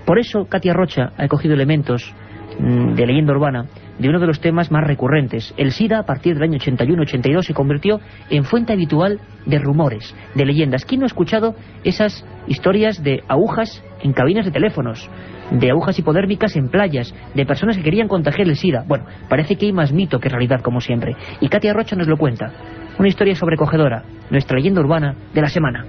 Por 0.08 0.18
eso 0.18 0.46
Katia 0.46 0.74
Rocha 0.74 1.12
ha 1.18 1.28
cogido 1.28 1.54
elementos 1.54 2.12
mm, 2.58 2.96
de 2.96 3.06
leyenda 3.06 3.32
urbana 3.32 3.68
de 4.00 4.10
uno 4.10 4.20
de 4.20 4.26
los 4.26 4.42
temas 4.42 4.72
más 4.72 4.84
recurrentes. 4.88 5.54
El 5.56 5.72
SIDA, 5.72 6.00
a 6.00 6.04
partir 6.04 6.34
del 6.34 6.44
año 6.44 6.58
81-82, 6.58 7.44
se 7.44 7.54
convirtió 7.54 8.00
en 8.32 8.44
fuente 8.44 8.74
habitual 8.74 9.20
de 9.46 9.60
rumores, 9.60 10.16
de 10.34 10.46
leyendas. 10.46 10.84
¿Quién 10.84 11.02
no 11.02 11.06
ha 11.06 11.08
escuchado 11.08 11.54
esas 11.84 12.26
historias 12.48 13.04
de 13.04 13.22
agujas 13.28 13.84
en 14.02 14.14
cabinas 14.14 14.46
de 14.46 14.52
teléfonos, 14.52 15.08
de 15.52 15.70
agujas 15.70 16.00
hipodérmicas 16.00 16.56
en 16.56 16.70
playas, 16.70 17.14
de 17.36 17.46
personas 17.46 17.78
que 17.78 17.84
querían 17.84 18.08
contagiar 18.08 18.48
el 18.48 18.56
SIDA? 18.56 18.84
Bueno, 18.88 19.06
parece 19.30 19.58
que 19.58 19.68
hay 19.68 19.74
más 19.74 19.94
mito 19.94 20.20
que 20.20 20.30
realidad, 20.30 20.62
como 20.62 20.82
siempre. 20.82 21.16
Y 21.40 21.50
Katia 21.50 21.74
Rocha 21.74 21.96
nos 21.96 22.08
lo 22.08 22.18
cuenta. 22.18 22.52
Una 22.98 23.10
historia 23.10 23.36
sobrecogedora, 23.36 24.04
nuestra 24.32 24.58
leyenda 24.58 24.82
urbana 24.82 25.14
de 25.36 25.42
la 25.42 25.50
semana. 25.50 25.86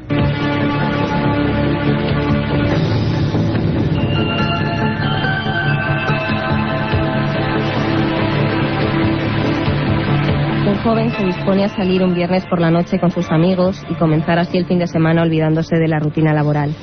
Joven 10.82 11.10
se 11.10 11.24
dispone 11.24 11.64
a 11.64 11.68
salir 11.68 12.02
un 12.02 12.14
viernes 12.14 12.46
por 12.46 12.58
la 12.58 12.70
noche 12.70 12.98
con 12.98 13.10
sus 13.10 13.30
amigos 13.30 13.84
y 13.90 13.94
comenzar 13.94 14.38
así 14.38 14.56
el 14.56 14.64
fin 14.64 14.78
de 14.78 14.86
semana 14.86 15.22
olvidándose 15.22 15.76
de 15.76 15.88
la 15.88 15.98
rutina 15.98 16.32
laboral. 16.32 16.74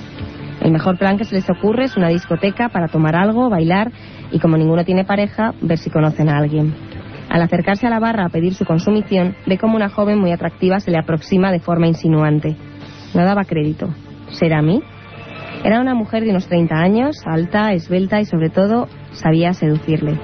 El 0.61 0.71
mejor 0.71 0.99
plan 0.99 1.17
que 1.17 1.23
se 1.23 1.33
les 1.33 1.49
ocurre 1.49 1.85
es 1.85 1.97
una 1.97 2.09
discoteca 2.09 2.69
para 2.69 2.89
tomar 2.89 3.15
algo, 3.15 3.49
bailar 3.49 3.91
y 4.31 4.39
como 4.39 4.55
ninguno 4.55 4.83
tiene 4.85 5.03
pareja, 5.03 5.53
ver 5.61 5.79
si 5.79 5.89
conocen 5.89 6.29
a 6.29 6.37
alguien. 6.37 6.75
Al 7.29 7.41
acercarse 7.41 7.87
a 7.87 7.89
la 7.89 7.99
barra 7.99 8.25
a 8.25 8.29
pedir 8.29 8.53
su 8.53 8.65
consumición, 8.65 9.35
ve 9.47 9.57
como 9.57 9.75
una 9.75 9.89
joven 9.89 10.19
muy 10.19 10.31
atractiva 10.31 10.79
se 10.79 10.91
le 10.91 10.99
aproxima 10.99 11.51
de 11.51 11.59
forma 11.59 11.87
insinuante. 11.87 12.55
No 13.15 13.25
daba 13.25 13.45
crédito. 13.45 13.89
¿Será 14.29 14.59
a 14.59 14.61
mí? 14.63 14.81
Era 15.63 15.81
una 15.81 15.95
mujer 15.95 16.23
de 16.23 16.29
unos 16.29 16.47
30 16.47 16.75
años, 16.75 17.17
alta, 17.25 17.73
esbelta 17.73 18.21
y 18.21 18.25
sobre 18.25 18.49
todo 18.49 18.87
sabía 19.11 19.53
seducirle. 19.53 20.19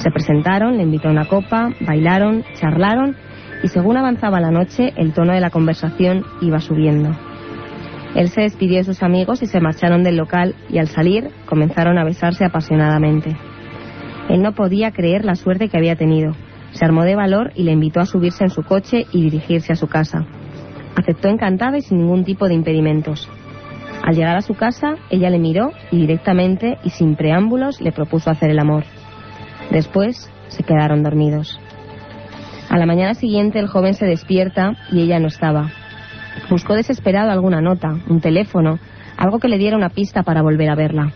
Se 0.00 0.10
presentaron, 0.10 0.78
le 0.78 0.82
invitó 0.82 1.08
a 1.08 1.12
una 1.12 1.26
copa, 1.26 1.74
bailaron, 1.80 2.42
charlaron 2.54 3.16
y 3.62 3.68
según 3.68 3.98
avanzaba 3.98 4.40
la 4.40 4.50
noche 4.50 4.94
el 4.96 5.12
tono 5.12 5.34
de 5.34 5.40
la 5.40 5.50
conversación 5.50 6.24
iba 6.40 6.58
subiendo. 6.58 7.10
Él 8.14 8.28
se 8.28 8.40
despidió 8.40 8.78
de 8.78 8.84
sus 8.84 9.02
amigos 9.02 9.42
y 9.42 9.46
se 9.46 9.60
marcharon 9.60 10.02
del 10.02 10.16
local 10.16 10.54
y 10.70 10.78
al 10.78 10.88
salir 10.88 11.28
comenzaron 11.44 11.98
a 11.98 12.04
besarse 12.04 12.46
apasionadamente. 12.46 13.36
Él 14.30 14.40
no 14.40 14.52
podía 14.52 14.90
creer 14.90 15.26
la 15.26 15.34
suerte 15.34 15.68
que 15.68 15.76
había 15.76 15.96
tenido. 15.96 16.32
Se 16.72 16.84
armó 16.86 17.04
de 17.04 17.14
valor 17.14 17.52
y 17.54 17.64
le 17.64 17.72
invitó 17.72 18.00
a 18.00 18.06
subirse 18.06 18.42
en 18.42 18.50
su 18.50 18.62
coche 18.62 19.04
y 19.12 19.22
dirigirse 19.24 19.74
a 19.74 19.76
su 19.76 19.86
casa. 19.86 20.24
Aceptó 20.96 21.28
encantada 21.28 21.76
y 21.76 21.82
sin 21.82 21.98
ningún 21.98 22.24
tipo 22.24 22.48
de 22.48 22.54
impedimentos. 22.54 23.28
Al 24.02 24.16
llegar 24.16 24.36
a 24.36 24.42
su 24.42 24.54
casa, 24.54 24.94
ella 25.10 25.28
le 25.28 25.38
miró 25.38 25.72
y 25.90 25.98
directamente 25.98 26.78
y 26.84 26.90
sin 26.90 27.16
preámbulos 27.16 27.82
le 27.82 27.92
propuso 27.92 28.30
hacer 28.30 28.50
el 28.50 28.60
amor. 28.60 28.84
Después 29.70 30.30
se 30.48 30.62
quedaron 30.62 31.02
dormidos. 31.02 31.58
A 32.68 32.78
la 32.78 32.86
mañana 32.86 33.14
siguiente 33.14 33.58
el 33.58 33.68
joven 33.68 33.94
se 33.94 34.06
despierta 34.06 34.76
y 34.92 35.00
ella 35.00 35.18
no 35.18 35.28
estaba. 35.28 35.70
Buscó 36.48 36.74
desesperado 36.74 37.30
alguna 37.30 37.60
nota, 37.60 37.96
un 38.08 38.20
teléfono, 38.20 38.78
algo 39.16 39.38
que 39.38 39.48
le 39.48 39.58
diera 39.58 39.76
una 39.76 39.90
pista 39.90 40.22
para 40.22 40.42
volver 40.42 40.70
a 40.70 40.74
verla. 40.74 41.12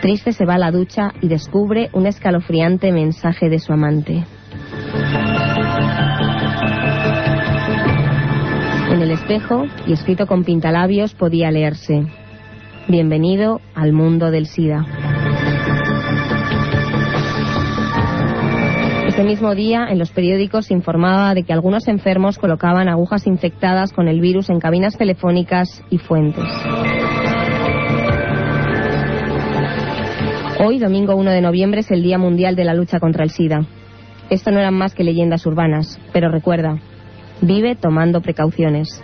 Triste 0.00 0.32
se 0.32 0.44
va 0.44 0.54
a 0.54 0.58
la 0.58 0.70
ducha 0.70 1.12
y 1.20 1.28
descubre 1.28 1.90
un 1.92 2.06
escalofriante 2.06 2.92
mensaje 2.92 3.48
de 3.48 3.58
su 3.58 3.72
amante. 3.72 4.24
En 8.90 9.02
el 9.02 9.10
espejo, 9.10 9.64
y 9.86 9.92
escrito 9.92 10.26
con 10.26 10.44
pintalabios, 10.44 11.14
podía 11.14 11.50
leerse 11.50 12.06
Bienvenido 12.88 13.60
al 13.74 13.92
mundo 13.92 14.30
del 14.30 14.46
SIDA. 14.46 14.86
Ese 19.18 19.26
mismo 19.26 19.52
día, 19.56 19.88
en 19.90 19.98
los 19.98 20.12
periódicos 20.12 20.66
se 20.66 20.74
informaba 20.74 21.34
de 21.34 21.42
que 21.42 21.52
algunos 21.52 21.88
enfermos 21.88 22.38
colocaban 22.38 22.88
agujas 22.88 23.26
infectadas 23.26 23.92
con 23.92 24.06
el 24.06 24.20
virus 24.20 24.48
en 24.48 24.60
cabinas 24.60 24.96
telefónicas 24.96 25.82
y 25.90 25.98
fuentes. 25.98 26.44
Hoy, 30.64 30.78
domingo 30.78 31.16
1 31.16 31.32
de 31.32 31.40
noviembre, 31.40 31.80
es 31.80 31.90
el 31.90 32.04
Día 32.04 32.16
Mundial 32.16 32.54
de 32.54 32.62
la 32.62 32.74
Lucha 32.74 33.00
contra 33.00 33.24
el 33.24 33.30
SIDA. 33.30 33.66
Esto 34.30 34.52
no 34.52 34.60
eran 34.60 34.74
más 34.74 34.94
que 34.94 35.02
leyendas 35.02 35.44
urbanas, 35.46 35.98
pero 36.12 36.30
recuerda, 36.30 36.78
vive 37.40 37.74
tomando 37.74 38.20
precauciones. 38.20 39.02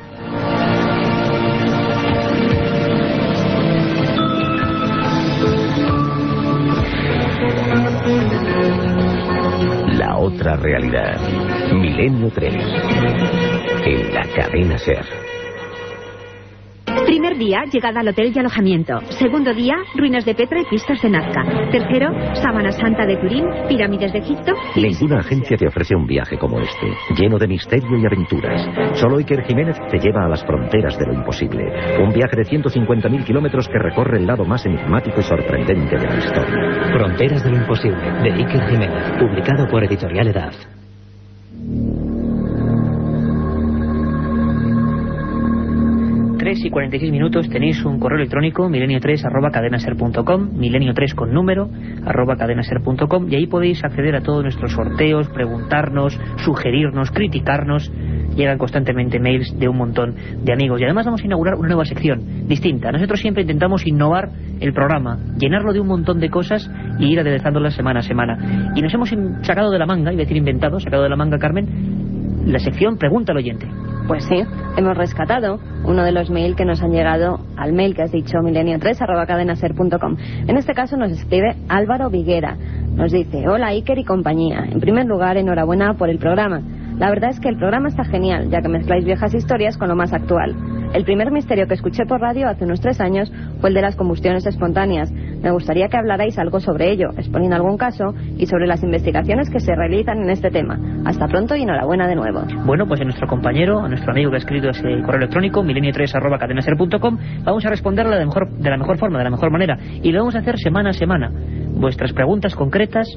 Otra 10.25 10.57
realidad. 10.57 11.21
Milenio 11.73 12.31
3. 12.31 12.55
En 13.85 14.15
la 14.15 14.27
cadena 14.35 14.79
Ser. 14.79 15.24
Primer 17.03 17.37
día, 17.37 17.65
llegada 17.71 18.01
al 18.01 18.09
hotel 18.09 18.33
y 18.35 18.39
alojamiento. 18.39 19.01
Segundo 19.19 19.53
día, 19.53 19.75
ruinas 19.95 20.25
de 20.25 20.35
Petra 20.35 20.61
y 20.61 20.65
pistas 20.65 21.03
de 21.03 21.11
Nazca. 21.11 21.43
Tercero, 21.71 22.11
Sábana 22.35 22.71
Santa 22.71 23.05
de 23.05 23.17
Turín, 23.17 23.45
pirámides 23.69 24.13
de 24.13 24.21
Egipto. 24.21 24.53
Ninguna 24.77 25.19
agencia 25.19 25.57
te 25.57 25.67
ofrece 25.67 25.95
un 25.95 26.07
viaje 26.07 26.39
como 26.39 26.61
este, 26.61 26.87
lleno 27.17 27.39
de 27.39 27.49
misterio 27.49 27.99
y 27.99 28.07
aventuras. 28.07 28.61
Solo 28.99 29.19
Iker 29.19 29.45
Jiménez 29.45 29.77
te 29.91 29.99
lleva 29.99 30.25
a 30.25 30.29
las 30.29 30.45
fronteras 30.45 30.97
de 30.99 31.07
lo 31.07 31.15
imposible. 31.15 31.65
Un 32.01 32.13
viaje 32.13 32.37
de 32.37 32.45
150.000 32.45 33.25
kilómetros 33.25 33.69
que 33.69 33.79
recorre 33.79 34.19
el 34.19 34.27
lado 34.27 34.45
más 34.45 34.65
enigmático 34.65 35.21
y 35.21 35.25
sorprendente 35.25 35.97
de 35.97 36.07
la 36.07 36.17
historia. 36.17 36.93
Fronteras 36.93 37.45
de 37.45 37.51
lo 37.51 37.57
imposible, 37.57 38.13
de 38.23 38.33
Iker 38.33 38.69
Jiménez, 38.71 39.13
publicado 39.19 39.67
por 39.67 39.85
Editorial 39.85 40.29
Edad. 40.29 40.53
3 46.45 46.63
y 46.63 46.69
46 46.69 47.11
minutos 47.11 47.49
tenéis 47.49 47.83
un 47.87 47.99
correo 47.99 48.19
electrónico 48.19 48.69
milenio3 48.69 49.25
arroba 49.25 49.51
cadenaser.com, 49.51 50.51
milenio3 50.59 51.15
con 51.15 51.33
número 51.33 51.71
arroba 52.05 52.37
cadenaser.com 52.37 53.31
y 53.31 53.37
ahí 53.37 53.47
podéis 53.47 53.83
acceder 53.83 54.15
a 54.15 54.21
todos 54.21 54.43
nuestros 54.43 54.73
sorteos, 54.73 55.31
preguntarnos, 55.31 56.21
sugerirnos, 56.45 57.11
criticarnos. 57.13 57.91
Llegan 58.37 58.59
constantemente 58.59 59.19
mails 59.19 59.59
de 59.59 59.69
un 59.71 59.79
montón 59.79 60.17
de 60.43 60.53
amigos 60.53 60.83
y 60.83 60.85
además 60.85 61.07
vamos 61.07 61.23
a 61.23 61.25
inaugurar 61.25 61.55
una 61.55 61.69
nueva 61.69 61.87
sección 61.87 62.47
distinta. 62.47 62.93
Nosotros 62.93 63.21
siempre 63.21 63.45
intentamos 63.45 63.87
innovar 63.87 64.29
el 64.61 64.75
programa, 64.75 65.19
llenarlo 65.39 65.73
de 65.73 65.81
un 65.81 65.87
montón 65.87 66.21
de 66.21 66.29
cosas 66.29 66.71
y 66.99 67.07
ir 67.07 67.21
aderezándolo 67.21 67.71
semana 67.71 68.01
a 68.01 68.03
semana. 68.03 68.73
Y 68.77 68.83
nos 68.83 68.93
hemos 68.93 69.09
sacado 69.41 69.71
de 69.71 69.79
la 69.79 69.87
manga, 69.87 70.13
iba 70.13 70.21
a 70.21 70.25
decir 70.25 70.37
inventado, 70.37 70.79
sacado 70.79 71.05
de 71.05 71.09
la 71.09 71.17
manga 71.17 71.39
Carmen, 71.39 72.45
la 72.45 72.59
sección 72.59 72.99
Pregunta 72.99 73.33
al 73.33 73.39
oyente. 73.39 73.67
Pues 74.07 74.25
sí, 74.25 74.37
hemos 74.77 74.97
rescatado 74.99 75.59
uno 75.85 76.05
de 76.05 76.13
los 76.13 76.29
mails 76.29 76.57
que 76.57 76.67
nos 76.67 76.83
han 76.83 76.91
llegado 76.91 77.41
al 77.57 77.73
mail 77.73 77.95
que 77.95 78.03
has 78.03 78.13
dicho, 78.13 78.37
milenio3 78.39 79.01
arroba 79.01 79.25
cadenaser.com. 79.27 80.17
En 80.47 80.59
este 80.59 80.75
caso 80.75 80.99
nos 80.99 81.11
escribe 81.11 81.57
Álvaro 81.71 82.11
Viguera. 82.11 82.55
Nos 82.95 83.13
dice, 83.13 83.49
hola 83.49 83.69
Iker 83.69 83.99
y 83.99 84.05
compañía. 84.05 84.67
En 84.71 84.81
primer 84.81 85.07
lugar, 85.07 85.39
enhorabuena 85.39 85.95
por 85.95 86.11
el 86.11 86.19
programa. 86.19 86.61
La 86.99 87.11
verdad 87.11 87.31
es 87.31 87.41
que 87.41 87.49
el 87.49 87.57
programa 87.57 87.89
está 87.89 88.05
genial, 88.05 88.51
ya 88.51 88.61
que 88.61 88.69
mezcláis 88.69 89.05
viejas 89.05 89.35
historias 89.35 89.77
con 89.77 89.89
lo 89.89 89.97
más 89.97 90.13
actual. 90.13 90.55
El 90.95 91.05
primer 91.05 91.33
misterio 91.33 91.67
que 91.67 91.75
escuché 91.75 92.07
por 92.07 92.21
radio 92.21 92.49
hace 92.49 92.65
unos 92.65 92.81
tres 92.81 93.01
años 93.01 93.33
fue 93.61 93.71
el 93.71 93.75
de 93.75 93.83
las 93.83 93.97
combustiones 93.97 94.47
espontáneas. 94.47 95.11
Me 95.11 95.51
gustaría 95.51 95.89
que 95.89 95.97
hablarais 95.97 96.39
algo 96.39 96.61
sobre 96.61 96.93
ello, 96.93 97.09
exponiendo 97.17 97.57
algún 97.57 97.77
caso 97.77 98.15
y 98.39 98.47
sobre 98.47 98.69
las 98.69 98.85
investigaciones 98.85 99.51
que 99.51 99.59
se 99.59 99.75
realizan 99.75 100.23
en 100.23 100.31
este 100.31 100.51
tema. 100.51 100.79
Hasta 101.05 101.27
pronto 101.27 101.57
y 101.57 101.63
enhorabuena 101.63 102.07
de 102.07 102.15
nuevo. 102.15 102.43
Bueno, 102.65 102.87
pues 102.87 103.01
a 103.01 103.05
nuestro 103.05 103.27
compañero, 103.27 103.81
a 103.81 103.89
nuestro 103.89 104.13
amigo 104.13 104.31
que 104.31 104.37
ha 104.37 104.39
escrito 104.39 104.71
ese 104.71 105.03
correo 105.03 105.19
electrónico, 105.19 105.65
milenio3.cadenaser.com, 105.65 107.19
vamos 107.43 107.67
a 107.67 107.71
responderle 107.71 108.17
de, 108.17 108.27
mejor, 108.27 108.51
de 108.51 108.71
la 108.71 108.77
mejor 108.77 108.99
forma, 108.99 109.19
de 109.19 109.25
la 109.25 109.31
mejor 109.31 109.51
manera. 109.51 109.77
Y 110.01 110.13
lo 110.13 110.21
vamos 110.21 110.37
a 110.37 110.39
hacer 110.39 110.59
semana 110.59 110.91
a 110.91 110.93
semana. 110.93 111.33
Vuestras 111.73 112.13
preguntas 112.13 112.55
concretas 112.55 113.09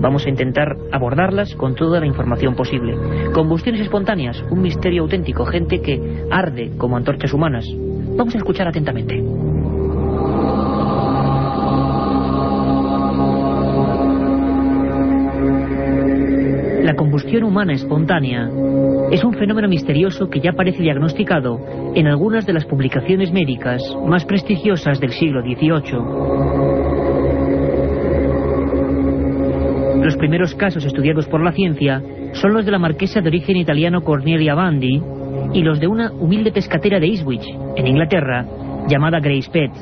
Vamos 0.00 0.26
a 0.26 0.28
intentar 0.28 0.76
abordarlas 0.92 1.54
con 1.54 1.74
toda 1.74 2.00
la 2.00 2.06
información 2.06 2.54
posible. 2.54 2.94
Combustiones 3.32 3.80
espontáneas, 3.80 4.42
un 4.50 4.62
misterio 4.62 5.02
auténtico, 5.02 5.44
gente 5.44 5.80
que 5.80 6.26
arde 6.30 6.72
como 6.76 6.96
antorchas 6.96 7.32
humanas. 7.32 7.66
Vamos 8.16 8.34
a 8.34 8.38
escuchar 8.38 8.68
atentamente. 8.68 9.22
La 16.82 16.94
combustión 16.94 17.44
humana 17.44 17.74
espontánea 17.74 18.50
es 19.10 19.22
un 19.22 19.34
fenómeno 19.34 19.68
misterioso 19.68 20.30
que 20.30 20.40
ya 20.40 20.52
parece 20.52 20.82
diagnosticado 20.82 21.60
en 21.94 22.06
algunas 22.06 22.46
de 22.46 22.54
las 22.54 22.64
publicaciones 22.64 23.30
médicas 23.30 23.82
más 24.06 24.24
prestigiosas 24.24 24.98
del 24.98 25.12
siglo 25.12 25.42
XVIII. 25.42 26.97
Los 30.02 30.16
primeros 30.16 30.54
casos 30.54 30.84
estudiados 30.84 31.26
por 31.26 31.42
la 31.42 31.52
ciencia 31.52 32.02
son 32.32 32.52
los 32.54 32.64
de 32.64 32.70
la 32.70 32.78
marquesa 32.78 33.20
de 33.20 33.28
origen 33.28 33.56
italiano 33.56 34.02
Cornelia 34.02 34.54
Bandi 34.54 35.02
y 35.52 35.62
los 35.62 35.80
de 35.80 35.86
una 35.86 36.12
humilde 36.12 36.52
pescatera 36.52 37.00
de 37.00 37.06
Eastwich, 37.06 37.46
en 37.76 37.86
Inglaterra, 37.86 38.46
llamada 38.88 39.20
Grace 39.20 39.50
Pett. 39.50 39.72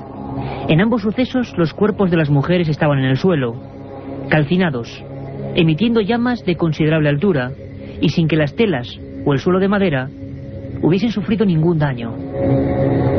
En 0.68 0.80
ambos 0.80 1.02
sucesos 1.02 1.52
los 1.56 1.72
cuerpos 1.74 2.10
de 2.10 2.16
las 2.16 2.30
mujeres 2.30 2.68
estaban 2.68 2.98
en 2.98 3.06
el 3.06 3.16
suelo, 3.16 3.54
calcinados, 4.28 5.04
emitiendo 5.54 6.00
llamas 6.00 6.44
de 6.44 6.56
considerable 6.56 7.08
altura 7.08 7.52
y 8.00 8.08
sin 8.10 8.28
que 8.28 8.36
las 8.36 8.54
telas 8.54 8.88
o 9.24 9.32
el 9.32 9.38
suelo 9.38 9.58
de 9.58 9.68
madera 9.68 10.08
hubiesen 10.82 11.10
sufrido 11.10 11.44
ningún 11.44 11.78
daño. 11.78 13.15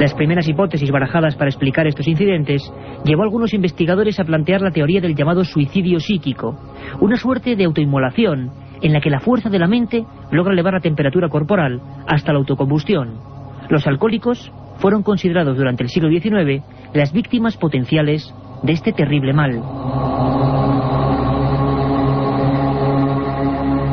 Las 0.00 0.12
primeras 0.14 0.48
hipótesis 0.48 0.90
barajadas 0.90 1.36
para 1.36 1.48
explicar 1.48 1.86
estos 1.86 2.08
incidentes 2.08 2.62
llevó 3.04 3.22
a 3.22 3.24
algunos 3.24 3.54
investigadores 3.54 4.18
a 4.18 4.24
plantear 4.24 4.60
la 4.60 4.72
teoría 4.72 5.00
del 5.00 5.14
llamado 5.14 5.44
suicidio 5.44 6.00
psíquico, 6.00 6.56
una 7.00 7.16
suerte 7.16 7.54
de 7.54 7.64
autoinmolación 7.64 8.50
en 8.82 8.92
la 8.92 9.00
que 9.00 9.10
la 9.10 9.20
fuerza 9.20 9.48
de 9.48 9.58
la 9.58 9.68
mente 9.68 10.04
logra 10.30 10.52
elevar 10.52 10.74
la 10.74 10.80
temperatura 10.80 11.28
corporal 11.28 11.80
hasta 12.06 12.32
la 12.32 12.38
autocombustión. 12.38 13.14
Los 13.70 13.86
alcohólicos 13.86 14.52
fueron 14.78 15.02
considerados 15.02 15.56
durante 15.56 15.84
el 15.84 15.88
siglo 15.88 16.10
XIX 16.10 16.62
las 16.92 17.12
víctimas 17.12 17.56
potenciales 17.56 18.34
de 18.62 18.72
este 18.72 18.92
terrible 18.92 19.32
mal. 19.32 19.62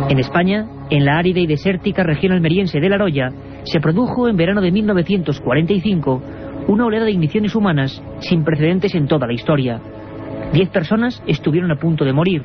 En 0.10 0.20
España, 0.20 0.68
en 0.89 1.06
la 1.06 1.18
árida 1.18 1.39
y 1.39 1.47
desértica 1.47 2.04
región 2.04 2.34
almeriense 2.34 2.82
de 2.82 2.89
La 2.89 2.97
Roya, 2.97 3.30
se 3.64 3.80
produjo 3.80 4.28
en 4.28 4.38
verano 4.38 4.62
de 4.62 4.72
1945 4.72 6.22
una 6.68 6.86
oleada 6.86 7.05
de 7.05 7.12
igniciones 7.12 7.55
humanas 7.55 8.01
sin 8.20 8.43
precedentes 8.43 8.95
en 8.95 9.07
toda 9.07 9.28
la 9.28 9.34
historia. 9.34 9.82
Diez 10.53 10.70
personas 10.70 11.22
estuvieron 11.28 11.72
a 11.72 11.76
punto 11.76 12.05
de 12.05 12.14
morir 12.14 12.43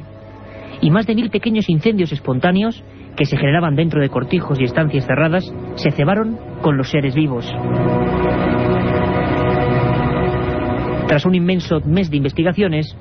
y 0.81 0.91
más 0.91 1.07
de 1.07 1.15
mil 1.15 1.31
pequeños 1.31 1.69
incendios 1.69 2.13
espontáneos 2.13 2.83
que 3.17 3.25
se 3.25 3.37
generaban 3.37 3.77
dentro 3.77 4.01
de 4.01 4.11
cortijos 4.11 4.61
y 4.61 4.65
estancias 4.65 5.07
cerradas 5.07 5.45
se 5.77 5.91
cebaron 5.91 6.39
con 6.63 6.77
los 6.77 6.91
seres 6.91 7.15
vivos. 7.15 7.47
Tras 11.09 11.25
un 11.25 11.35
inmenso 11.35 11.81
mes 11.81 12.11
de 12.11 12.17
investigaciones, 12.17 12.97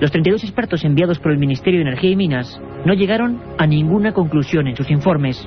los 0.00 0.10
32 0.10 0.44
expertos 0.44 0.84
enviados 0.84 1.18
por 1.18 1.32
el 1.32 1.38
Ministerio 1.38 1.80
de 1.80 1.88
Energía 1.88 2.10
y 2.10 2.16
Minas 2.16 2.60
no 2.86 2.94
llegaron 2.94 3.40
a 3.58 3.66
ninguna 3.66 4.12
conclusión 4.12 4.66
en 4.66 4.76
sus 4.76 4.90
informes. 4.90 5.46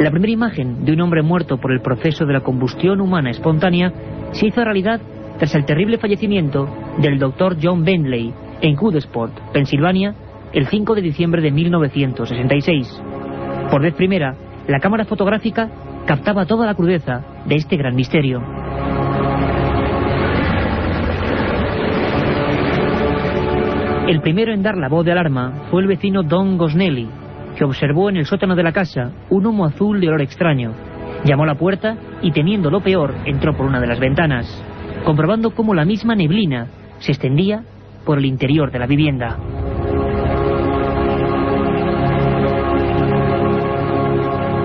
La 0.00 0.10
primera 0.10 0.32
imagen 0.32 0.86
de 0.86 0.94
un 0.94 1.02
hombre 1.02 1.20
muerto 1.20 1.58
por 1.58 1.72
el 1.72 1.82
proceso 1.82 2.24
de 2.24 2.32
la 2.32 2.40
combustión 2.40 3.02
humana 3.02 3.30
espontánea 3.30 3.92
se 4.32 4.46
hizo 4.46 4.64
realidad 4.64 4.98
tras 5.36 5.54
el 5.54 5.66
terrible 5.66 5.98
fallecimiento 5.98 6.66
del 7.02 7.18
doctor 7.18 7.58
John 7.62 7.84
Bentley 7.84 8.32
en 8.62 8.76
Cudesport, 8.76 9.34
Pensilvania, 9.52 10.14
el 10.54 10.68
5 10.68 10.94
de 10.94 11.02
diciembre 11.02 11.42
de 11.42 11.50
1966. 11.50 13.02
Por 13.70 13.82
vez 13.82 13.92
primera, 13.92 14.34
la 14.66 14.80
cámara 14.80 15.04
fotográfica 15.04 15.68
captaba 16.06 16.46
toda 16.46 16.64
la 16.64 16.74
crudeza 16.74 17.22
de 17.44 17.56
este 17.56 17.76
gran 17.76 17.94
misterio. 17.94 18.40
El 24.08 24.22
primero 24.22 24.54
en 24.54 24.62
dar 24.62 24.78
la 24.78 24.88
voz 24.88 25.04
de 25.04 25.12
alarma 25.12 25.66
fue 25.70 25.82
el 25.82 25.88
vecino 25.88 26.22
Don 26.22 26.56
Gosnelli, 26.56 27.06
que 27.60 27.66
observó 27.66 28.08
en 28.08 28.16
el 28.16 28.24
sótano 28.24 28.56
de 28.56 28.62
la 28.62 28.72
casa 28.72 29.12
un 29.28 29.44
humo 29.44 29.66
azul 29.66 30.00
de 30.00 30.08
olor 30.08 30.22
extraño. 30.22 30.72
Llamó 31.26 31.42
a 31.42 31.48
la 31.48 31.56
puerta 31.56 31.94
y 32.22 32.32
temiendo 32.32 32.70
lo 32.70 32.80
peor 32.80 33.14
entró 33.26 33.54
por 33.54 33.66
una 33.66 33.78
de 33.78 33.86
las 33.86 34.00
ventanas, 34.00 34.64
comprobando 35.04 35.50
cómo 35.50 35.74
la 35.74 35.84
misma 35.84 36.14
neblina 36.14 36.68
se 37.00 37.12
extendía 37.12 37.62
por 38.06 38.16
el 38.16 38.24
interior 38.24 38.72
de 38.72 38.78
la 38.78 38.86
vivienda. 38.86 39.36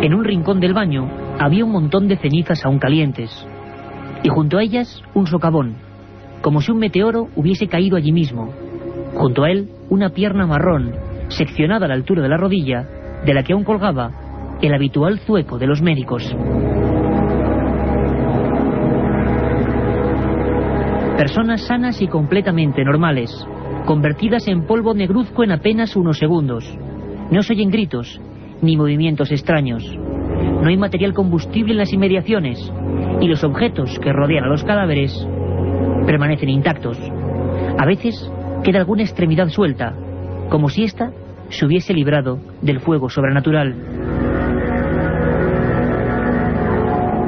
En 0.02 0.14
un 0.14 0.24
rincón 0.24 0.62
del 0.62 0.74
baño 0.74 1.10
había 1.38 1.66
un 1.66 1.74
montón 1.74 2.08
de 2.08 2.16
cenizas 2.16 2.66
aún 2.66 2.80
calientes 2.80 3.46
y 4.24 4.30
junto 4.30 4.58
a 4.58 4.64
ellas 4.64 5.04
un 5.14 5.28
socavón, 5.28 5.76
como 6.41 6.62
si 6.62 6.72
un 6.72 6.78
meteoro 6.78 7.28
hubiese 7.36 7.68
caído 7.68 7.98
allí 7.98 8.14
mismo 8.14 8.54
Junto 9.16 9.46
a 9.46 9.50
él, 9.50 9.70
una 9.89 10.10
pierna 10.10 10.46
marrón, 10.46 10.93
seccionada 11.30 11.86
a 11.86 11.89
la 11.89 11.95
altura 11.95 12.21
de 12.21 12.30
la 12.30 12.38
rodilla, 12.38 12.88
de 13.26 13.34
la 13.34 13.43
que 13.43 13.53
aún 13.53 13.63
colgaba 13.63 14.57
el 14.61 14.73
habitual 14.73 15.19
zueco 15.19 15.57
de 15.57 15.67
los 15.67 15.82
médicos. 15.82 16.23
Personas 21.17 21.61
sanas 21.61 22.01
y 22.01 22.07
completamente 22.07 22.84
normales, 22.84 23.32
convertidas 23.86 24.47
en 24.47 24.65
polvo 24.65 24.93
negruzco 24.93 25.43
en 25.43 25.51
apenas 25.51 25.95
unos 25.95 26.17
segundos. 26.17 26.65
No 27.32 27.41
se 27.41 27.53
oyen 27.53 27.71
gritos, 27.71 28.19
ni 28.61 28.76
movimientos 28.76 29.32
extraños. 29.32 29.84
No 29.86 30.67
hay 30.67 30.78
material 30.78 31.13
combustible 31.13 31.71
en 31.71 31.80
las 31.80 31.93
inmediaciones, 31.93 32.71
y 33.21 33.28
los 33.28 33.43
objetos 33.43 33.97
que 33.99 34.11
rodean 34.11 34.43
a 34.43 34.49
los 34.49 34.63
cadáveres 34.63 35.28
permanecen 36.05 36.49
intactos. 36.49 36.99
A 37.78 37.86
veces 37.86 38.32
queda 38.63 38.80
alguna 38.80 39.03
extremidad 39.03 39.47
suelta, 39.49 39.95
como 40.50 40.70
si 40.70 40.84
ésta 40.84 41.12
se 41.50 41.66
hubiese 41.66 41.93
librado 41.93 42.39
del 42.62 42.80
fuego 42.80 43.10
sobrenatural. 43.10 43.76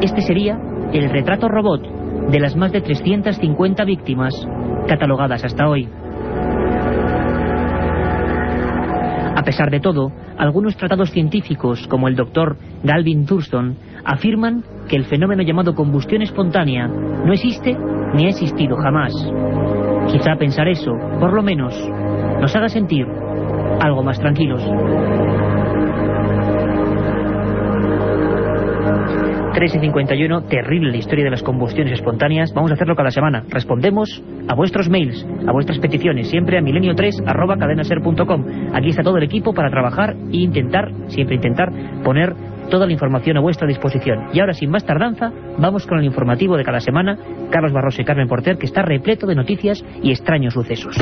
Este 0.01 0.21
sería 0.21 0.59
el 0.93 1.09
retrato 1.09 1.47
robot 1.47 1.81
de 2.29 2.39
las 2.39 2.55
más 2.55 2.71
de 2.71 2.81
350 2.81 3.83
víctimas 3.85 4.33
catalogadas 4.87 5.43
hasta 5.43 5.67
hoy. 5.67 5.87
A 9.35 9.43
pesar 9.43 9.69
de 9.69 9.79
todo, 9.79 10.11
algunos 10.37 10.75
tratados 10.75 11.11
científicos, 11.11 11.87
como 11.87 12.07
el 12.07 12.15
doctor 12.15 12.57
Galvin 12.83 13.25
Thurston, 13.25 13.77
afirman 14.03 14.63
que 14.87 14.95
el 14.95 15.05
fenómeno 15.05 15.43
llamado 15.43 15.73
combustión 15.73 16.21
espontánea 16.21 16.87
no 16.87 17.33
existe 17.33 17.77
ni 18.13 18.25
ha 18.25 18.29
existido 18.29 18.75
jamás. 18.77 19.13
Quizá 20.11 20.35
pensar 20.37 20.67
eso, 20.67 20.91
por 21.19 21.33
lo 21.33 21.43
menos, 21.43 21.73
nos 22.39 22.55
haga 22.55 22.69
sentir 22.69 23.05
algo 23.81 24.03
más 24.03 24.19
tranquilos. 24.19 24.63
3 29.57 29.73
y 29.73 29.79
51, 29.79 30.43
terrible 30.43 30.91
la 30.91 30.97
historia 30.97 31.25
de 31.25 31.31
las 31.31 31.41
combustiones 31.41 31.93
espontáneas. 31.93 32.53
Vamos 32.53 32.69
a 32.69 32.75
hacerlo 32.75 32.95
cada 32.95 33.09
semana. 33.09 33.43
Respondemos 33.49 34.21
a 34.47 34.53
vuestros 34.53 34.87
mails, 34.87 35.25
a 35.47 35.51
vuestras 35.51 35.79
peticiones, 35.79 36.29
siempre 36.29 36.59
a 36.59 36.61
milenio3 36.61 37.23
arroba 37.25 37.57
cadenaser.com. 37.57 38.45
Aquí 38.75 38.89
está 38.89 39.01
todo 39.01 39.17
el 39.17 39.23
equipo 39.23 39.55
para 39.55 39.71
trabajar 39.71 40.15
e 40.31 40.37
intentar, 40.37 40.91
siempre 41.07 41.37
intentar, 41.37 41.71
poner 42.03 42.35
toda 42.69 42.85
la 42.85 42.93
información 42.93 43.37
a 43.37 43.39
vuestra 43.39 43.67
disposición. 43.67 44.27
Y 44.31 44.41
ahora, 44.41 44.53
sin 44.53 44.69
más 44.69 44.85
tardanza, 44.85 45.31
vamos 45.57 45.87
con 45.87 45.97
el 45.97 46.05
informativo 46.05 46.55
de 46.55 46.63
cada 46.63 46.79
semana, 46.79 47.17
Carlos 47.49 47.73
Barroso 47.73 47.99
y 47.99 48.05
Carmen 48.05 48.27
Porter, 48.27 48.59
que 48.59 48.67
está 48.67 48.83
repleto 48.83 49.25
de 49.25 49.33
noticias 49.33 49.83
y 50.03 50.11
extraños 50.11 50.53
sucesos. 50.53 50.95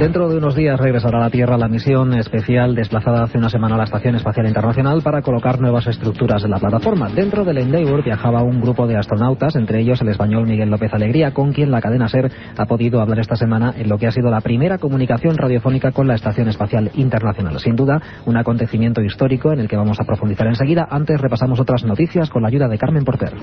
Dentro 0.00 0.30
de 0.30 0.38
unos 0.38 0.54
días 0.54 0.80
regresará 0.80 1.18
a 1.18 1.20
la 1.20 1.30
Tierra 1.30 1.58
la 1.58 1.68
misión 1.68 2.14
especial 2.14 2.74
desplazada 2.74 3.22
hace 3.22 3.36
una 3.36 3.50
semana 3.50 3.74
a 3.74 3.78
la 3.78 3.84
Estación 3.84 4.14
Espacial 4.14 4.46
Internacional 4.46 5.02
para 5.02 5.20
colocar 5.20 5.60
nuevas 5.60 5.86
estructuras 5.86 6.42
en 6.42 6.52
la 6.52 6.58
plataforma. 6.58 7.10
Dentro 7.10 7.44
del 7.44 7.58
Endeavour 7.58 8.02
viajaba 8.02 8.42
un 8.42 8.62
grupo 8.62 8.86
de 8.86 8.96
astronautas, 8.96 9.56
entre 9.56 9.80
ellos 9.82 10.00
el 10.00 10.08
español 10.08 10.46
Miguel 10.46 10.70
López 10.70 10.94
Alegría, 10.94 11.34
con 11.34 11.52
quien 11.52 11.70
la 11.70 11.82
cadena 11.82 12.08
SER 12.08 12.32
ha 12.56 12.64
podido 12.64 13.02
hablar 13.02 13.18
esta 13.18 13.36
semana 13.36 13.74
en 13.76 13.90
lo 13.90 13.98
que 13.98 14.06
ha 14.06 14.10
sido 14.10 14.30
la 14.30 14.40
primera 14.40 14.78
comunicación 14.78 15.36
radiofónica 15.36 15.92
con 15.92 16.08
la 16.08 16.14
Estación 16.14 16.48
Espacial 16.48 16.90
Internacional. 16.94 17.60
Sin 17.60 17.76
duda, 17.76 18.00
un 18.24 18.38
acontecimiento 18.38 19.02
histórico 19.02 19.52
en 19.52 19.60
el 19.60 19.68
que 19.68 19.76
vamos 19.76 20.00
a 20.00 20.04
profundizar 20.04 20.46
enseguida. 20.46 20.88
Antes 20.90 21.20
repasamos 21.20 21.60
otras 21.60 21.84
noticias 21.84 22.30
con 22.30 22.40
la 22.40 22.48
ayuda 22.48 22.68
de 22.68 22.78
Carmen 22.78 23.04
Porter. 23.04 23.34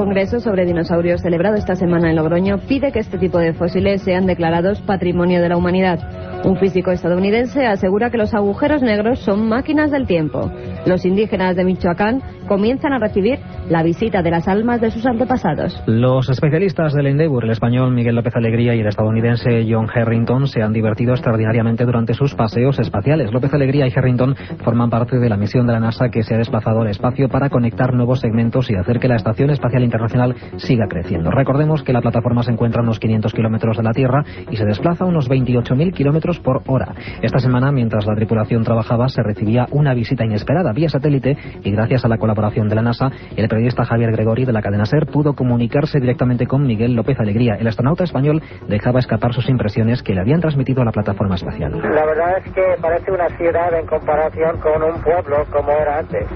Congreso 0.00 0.40
sobre 0.40 0.64
dinosaurios 0.64 1.20
celebrado 1.20 1.56
esta 1.56 1.74
semana 1.74 2.08
en 2.08 2.16
Logroño 2.16 2.56
pide 2.66 2.90
que 2.90 3.00
este 3.00 3.18
tipo 3.18 3.38
de 3.38 3.52
fósiles 3.52 4.00
sean 4.00 4.24
declarados 4.24 4.80
patrimonio 4.80 5.42
de 5.42 5.50
la 5.50 5.58
humanidad. 5.58 5.98
Un 6.42 6.56
físico 6.56 6.90
estadounidense 6.90 7.66
asegura 7.66 8.10
que 8.10 8.16
los 8.16 8.32
agujeros 8.32 8.80
negros 8.80 9.18
son 9.18 9.46
máquinas 9.46 9.90
del 9.90 10.06
tiempo. 10.06 10.50
Los 10.86 11.04
indígenas 11.04 11.56
de 11.56 11.64
Michoacán 11.64 12.22
comienzan 12.48 12.92
a 12.92 12.98
recibir 12.98 13.38
la 13.68 13.82
visita 13.82 14.22
de 14.22 14.30
las 14.30 14.48
almas 14.48 14.80
de 14.80 14.90
sus 14.90 15.06
antepasados. 15.06 15.80
Los 15.86 16.28
especialistas 16.28 16.94
del 16.94 17.06
Endeavour, 17.06 17.44
el 17.44 17.50
español 17.50 17.92
Miguel 17.92 18.16
López 18.16 18.34
Alegría 18.34 18.74
y 18.74 18.80
el 18.80 18.86
estadounidense 18.86 19.66
John 19.68 19.88
Harrington, 19.92 20.46
se 20.46 20.62
han 20.62 20.72
divertido 20.72 21.12
extraordinariamente 21.12 21.84
durante 21.84 22.14
sus 22.14 22.34
paseos 22.34 22.78
espaciales. 22.78 23.32
López 23.32 23.52
Alegría 23.52 23.86
y 23.86 23.92
Harrington 23.94 24.34
forman 24.64 24.90
parte 24.90 25.18
de 25.18 25.28
la 25.28 25.36
misión 25.36 25.66
de 25.66 25.74
la 25.74 25.80
NASA 25.80 26.08
que 26.08 26.22
se 26.22 26.34
ha 26.34 26.38
desplazado 26.38 26.80
al 26.80 26.88
espacio 26.88 27.28
para 27.28 27.50
conectar 27.50 27.94
nuevos 27.94 28.20
segmentos 28.20 28.70
y 28.70 28.74
hacer 28.74 28.98
que 28.98 29.08
la 29.08 29.16
Estación 29.16 29.50
Espacial 29.50 29.84
Internacional 29.84 30.34
siga 30.56 30.86
creciendo. 30.88 31.30
Recordemos 31.30 31.82
que 31.82 31.92
la 31.92 32.00
plataforma 32.00 32.42
se 32.42 32.52
encuentra 32.52 32.80
a 32.80 32.84
unos 32.84 32.98
500 32.98 33.32
kilómetros 33.32 33.76
de 33.76 33.82
la 33.82 33.92
Tierra 33.92 34.24
y 34.50 34.56
se 34.56 34.64
desplaza 34.64 35.04
a 35.04 35.08
unos 35.08 35.28
28.000 35.28 35.92
kilómetros 35.92 36.40
por 36.40 36.62
hora. 36.66 36.94
Esta 37.22 37.38
semana, 37.38 37.70
mientras 37.70 38.06
la 38.06 38.14
tripulación 38.14 38.64
trabajaba, 38.64 39.08
se 39.08 39.22
recibía 39.22 39.66
una 39.70 39.94
visita 39.94 40.24
inesperada 40.24 40.69
vía 40.72 40.88
satélite 40.88 41.36
y 41.62 41.70
gracias 41.70 42.04
a 42.04 42.08
la 42.08 42.18
colaboración 42.18 42.68
de 42.68 42.74
la 42.74 42.82
NASA, 42.82 43.10
el 43.36 43.48
periodista 43.48 43.84
Javier 43.84 44.12
Gregori 44.12 44.44
de 44.44 44.52
la 44.52 44.62
cadena 44.62 44.84
SER 44.84 45.06
pudo 45.06 45.34
comunicarse 45.34 46.00
directamente 46.00 46.46
con 46.46 46.66
Miguel 46.66 46.94
López 46.94 47.18
Alegría. 47.20 47.54
El 47.54 47.66
astronauta 47.66 48.04
español 48.04 48.42
dejaba 48.68 49.00
escapar 49.00 49.32
sus 49.32 49.48
impresiones 49.48 50.02
que 50.02 50.14
le 50.14 50.20
habían 50.20 50.40
transmitido 50.40 50.82
a 50.82 50.84
la 50.84 50.92
plataforma 50.92 51.34
espacial. 51.34 51.72
La 51.72 52.06
verdad 52.06 52.38
es 52.38 52.52
que 52.52 52.62
parece 52.80 53.12
una 53.12 53.28
ciudad 53.36 53.74
en 53.74 53.86
comparación 53.86 54.58
con 54.60 54.82
un 54.82 55.02
pueblo 55.02 55.44
como 55.50 55.70
era 55.72 55.98
antes. 55.98 56.26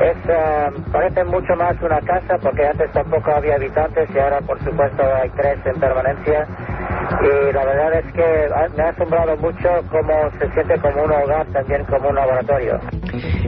Es, 0.00 0.16
eh, 0.28 0.68
parece 0.92 1.24
mucho 1.24 1.54
más 1.56 1.76
una 1.82 2.00
casa 2.00 2.38
porque 2.40 2.66
antes 2.66 2.90
tampoco 2.92 3.30
había 3.32 3.56
habitantes 3.56 4.08
y 4.14 4.18
ahora 4.18 4.40
por 4.40 4.58
supuesto 4.64 5.02
hay 5.02 5.28
tres 5.30 5.58
en 5.66 5.80
permanencia 5.80 6.46
y 7.22 7.52
la 7.52 7.64
verdad 7.64 7.94
es 7.94 8.12
que 8.12 8.48
me 8.76 8.82
ha 8.82 8.88
asombrado 8.88 9.36
mucho 9.36 9.68
cómo 9.90 10.30
se 10.38 10.50
siente 10.52 10.78
como 10.80 11.04
un 11.04 11.12
hogar, 11.12 11.46
también 11.52 11.84
como 11.84 12.08
un 12.08 12.14
laboratorio. 12.14 12.80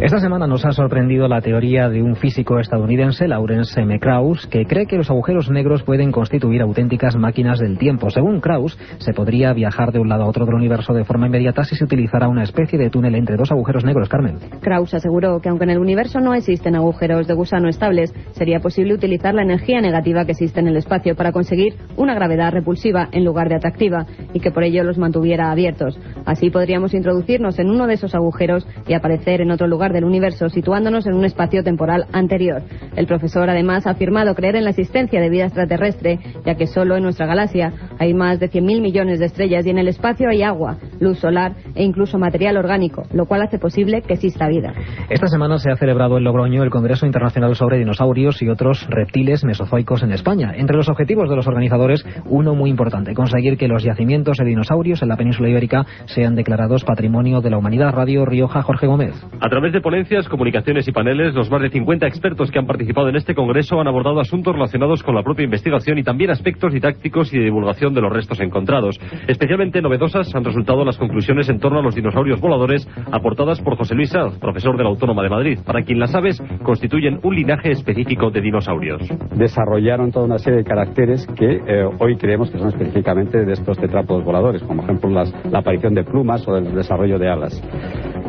Esta 0.01 0.19
semana 0.19 0.47
nos 0.47 0.65
ha 0.65 0.73
sorprendido 0.73 1.29
la 1.29 1.41
teoría 1.41 1.89
de 1.89 2.03
un 2.03 2.17
físico 2.17 2.59
estadounidense, 2.59 3.29
Lawrence 3.29 3.81
M. 3.81 3.99
Krauss, 4.01 4.47
que 4.47 4.65
cree 4.67 4.87
que 4.87 4.97
los 4.97 5.11
agujeros 5.11 5.51
negros 5.51 5.83
pueden 5.83 6.11
constituir 6.11 6.63
auténticas 6.63 7.17
máquinas 7.17 7.59
del 7.59 7.79
tiempo. 7.79 8.11
Según 8.11 8.41
Krauss, 8.41 8.79
se 8.99 9.13
podría 9.13 9.53
viajar 9.53 9.93
de 9.93 10.01
un 10.01 10.09
lado 10.09 10.25
a 10.25 10.27
otro 10.27 10.47
del 10.47 10.55
universo 10.55 10.93
de 10.93 11.05
forma 11.05 11.27
inmediata 11.27 11.65
si 11.65 11.77
se 11.77 11.85
utilizara 11.85 12.29
una 12.29 12.43
especie 12.43 12.79
de 12.79 12.91
túnel 12.91 13.15
entre 13.15 13.37
dos 13.37 13.53
agujeros 13.53 13.85
negros, 13.85 14.09
Carmen. 14.09 14.39
Krauss 14.61 14.95
aseguró 14.95 15.41
que 15.41 15.49
aunque 15.49 15.65
en 15.65 15.71
el 15.71 15.79
universo 15.79 16.21
no 16.21 16.35
existen 16.35 16.75
agujeros 16.75 17.27
de 17.27 17.35
gusano 17.35 17.69
estables, 17.69 18.13
sería 18.33 18.61
posible 18.61 18.95
utilizar 18.95 19.35
la 19.35 19.43
energía 19.43 19.81
negativa 19.81 20.25
que 20.25 20.33
existe 20.33 20.61
en 20.61 20.69
el 20.69 20.77
espacio 20.77 21.15
para 21.15 21.33
conseguir 21.33 21.75
una 21.97 22.15
gravedad 22.15 22.53
repulsiva 22.53 23.09
en 23.13 23.25
lugar 23.25 23.49
de 23.49 23.57
atractiva 23.57 24.07
y 24.33 24.41
que 24.41 24.51
por 24.51 24.65
ello 24.65 24.83
los 24.83 24.99
mantuviera 24.99 25.51
abiertos. 25.51 25.99
Así 26.27 26.51
podríamos 26.51 26.95
introducirnos 26.95 27.59
en 27.59 27.71
uno 27.71 27.87
de 27.87 27.95
esos 27.95 28.15
agujeros 28.15 28.67
y 28.87 28.95
aparecer 28.95 29.41
en 29.41 29.51
otro 29.53 29.66
lugar 29.66 29.92
del 29.92 30.05
universo, 30.05 30.48
situándonos 30.48 31.07
en 31.07 31.14
un 31.14 31.24
espacio 31.24 31.62
temporal 31.62 32.07
anterior. 32.12 32.62
El 32.96 33.07
profesor 33.07 33.48
además 33.48 33.86
ha 33.86 33.90
afirmado 33.90 34.34
creer 34.34 34.57
en 34.57 34.64
la 34.64 34.70
existencia 34.70 35.20
de 35.20 35.30
vida 35.30 35.44
extraterrestre, 35.44 36.18
ya 36.44 36.55
que 36.55 36.66
solo 36.66 36.96
en 36.96 37.03
nuestra 37.03 37.26
galaxia 37.26 37.72
hay 37.98 38.14
más 38.14 38.40
de 38.40 38.50
100.000 38.50 38.80
millones 38.80 39.18
de 39.20 39.26
estrellas 39.26 39.66
y 39.66 39.70
en 39.70 39.78
el 39.78 39.88
espacio 39.88 40.28
hay 40.28 40.42
agua, 40.42 40.78
luz 41.00 41.18
solar 41.18 41.53
e 41.74 41.84
incluso 41.84 42.18
material 42.18 42.57
orgánico, 42.57 43.03
lo 43.12 43.26
cual 43.26 43.42
hace 43.42 43.59
posible 43.59 44.03
que 44.03 44.14
exista 44.14 44.48
vida. 44.48 44.72
Esta 45.09 45.26
semana 45.26 45.59
se 45.59 45.70
ha 45.70 45.76
celebrado 45.76 46.18
en 46.18 46.24
Logroño 46.24 46.62
el 46.62 46.70
Congreso 46.70 47.07
Internacional 47.07 47.55
sobre 47.57 47.78
Dinosaurios 47.78 48.40
y 48.42 48.48
otros 48.48 48.86
reptiles 48.88 49.44
mesozoicos 49.44 50.03
en 50.03 50.12
España. 50.12 50.53
Entre 50.57 50.76
los 50.76 50.88
objetivos 50.88 51.28
de 51.28 51.36
los 51.36 51.46
organizadores, 51.46 52.05
uno 52.26 52.55
muy 52.55 52.70
importante, 52.70 53.14
conseguir 53.14 53.57
que 53.57 53.68
los 53.68 53.82
yacimientos 53.82 54.36
de 54.38 54.44
dinosaurios 54.44 55.03
en 55.03 55.09
la 55.09 55.16
península 55.16 55.48
ibérica 55.48 55.84
sean 56.07 56.34
declarados 56.34 56.84
Patrimonio 56.84 57.40
de 57.40 57.50
la 57.50 57.59
Humanidad. 57.59 57.92
Radio 57.92 58.24
Rioja, 58.24 58.62
Jorge 58.62 58.86
Gómez. 58.86 59.14
A 59.43 59.49
través 59.49 59.72
de 59.72 59.80
ponencias, 59.80 60.28
comunicaciones 60.28 60.86
y 60.86 60.93
paneles, 60.93 61.34
los 61.34 61.51
más 61.51 61.61
de 61.61 61.68
50 61.68 62.07
expertos 62.07 62.53
que 62.53 62.61
han 62.61 62.66
participado 62.68 63.09
en 63.09 63.16
este 63.16 63.34
congreso 63.34 63.80
han 63.80 63.88
abordado 63.88 64.20
asuntos 64.20 64.55
relacionados 64.55 65.03
con 65.03 65.16
la 65.16 65.24
propia 65.24 65.43
investigación 65.43 65.99
y 65.99 66.05
también 66.05 66.30
aspectos 66.30 66.72
didácticos 66.72 67.34
y 67.34 67.38
de 67.38 67.47
divulgación 67.47 67.93
de 67.93 68.03
los 68.03 68.12
restos 68.12 68.38
encontrados. 68.38 69.01
Especialmente 69.26 69.82
novedosas 69.82 70.32
han 70.36 70.45
resultado 70.45 70.84
las 70.84 70.97
conclusiones 70.97 71.49
en 71.49 71.59
torno 71.59 71.80
a 71.80 71.82
los 71.82 71.97
dinosaurios 71.97 72.40
voladores 72.40 72.88
aportadas 73.11 73.61
por 73.61 73.76
José 73.76 73.97
Luis 73.97 74.11
Sanz, 74.11 74.38
profesor 74.38 74.76
de 74.76 74.84
la 74.84 74.90
Autónoma 74.90 75.24
de 75.24 75.30
Madrid, 75.30 75.59
para 75.66 75.82
quien 75.82 75.99
las 75.99 76.14
aves 76.14 76.40
constituyen 76.62 77.18
un 77.24 77.34
linaje 77.34 77.72
específico 77.72 78.30
de 78.30 78.43
dinosaurios. 78.43 79.03
Desarrollaron 79.34 80.12
toda 80.12 80.26
una 80.26 80.38
serie 80.38 80.59
de 80.59 80.64
caracteres 80.64 81.26
que 81.36 81.57
eh, 81.66 81.84
hoy 81.99 82.16
creemos 82.16 82.49
que 82.49 82.59
son 82.59 82.68
específicamente 82.68 83.45
de 83.45 83.55
estos 83.55 83.76
tetrápodos 83.76 84.24
voladores, 84.24 84.62
como 84.62 84.84
ejemplo 84.84 85.11
las, 85.11 85.34
la 85.51 85.59
aparición 85.59 85.95
de 85.95 86.05
plumas 86.05 86.47
o 86.47 86.57
el 86.57 86.72
desarrollo 86.76 87.18
de 87.18 87.28
alas. 87.28 87.61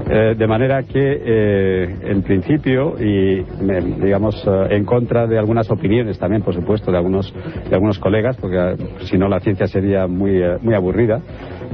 Eh, 0.09 0.35
de 0.37 0.47
manera 0.47 0.83
que, 0.83 1.21
eh, 1.25 1.97
en 2.03 2.23
principio, 2.23 2.95
y 2.99 3.41
digamos, 4.01 4.35
eh, 4.45 4.75
en 4.75 4.85
contra 4.85 5.27
de 5.27 5.39
algunas 5.39 5.69
opiniones 5.71 6.19
también, 6.19 6.41
por 6.41 6.53
supuesto, 6.53 6.91
de 6.91 6.97
algunos, 6.97 7.33
de 7.33 7.73
algunos 7.73 7.99
colegas, 7.99 8.35
porque 8.37 8.75
si 9.05 9.17
no 9.17 9.29
la 9.29 9.39
ciencia 9.39 9.65
sería 9.67 10.07
muy, 10.07 10.41
muy 10.61 10.75
aburrida, 10.75 11.21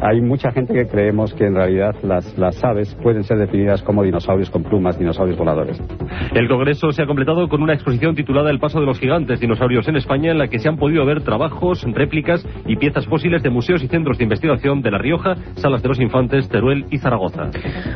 hay 0.01 0.21
mucha 0.21 0.51
gente 0.51 0.73
que 0.73 0.87
creemos 0.87 1.33
que 1.33 1.45
en 1.45 1.55
realidad 1.55 1.95
las, 2.03 2.37
las 2.37 2.63
aves 2.63 2.95
pueden 3.01 3.23
ser 3.23 3.37
definidas 3.37 3.83
como 3.83 4.03
dinosaurios 4.03 4.49
con 4.49 4.63
plumas, 4.63 4.97
dinosaurios 4.97 5.37
voladores. 5.37 5.81
El 6.33 6.47
Congreso 6.47 6.91
se 6.91 7.03
ha 7.03 7.05
completado 7.05 7.47
con 7.49 7.61
una 7.61 7.73
exposición 7.73 8.15
titulada 8.15 8.49
El 8.49 8.59
paso 8.59 8.79
de 8.79 8.85
los 8.85 8.99
gigantes 8.99 9.39
dinosaurios 9.39 9.87
en 9.87 9.97
España, 9.97 10.31
en 10.31 10.37
la 10.37 10.47
que 10.47 10.59
se 10.59 10.69
han 10.69 10.77
podido 10.77 11.05
ver 11.05 11.21
trabajos, 11.23 11.83
réplicas 11.93 12.45
y 12.65 12.77
piezas 12.77 13.05
fósiles 13.07 13.43
de 13.43 13.49
museos 13.49 13.83
y 13.83 13.87
centros 13.87 14.17
de 14.17 14.23
investigación 14.23 14.81
de 14.81 14.91
La 14.91 14.97
Rioja, 14.97 15.35
Salas 15.55 15.81
de 15.81 15.89
los 15.89 15.99
Infantes, 15.99 16.47
Teruel 16.49 16.85
y 16.89 16.97
Zaragoza. 16.97 17.49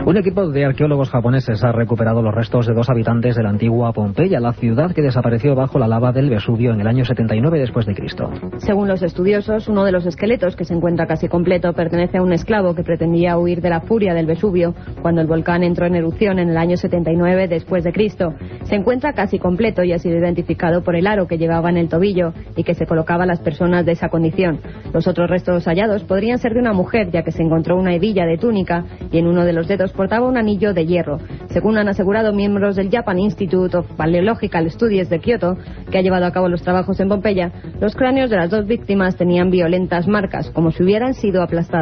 Un 0.06 0.18
equipo 0.18 0.50
de 0.50 0.66
arqueólogos 0.66 1.10
japoneses 1.10 1.64
ha 1.64 1.72
recuperado 1.72 2.22
los 2.22 2.36
restos 2.36 2.68
de 2.68 2.74
dos 2.74 2.90
habitantes 2.90 3.36
de 3.36 3.44
la 3.44 3.50
antigua 3.50 3.94
Pompeya, 3.94 4.40
la 4.40 4.54
ciudad 4.54 4.94
que 4.94 5.02
desapareció 5.02 5.56
bajo 5.56 5.80
la 5.80 5.88
lava 5.88 6.12
del 6.12 6.30
Vesubio 6.30 6.74
en 6.74 6.82
el 6.82 6.88
año 6.88 7.06
79 7.06 7.60
después 7.60 7.86
de 7.86 7.96
Cristo. 7.96 8.30
Según 8.58 8.88
los 8.88 9.02
estudiosos, 9.02 9.68
uno 9.68 9.86
de 9.86 9.92
los 9.92 10.06
esqueletos 10.06 10.56
que 10.56 10.66
se 10.66 10.74
encuentra 10.74 11.06
casi 11.06 11.28
completo 11.28 11.72
pertenece 11.74 11.93
a 11.94 12.24
un 12.24 12.34
esclavo 12.34 12.74
que 12.74 12.84
pretendía 12.84 13.38
huir 13.38 13.62
de 13.62 13.70
la 13.70 13.82
furia 13.82 14.16
del 14.16 14.26
Vesubio 14.26 14.74
cuando 15.04 15.22
el 15.22 15.28
volcán 15.28 15.62
entró 15.62 15.86
en 15.86 15.94
erupción 15.94 16.40
en 16.40 16.50
el 16.50 16.58
año 16.58 16.76
79 16.76 17.48
después 17.48 17.84
de 17.84 17.94
Cristo. 17.94 18.34
Se 18.64 18.74
encuentra 18.74 19.14
casi 19.14 19.38
completo 19.38 19.84
y 19.84 19.94
ha 19.94 20.00
sido 20.00 20.18
identificado 20.18 20.84
por 20.84 20.96
el 20.96 21.06
aro 21.06 21.28
que 21.28 21.38
llevaba 21.38 21.70
en 21.70 21.78
el 21.78 21.90
tobillo 21.90 22.34
y 22.56 22.64
que 22.64 22.74
se 22.74 22.88
colocaba 22.88 23.26
a 23.26 23.28
las 23.28 23.42
personas 23.42 23.86
de 23.86 23.92
esa 23.92 24.10
condición. 24.10 24.60
Los 24.92 25.08
otros 25.08 25.30
restos 25.30 25.66
hallados 25.66 26.04
podrían 26.04 26.40
ser 26.40 26.56
de 26.56 26.62
una 26.62 26.74
mujer, 26.74 27.12
ya 27.12 27.22
que 27.22 27.32
se 27.32 27.44
encontró 27.44 27.78
una 27.78 27.94
hebilla 27.94 28.26
de 28.26 28.40
túnica 28.40 28.86
y 29.12 29.20
en 29.20 29.28
uno 29.28 29.46
de 29.46 29.54
los 29.54 29.68
dedos 29.68 29.92
portaba 29.92 30.28
un 30.28 30.38
anillo 30.38 30.74
de 30.74 30.88
hierro. 30.88 31.20
Según 31.50 31.78
han 31.78 31.90
asegurado 31.90 32.34
miembros 32.34 32.76
del 32.76 32.90
Japan 32.90 33.20
Institute 33.20 33.78
of 33.78 33.86
Paleological 33.96 34.70
Studies 34.72 35.12
de 35.12 35.20
Kioto, 35.20 35.58
que 35.92 36.00
ha 36.00 36.02
llevado 36.02 36.26
a 36.26 36.32
cabo 36.32 36.50
los 36.50 36.64
trabajos 36.64 37.00
en 37.00 37.10
Pompeya, 37.10 37.52
los 37.80 37.96
cráneos 37.96 38.32
de 38.32 38.38
las 38.38 38.50
dos 38.50 38.66
víctimas 38.66 39.16
tenían 39.16 39.52
violentas 39.52 40.08
marcas, 40.08 40.50
como 40.50 40.72
si 40.72 40.82
hubieran 40.82 41.14
sido 41.14 41.44
aplastados. 41.44 41.73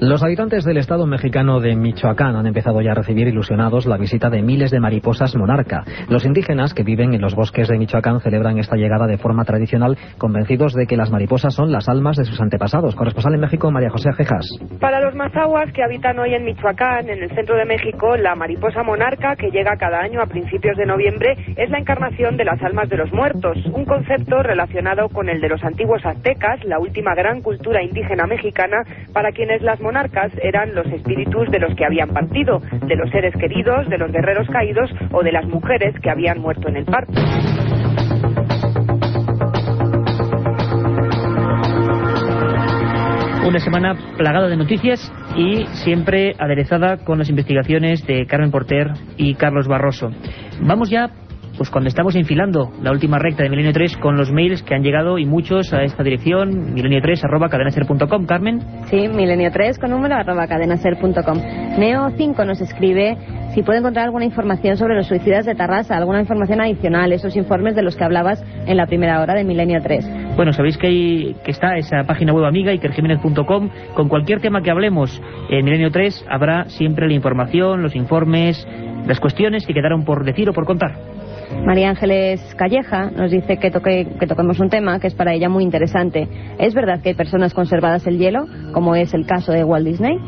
Los 0.00 0.24
habitantes 0.24 0.64
del 0.64 0.78
estado 0.78 1.06
mexicano 1.06 1.60
de 1.60 1.76
Michoacán 1.76 2.34
han 2.34 2.46
empezado 2.46 2.80
ya 2.80 2.90
a 2.90 2.94
recibir 2.94 3.28
ilusionados 3.28 3.86
la 3.86 3.96
visita 3.96 4.28
de 4.28 4.42
miles 4.42 4.72
de 4.72 4.80
mariposas 4.80 5.36
monarca. 5.36 5.84
Los 6.08 6.24
indígenas 6.26 6.74
que 6.74 6.82
viven 6.82 7.14
en 7.14 7.20
los 7.20 7.36
bosques 7.36 7.68
de 7.68 7.78
Michoacán 7.78 8.18
celebran 8.20 8.58
esta 8.58 8.74
llegada 8.74 9.06
de 9.06 9.18
forma 9.18 9.44
tradicional, 9.44 9.96
convencidos 10.18 10.72
de 10.74 10.86
que 10.88 10.96
las 10.96 11.12
mariposas 11.12 11.54
son 11.54 11.70
las 11.70 11.88
almas 11.88 12.16
de 12.16 12.24
sus 12.24 12.40
antepasados. 12.40 12.96
Corresponsal 12.96 13.34
en 13.34 13.40
México, 13.40 13.70
María 13.70 13.90
José 13.90 14.08
Ajejas. 14.08 14.46
Para 14.80 15.00
los 15.00 15.14
mazahuas 15.14 15.72
que 15.72 15.84
habitan 15.84 16.18
hoy 16.18 16.34
en 16.34 16.44
Michoacán, 16.44 17.08
en 17.08 17.22
el 17.22 17.30
centro 17.30 17.56
de 17.56 17.66
México, 17.66 18.16
la 18.16 18.34
mariposa 18.34 18.82
monarca, 18.82 19.36
que 19.36 19.50
llega 19.50 19.76
cada 19.78 20.00
año 20.00 20.20
a 20.22 20.26
principios 20.26 20.76
de 20.76 20.86
noviembre, 20.86 21.36
es 21.56 21.70
la 21.70 21.78
encarnación 21.78 22.36
de 22.36 22.44
las 22.44 22.60
almas 22.62 22.88
de 22.88 22.96
los 22.96 23.12
muertos, 23.12 23.56
un 23.72 23.84
concepto 23.84 24.42
relacionado 24.42 25.08
con 25.08 25.28
el 25.28 25.40
de 25.40 25.50
los 25.50 25.62
antiguos 25.62 26.04
aztecas, 26.04 26.64
la 26.64 26.80
última 26.80 27.14
gran 27.14 27.42
cultura 27.42 27.80
indígena 27.80 28.26
mexicana, 28.26 28.78
para 29.12 29.35
quienes 29.36 29.60
las 29.60 29.78
monarcas 29.80 30.32
eran 30.42 30.74
los 30.74 30.86
espíritus 30.86 31.50
de 31.50 31.58
los 31.60 31.74
que 31.76 31.84
habían 31.84 32.08
partido, 32.08 32.58
de 32.58 32.96
los 32.96 33.10
seres 33.10 33.34
queridos, 33.38 33.86
de 33.88 33.98
los 33.98 34.10
guerreros 34.10 34.48
caídos 34.48 34.90
o 35.12 35.22
de 35.22 35.30
las 35.30 35.46
mujeres 35.46 35.94
que 36.02 36.10
habían 36.10 36.40
muerto 36.40 36.68
en 36.68 36.76
el 36.76 36.84
parto. 36.86 37.12
Una 43.46 43.58
semana 43.60 43.94
plagada 44.16 44.48
de 44.48 44.56
noticias 44.56 45.12
y 45.36 45.66
siempre 45.84 46.32
aderezada 46.38 46.96
con 47.04 47.18
las 47.18 47.28
investigaciones 47.28 48.04
de 48.06 48.26
Carmen 48.26 48.50
Porter 48.50 48.88
y 49.18 49.34
Carlos 49.34 49.68
Barroso. 49.68 50.10
Vamos 50.62 50.90
ya 50.90 51.10
pues 51.56 51.70
cuando 51.70 51.88
estamos 51.88 52.14
enfilando 52.16 52.70
la 52.82 52.90
última 52.90 53.18
recta 53.18 53.42
de 53.42 53.50
Milenio 53.50 53.72
3 53.72 53.96
con 53.96 54.16
los 54.16 54.30
mails 54.30 54.62
que 54.62 54.74
han 54.74 54.82
llegado 54.82 55.18
y 55.18 55.24
muchos 55.24 55.72
a 55.72 55.82
esta 55.82 56.02
dirección, 56.02 56.74
milenio3 56.74 57.24
arroba 57.24 57.48
cadenaser.com, 57.48 58.26
Carmen. 58.26 58.60
Sí, 58.86 59.08
milenio 59.08 59.50
3 59.50 59.78
con 59.78 59.90
número 59.90 60.14
arroba 60.14 60.46
cadenaser.com. 60.46 61.38
Neo 61.78 62.10
5 62.16 62.44
nos 62.44 62.60
escribe 62.60 63.16
si 63.54 63.62
puede 63.62 63.78
encontrar 63.78 64.04
alguna 64.04 64.26
información 64.26 64.76
sobre 64.76 64.94
los 64.94 65.06
suicidas 65.06 65.46
de 65.46 65.54
Tarrasa, 65.54 65.96
alguna 65.96 66.20
información 66.20 66.60
adicional, 66.60 67.12
esos 67.12 67.36
informes 67.36 67.74
de 67.74 67.82
los 67.82 67.96
que 67.96 68.04
hablabas 68.04 68.44
en 68.66 68.76
la 68.76 68.86
primera 68.86 69.20
hora 69.22 69.34
de 69.34 69.44
Milenio 69.44 69.80
3. 69.82 70.36
Bueno, 70.36 70.52
sabéis 70.52 70.76
que, 70.76 70.88
hay, 70.88 71.36
que 71.42 71.52
está 71.52 71.76
esa 71.78 72.04
página 72.04 72.34
web 72.34 72.44
amiga, 72.44 72.72
ikerjiménez.com, 72.74 73.70
con 73.94 74.08
cualquier 74.08 74.40
tema 74.40 74.60
que 74.60 74.70
hablemos 74.70 75.22
en 75.48 75.64
Milenio 75.64 75.90
3 75.90 76.26
habrá 76.28 76.66
siempre 76.66 77.06
la 77.06 77.14
información, 77.14 77.82
los 77.82 77.96
informes, 77.96 78.66
las 79.06 79.20
cuestiones 79.20 79.66
que 79.66 79.72
quedaron 79.72 80.04
por 80.04 80.24
decir 80.24 80.50
o 80.50 80.52
por 80.52 80.66
contar. 80.66 80.98
María 81.64 81.90
Ángeles 81.90 82.40
Calleja 82.56 83.10
nos 83.10 83.30
dice 83.30 83.58
que, 83.58 83.70
toque, 83.70 84.06
que 84.18 84.26
toquemos 84.26 84.60
un 84.60 84.68
tema 84.68 84.98
que 85.00 85.06
es 85.06 85.14
para 85.14 85.34
ella 85.34 85.48
muy 85.48 85.64
interesante. 85.64 86.28
¿Es 86.58 86.74
verdad 86.74 87.00
que 87.02 87.10
hay 87.10 87.14
personas 87.14 87.54
conservadas 87.54 88.06
el 88.06 88.18
hielo, 88.18 88.46
como 88.72 88.94
es 88.94 89.14
el 89.14 89.26
caso 89.26 89.52
de 89.52 89.64
Walt 89.64 89.86
Disney? 89.86 90.18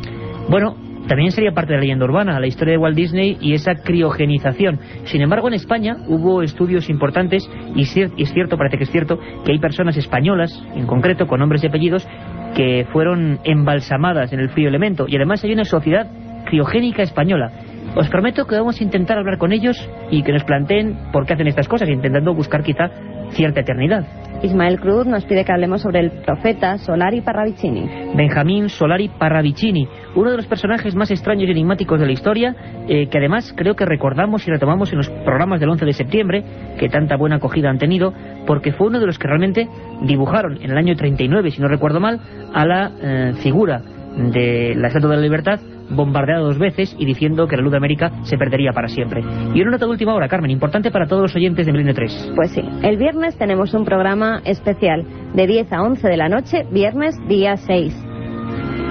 Bueno, 0.48 0.76
también 1.08 1.30
sería 1.32 1.52
parte 1.52 1.72
de 1.72 1.78
la 1.78 1.82
leyenda 1.82 2.04
urbana, 2.04 2.38
la 2.38 2.46
historia 2.46 2.72
de 2.72 2.78
Walt 2.78 2.96
Disney 2.96 3.38
y 3.40 3.54
esa 3.54 3.74
criogenización. 3.76 4.78
Sin 5.04 5.22
embargo, 5.22 5.48
en 5.48 5.54
España 5.54 5.96
hubo 6.06 6.42
estudios 6.42 6.90
importantes 6.90 7.48
y 7.74 7.82
es 7.82 8.32
cierto, 8.32 8.58
parece 8.58 8.76
que 8.76 8.84
es 8.84 8.90
cierto, 8.90 9.18
que 9.44 9.52
hay 9.52 9.58
personas 9.58 9.96
españolas, 9.96 10.52
en 10.74 10.86
concreto 10.86 11.26
con 11.26 11.40
nombres 11.40 11.64
y 11.64 11.68
apellidos, 11.68 12.06
que 12.54 12.86
fueron 12.92 13.38
embalsamadas 13.44 14.32
en 14.32 14.40
el 14.40 14.50
frío 14.50 14.68
elemento. 14.68 15.06
Y 15.08 15.16
además 15.16 15.42
hay 15.44 15.52
una 15.52 15.64
sociedad 15.64 16.10
criogénica 16.44 17.02
española 17.02 17.52
os 17.96 18.08
prometo 18.08 18.46
que 18.46 18.56
vamos 18.56 18.80
a 18.80 18.84
intentar 18.84 19.18
hablar 19.18 19.38
con 19.38 19.52
ellos 19.52 19.76
y 20.10 20.22
que 20.22 20.32
nos 20.32 20.44
planteen 20.44 20.96
por 21.12 21.26
qué 21.26 21.34
hacen 21.34 21.46
estas 21.46 21.68
cosas, 21.68 21.88
intentando 21.88 22.34
buscar 22.34 22.62
quizá 22.62 22.90
cierta 23.30 23.60
eternidad. 23.60 24.04
Ismael 24.42 24.78
Cruz 24.78 25.06
nos 25.06 25.24
pide 25.24 25.44
que 25.44 25.52
hablemos 25.52 25.82
sobre 25.82 26.00
el 26.00 26.10
profeta 26.24 26.78
Solari 26.78 27.20
Parravicini. 27.20 28.14
Benjamín 28.14 28.68
Solari 28.68 29.08
Parravicini, 29.08 29.88
uno 30.14 30.30
de 30.30 30.36
los 30.36 30.46
personajes 30.46 30.94
más 30.94 31.10
extraños 31.10 31.48
y 31.48 31.50
enigmáticos 31.50 31.98
de 31.98 32.06
la 32.06 32.12
historia, 32.12 32.54
eh, 32.88 33.08
que 33.08 33.18
además 33.18 33.52
creo 33.56 33.74
que 33.74 33.84
recordamos 33.84 34.46
y 34.46 34.50
retomamos 34.50 34.92
en 34.92 34.98
los 34.98 35.10
programas 35.24 35.60
del 35.60 35.70
11 35.70 35.84
de 35.84 35.92
septiembre, 35.92 36.44
que 36.78 36.88
tanta 36.88 37.16
buena 37.16 37.36
acogida 37.36 37.68
han 37.68 37.78
tenido, 37.78 38.12
porque 38.46 38.72
fue 38.72 38.86
uno 38.86 39.00
de 39.00 39.06
los 39.06 39.18
que 39.18 39.26
realmente 39.26 39.68
dibujaron 40.02 40.58
en 40.62 40.70
el 40.70 40.78
año 40.78 40.94
39, 40.94 41.50
si 41.50 41.60
no 41.60 41.68
recuerdo 41.68 41.98
mal, 41.98 42.20
a 42.54 42.64
la 42.64 42.92
eh, 43.02 43.32
figura 43.42 43.82
de 44.16 44.74
la 44.76 44.88
Estatua 44.88 45.10
de 45.10 45.16
la 45.16 45.22
Libertad 45.22 45.60
bombardeado 45.90 46.46
dos 46.46 46.58
veces 46.58 46.94
y 46.98 47.04
diciendo 47.04 47.46
que 47.46 47.56
la 47.56 47.62
luz 47.62 47.72
de 47.72 47.78
América 47.78 48.12
se 48.22 48.36
perdería 48.36 48.72
para 48.72 48.88
siempre. 48.88 49.22
Y 49.54 49.60
una 49.62 49.72
nota 49.72 49.86
de 49.86 49.90
última 49.90 50.14
hora, 50.14 50.28
Carmen, 50.28 50.50
importante 50.50 50.90
para 50.90 51.06
todos 51.06 51.22
los 51.22 51.36
oyentes 51.36 51.66
de 51.66 51.72
Milenio 51.72 51.94
3. 51.94 52.32
Pues 52.34 52.50
sí, 52.52 52.62
el 52.82 52.96
viernes 52.96 53.36
tenemos 53.36 53.74
un 53.74 53.84
programa 53.84 54.40
especial 54.44 55.04
de 55.34 55.46
10 55.46 55.72
a 55.72 55.82
11 55.82 56.08
de 56.08 56.16
la 56.16 56.28
noche, 56.28 56.66
viernes 56.70 57.16
día 57.28 57.56
6. 57.56 58.07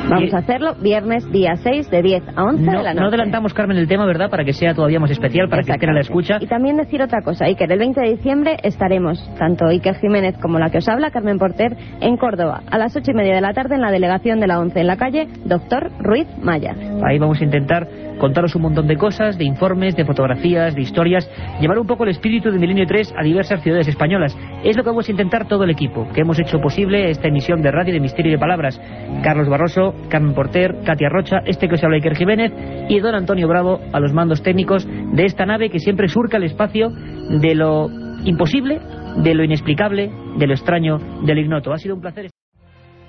Vamos 0.10 0.34
a 0.34 0.38
hacerlo 0.38 0.76
viernes 0.76 1.30
día 1.32 1.56
6 1.58 1.90
de 1.90 2.02
10 2.02 2.24
a 2.36 2.44
11 2.44 2.64
no, 2.64 2.72
de 2.72 2.84
la 2.84 2.94
noche. 2.94 3.02
No 3.02 3.08
adelantamos, 3.08 3.54
Carmen, 3.54 3.78
el 3.78 3.88
tema, 3.88 4.06
¿verdad? 4.06 4.30
Para 4.30 4.46
que 4.46 4.54
sea 4.54 4.74
todavía 4.74 5.00
más 5.00 5.12
especial, 5.12 5.50
para 5.50 5.64
que 5.64 5.72
estén 5.72 5.90
a 5.90 5.94
la 5.94 6.00
escucha. 6.02 6.38
Y 6.40 6.48
también 6.48 6.78
decir 6.78 7.02
otra 7.02 7.22
cosa, 7.22 7.46
Iker, 7.46 7.72
el 7.72 7.80
20 7.80 8.00
de 8.00 8.10
diciembre 8.16 8.58
estaremos, 8.64 9.20
tanto 9.38 9.66
Iker 9.66 9.96
Jiménez 9.96 10.36
como 10.42 10.60
la 10.60 10.70
que 10.70 10.78
os 10.78 10.88
habla, 10.88 11.12
Carmen 11.12 11.38
Porter, 11.38 11.76
en 12.00 12.18
Córdoba, 12.18 12.62
a 12.72 12.78
las 12.78 12.96
8 12.96 13.12
y 13.12 13.14
media 13.14 13.36
de 13.36 13.42
la 13.42 13.54
tarde 13.54 13.76
en 13.76 13.82
la 13.82 13.92
delegación 13.92 14.40
de 14.40 14.48
la 14.48 14.60
11 14.60 14.80
en 14.80 14.88
la 14.88 14.98
calle 14.98 15.28
Doctor 15.46 15.92
Ruiz 16.00 16.28
Maya. 16.42 16.76
Ahí 17.04 17.20
vamos 17.20 17.42
a 17.42 17.44
intentar 17.44 17.88
contaros 18.18 18.56
un 18.56 18.64
montón 18.64 18.88
de 18.88 18.98
cosas, 18.98 19.38
de 19.38 19.46
informes, 19.46 19.96
de 19.96 20.06
fotografías, 20.06 20.76
de 20.76 20.82
historias, 20.82 21.30
llevar 21.60 21.80
un 21.80 21.88
poco 21.88 22.04
el 22.04 22.10
espíritu 22.10 22.52
de 22.52 22.60
Milenio 22.60 22.86
3 22.86 23.14
a 23.18 23.24
diversas 23.24 23.62
ciudades 23.62 23.88
españolas. 23.88 24.38
Es 24.64 24.76
lo 24.76 24.84
que 24.84 24.90
vamos 24.90 25.08
a 25.08 25.12
intentar 25.12 25.48
todo 25.48 25.64
el 25.64 25.70
equipo, 25.70 26.08
que 26.14 26.22
hemos 26.22 26.40
hecho 26.40 26.60
posible 26.60 27.10
esta 27.10 27.28
emisión 27.28 27.62
de 27.62 27.72
radio 27.72 27.94
de 27.94 28.00
Misterio 28.00 28.32
y 28.32 28.36
de 28.36 28.40
Palabras. 28.40 28.80
Carlos 29.24 29.50
Barroso, 29.50 29.94
Carmen 30.10 30.34
Porter, 30.34 30.78
Katia 30.86 31.10
Rocha, 31.10 31.38
este 31.46 31.68
que 31.68 31.76
os 31.76 31.84
habla 31.84 31.98
Iker 31.98 32.16
Jiménez 32.16 32.54
y 32.90 33.00
don 33.00 33.16
Antonio 33.16 33.48
Bravo 33.48 33.80
a 33.92 34.00
los 34.00 34.14
mandos 34.14 34.42
técnicos 34.42 34.88
de 34.88 35.26
esta 35.26 35.46
nave 35.46 35.70
que 35.70 35.80
siempre 35.80 36.08
surca 36.08 36.38
el 36.38 36.44
espacio 36.44 36.90
de 36.90 37.56
lo 37.56 37.90
imposible, 38.24 38.80
de 39.18 39.34
lo 39.34 39.44
inexplicable, 39.44 40.12
de 40.38 40.48
lo 40.48 40.54
extraño, 40.54 40.98
de 41.24 41.36
lo 41.36 41.42
ignoto. 41.42 41.74
Ha 41.74 41.78
sido 41.78 41.96
un 41.96 42.02
placer. 42.02 42.30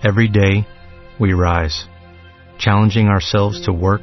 Every 0.02 0.28
day 0.28 0.64
we 1.18 1.32
rise, 1.32 1.88
challenging 2.58 3.08
ourselves 3.08 3.60
to 3.62 3.72
work 3.72 4.02